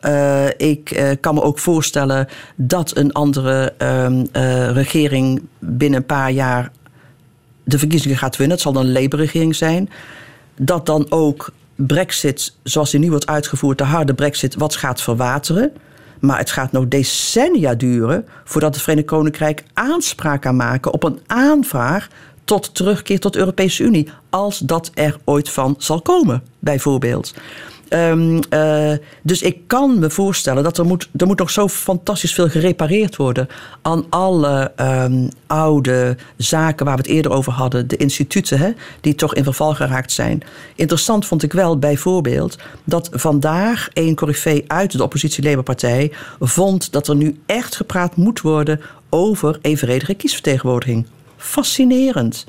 [0.00, 6.06] Eh, ik eh, kan me ook voorstellen dat een andere ehm, eh, regering binnen een
[6.06, 6.70] paar jaar
[7.64, 8.56] de verkiezingen gaat winnen.
[8.56, 9.90] Het zal dan een Labour-regering zijn.
[10.56, 15.72] Dat dan ook Brexit, zoals die nu wordt uitgevoerd, de harde Brexit, wat gaat verwateren.
[16.20, 21.20] Maar het gaat nog decennia duren voordat het Verenigd Koninkrijk aanspraak kan maken op een
[21.26, 22.08] aanvraag
[22.44, 24.08] tot terugkeer tot de Europese Unie.
[24.30, 27.34] Als dat er ooit van zal komen, bijvoorbeeld.
[27.88, 28.92] Ehm, eh,
[29.22, 33.16] dus ik kan me voorstellen dat er moet, er moet nog zo fantastisch veel gerepareerd
[33.16, 33.48] worden
[33.82, 39.14] aan alle ehm, oude zaken waar we het eerder over hadden, de instituten hè, die
[39.14, 40.42] toch in verval geraakt zijn.
[40.74, 47.08] Interessant vond ik wel bijvoorbeeld dat vandaag een corrivee uit de oppositie Labour-partij vond dat
[47.08, 48.80] er nu echt gepraat moet worden
[49.10, 51.06] over evenredige kiesvertegenwoordiging.
[51.36, 52.46] Fascinerend.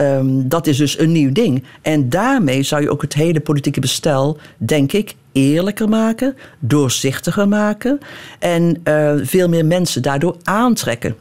[0.00, 1.64] Ehm, dat is dus een nieuw ding.
[1.82, 7.98] En daarmee zou je ook het hele politieke bestel, denk ik, eerlijker maken, doorzichtiger maken
[8.38, 11.16] en eh, veel meer mensen daardoor aantrekken.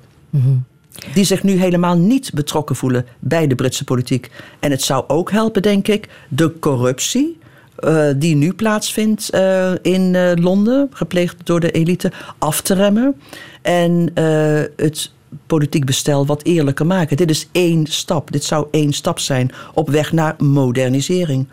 [1.14, 4.30] Die zich nu helemaal niet betrokken voelen bij de Britse politiek.
[4.60, 7.38] En het zou ook helpen, denk ik, de corruptie.
[7.76, 13.16] eh, die nu plaatsvindt eh, in Londen, gepleegd door de elite, af te remmen.
[13.62, 14.12] En
[14.76, 15.12] het
[15.48, 17.18] politiek bestel wat eerlijker maken.
[17.18, 18.32] Dit is één stap.
[18.32, 21.48] Dit zou één stap zijn op weg naar modernisering.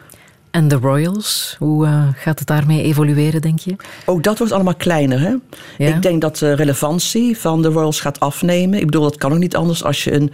[0.51, 3.77] En de Royals, hoe eh, gaat het daarmee evolueren, denk je?
[4.05, 5.21] Ook dat wordt allemaal kleiner.
[5.21, 5.35] Hè?
[5.79, 5.95] Ja?
[5.95, 8.79] Ik denk dat de relevantie van de Royals gaat afnemen.
[8.79, 10.33] Ik bedoel, dat kan ook niet anders als je een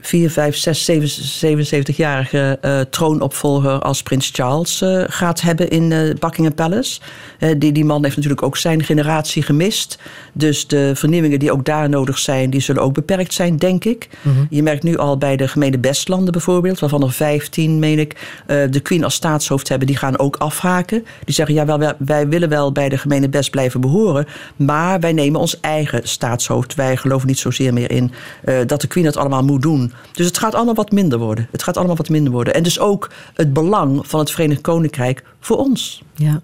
[0.00, 6.14] 4, 5, 6, 7, 77-jarige eh, troonopvolger als prins Charles eh, gaat hebben in eh,
[6.18, 7.00] Buckingham Palace.
[7.38, 9.98] Eh, die, die man heeft natuurlijk ook zijn generatie gemist.
[10.32, 14.08] Dus de vernieuwingen die ook daar nodig zijn, die zullen ook beperkt zijn, denk ik.
[14.50, 18.16] Je merkt nu al bij de gemeente Bestlanden bijvoorbeeld, waarvan er 15, meen ik,
[18.46, 21.04] de Queen als staatshoofd hebben, die gaan ook afhaken.
[21.24, 24.26] Die zeggen, ja, wel, wij, wij willen wel bij de gemeente Best blijven behoren,
[24.56, 26.74] maar wij nemen ons eigen staatshoofd.
[26.74, 28.12] Wij geloven niet zozeer meer in
[28.66, 29.87] dat de Queen het allemaal moet doen.
[30.12, 31.48] Dus het gaat allemaal wat minder worden.
[31.50, 32.54] Het gaat allemaal wat minder worden.
[32.54, 36.02] En dus ook het belang van het Verenigd Koninkrijk voor ons.
[36.14, 36.40] Ja.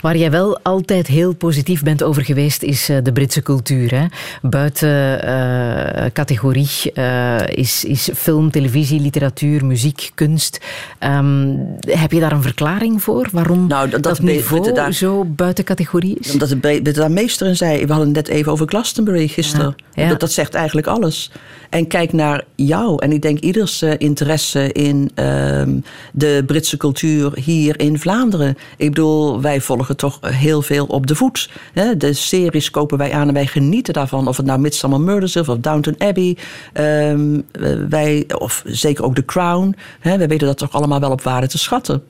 [0.00, 3.90] Waar jij wel altijd heel positief bent over geweest, is eh, de Britse cultuur.
[3.94, 4.04] Hè?
[4.42, 10.60] Buiten eh, categorie eh, is, is film, televisie, literatuur, muziek, kunst.
[10.98, 13.28] Ehm, heb je daar een verklaring voor?
[13.32, 16.32] Waarom Nou, dat- dat, niveau daar- zo buiten categorie is?
[16.32, 19.74] Omdat de, de daar meester in zei, we hadden het net even over Glastonbury gisteren.
[19.92, 20.08] Ja, ja.
[20.08, 21.30] Dat, dat zegt eigenlijk alles.
[21.74, 25.78] En kijk naar jou en ik denk ieders eh, interesse in ehm,
[26.12, 28.56] de Britse cultuur hier in Vlaanderen.
[28.76, 31.50] Ik bedoel, wij volgen toch heel veel op de voet.
[31.72, 31.96] Hè?
[31.96, 34.28] De series kopen wij aan en wij genieten daarvan.
[34.28, 36.36] Of het nou Midsummer Murders is of Downton Abbey.
[36.72, 39.76] Ehm, eh, wij, of zeker ook The Crown.
[40.00, 40.18] Hè?
[40.18, 42.02] Wij weten dat toch allemaal wel op waarde te schatten.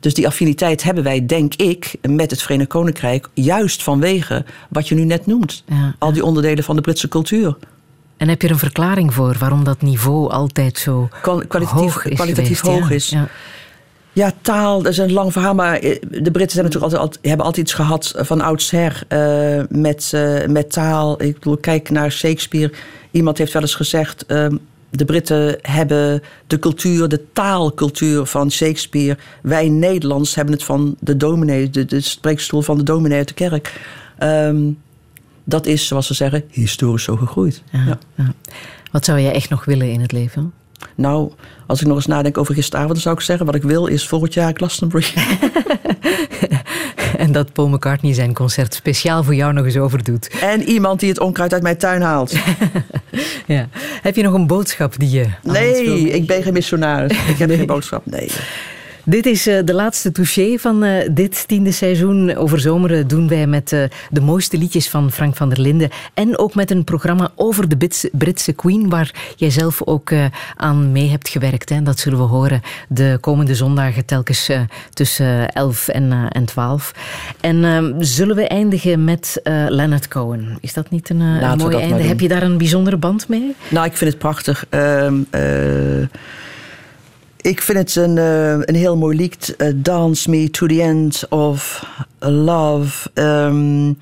[0.00, 4.94] Dus die affiniteit hebben wij, denk ik, met het Verenigd Koninkrijk, juist vanwege wat je
[4.94, 5.64] nu net noemt.
[5.66, 5.94] Ja.
[5.98, 7.56] Al die onderdelen van de Britse cultuur.
[8.16, 12.04] En heb je er een verklaring voor waarom dat niveau altijd zo Kwal- kwalitatief hoog
[12.04, 12.80] is kwalitatief geweest?
[12.80, 13.08] hoog Ja, is.
[13.08, 13.28] ja.
[14.14, 17.46] Ja, taal, dat is een lang verhaal, maar eh, de Britten zijn natuurlijk altijd, hebben
[17.46, 21.22] altijd iets gehad van oudsher eh, met, eh, met taal.
[21.22, 22.72] Ik bedoel, kijk naar Shakespeare.
[23.10, 24.56] Iemand heeft wel eens gezegd, ehm,
[24.90, 29.18] de Britten hebben de cultuur, de taalcultuur van Shakespeare.
[29.42, 33.34] Wij Nederlands hebben het van de dominee, de, de spreekstoel van de dominee uit de
[33.34, 33.80] kerk.
[34.18, 34.62] Ehm,
[35.44, 37.62] dat is, zoals ze zeggen, historisch zo gegroeid.
[37.70, 38.32] Ja, Ja.
[38.92, 40.52] Wat zou jij echt nog willen in het leven?
[40.94, 41.32] Nou,
[41.66, 44.08] als ik nog eens nadenk over gisteravond, dan zou ik zeggen: wat ik wil is
[44.08, 45.06] volgend jaar Glastonbury.
[47.16, 50.30] En dat Paul McCartney zijn concert speciaal voor jou nog eens overdoet.
[50.40, 52.34] En iemand die het onkruid uit mijn tuin haalt.
[53.46, 53.68] Ja.
[54.02, 55.26] Heb je nog een boodschap die je.
[55.42, 57.12] Nee, ik ben geen missionaris.
[57.28, 58.06] Ik heb geen boodschap.
[58.06, 58.30] Nee.
[59.04, 62.36] Dit is eh, de laatste touché van eh, dit tiende seizoen.
[62.36, 65.90] Over zomer doen wij met eh, de mooiste liedjes van Frank van der Linden.
[66.14, 70.24] En ook met een programma over de Britse, Britse Queen, waar jij zelf ook eh,
[70.56, 71.68] aan mee hebt gewerkt.
[71.68, 71.82] Hè.
[71.82, 74.60] Dat zullen we horen de komende zondagen telkens eh,
[74.92, 76.92] tussen 11 en, eh, en 12.
[77.40, 80.58] En eh, zullen we eindigen met eh, Leonard Cohen?
[80.60, 82.02] Is dat niet een, eh, een mooi einde?
[82.02, 83.54] Heb je daar een bijzondere band mee?
[83.68, 84.64] Nou, ik vind het prachtig.
[84.68, 85.42] Ehm, eh,
[87.42, 89.54] ik vind het een, eh, een heel mooi lied.
[89.56, 91.86] eh, Dance Me to the End of
[92.18, 93.10] Love.
[93.14, 93.92] Ehm,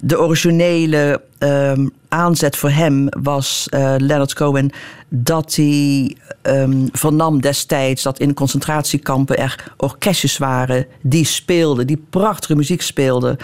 [0.00, 4.70] de originele ehm, aanzet voor hem was eh, Leonard Cohen
[5.08, 12.56] dat hij ehm, vernam destijds dat in concentratiekampen er orkestjes waren die speelden, die prachtige
[12.56, 13.36] muziek speelden.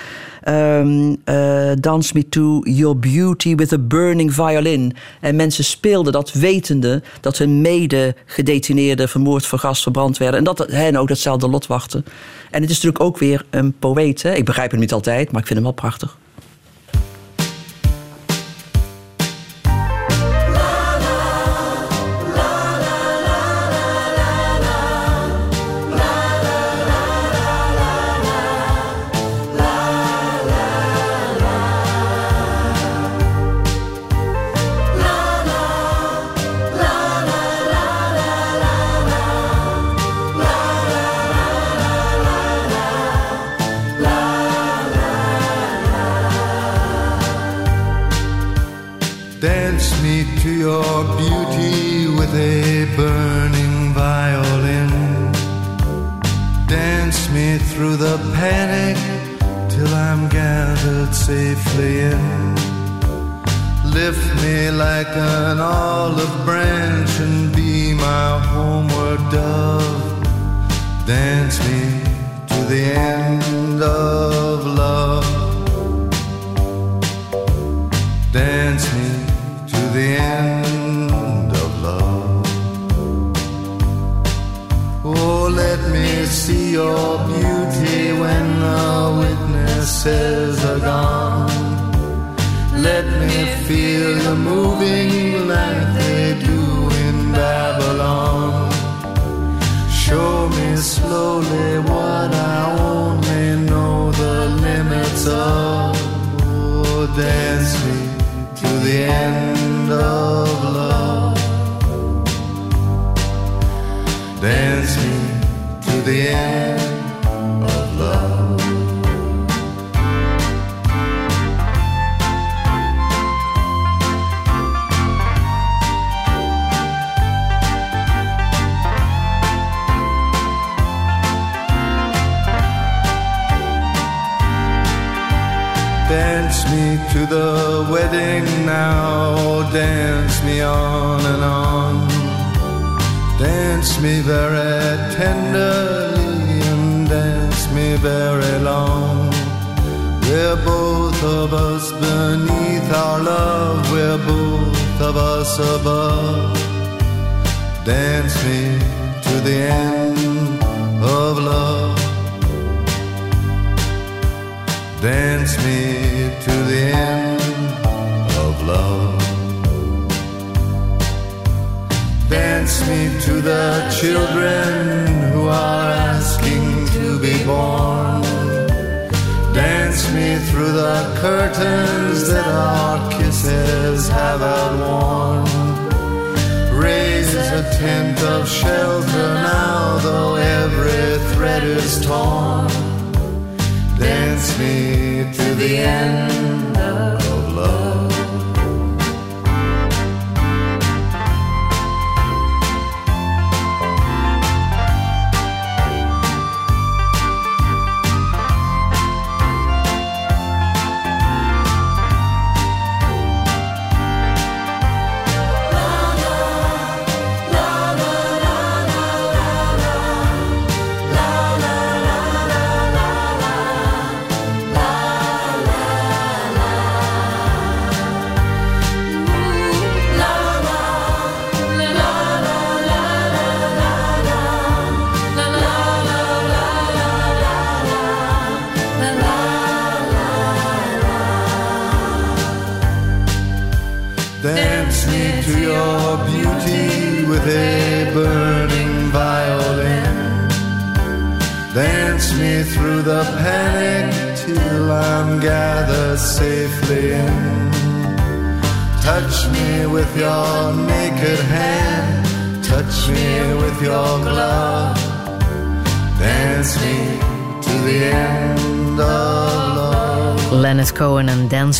[0.46, 4.92] Ehm, eh, Dance me to your beauty with a burning violin.
[5.20, 10.38] En mensen speelden dat wetende dat hun mede-gedetineerden vermoord, vergast, verbrand werden.
[10.38, 12.02] En dat hen ook datzelfde lot wachtte.
[12.50, 14.22] En het is natuurlijk ook weer een poëet.
[14.22, 14.34] Hè?
[14.34, 16.16] Ik begrijp hem niet altijd, maar ik vind hem wel prachtig.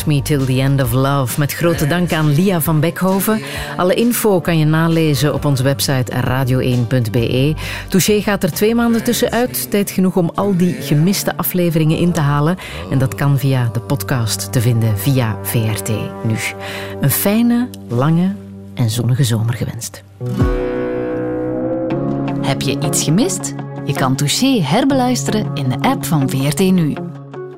[0.07, 1.39] Me Till End of Love.
[1.39, 3.41] Met grote dank aan Lia van Bekhoven.
[3.77, 7.55] Alle info kan je nalezen op onze website radio1.be.
[7.89, 9.71] Touché gaat er twee maanden tussenuit.
[9.71, 12.57] Tijd genoeg om al die gemiste afleveringen in te halen.
[12.91, 15.89] En dat kan via de podcast te vinden via VRT
[16.23, 16.35] nu.
[17.01, 18.35] Een fijne, lange
[18.73, 20.03] en zonnige zomer gewenst.
[22.41, 23.53] Heb je iets gemist?
[23.85, 26.93] Je kan Touché herbeluisteren in de app van VRT Nu.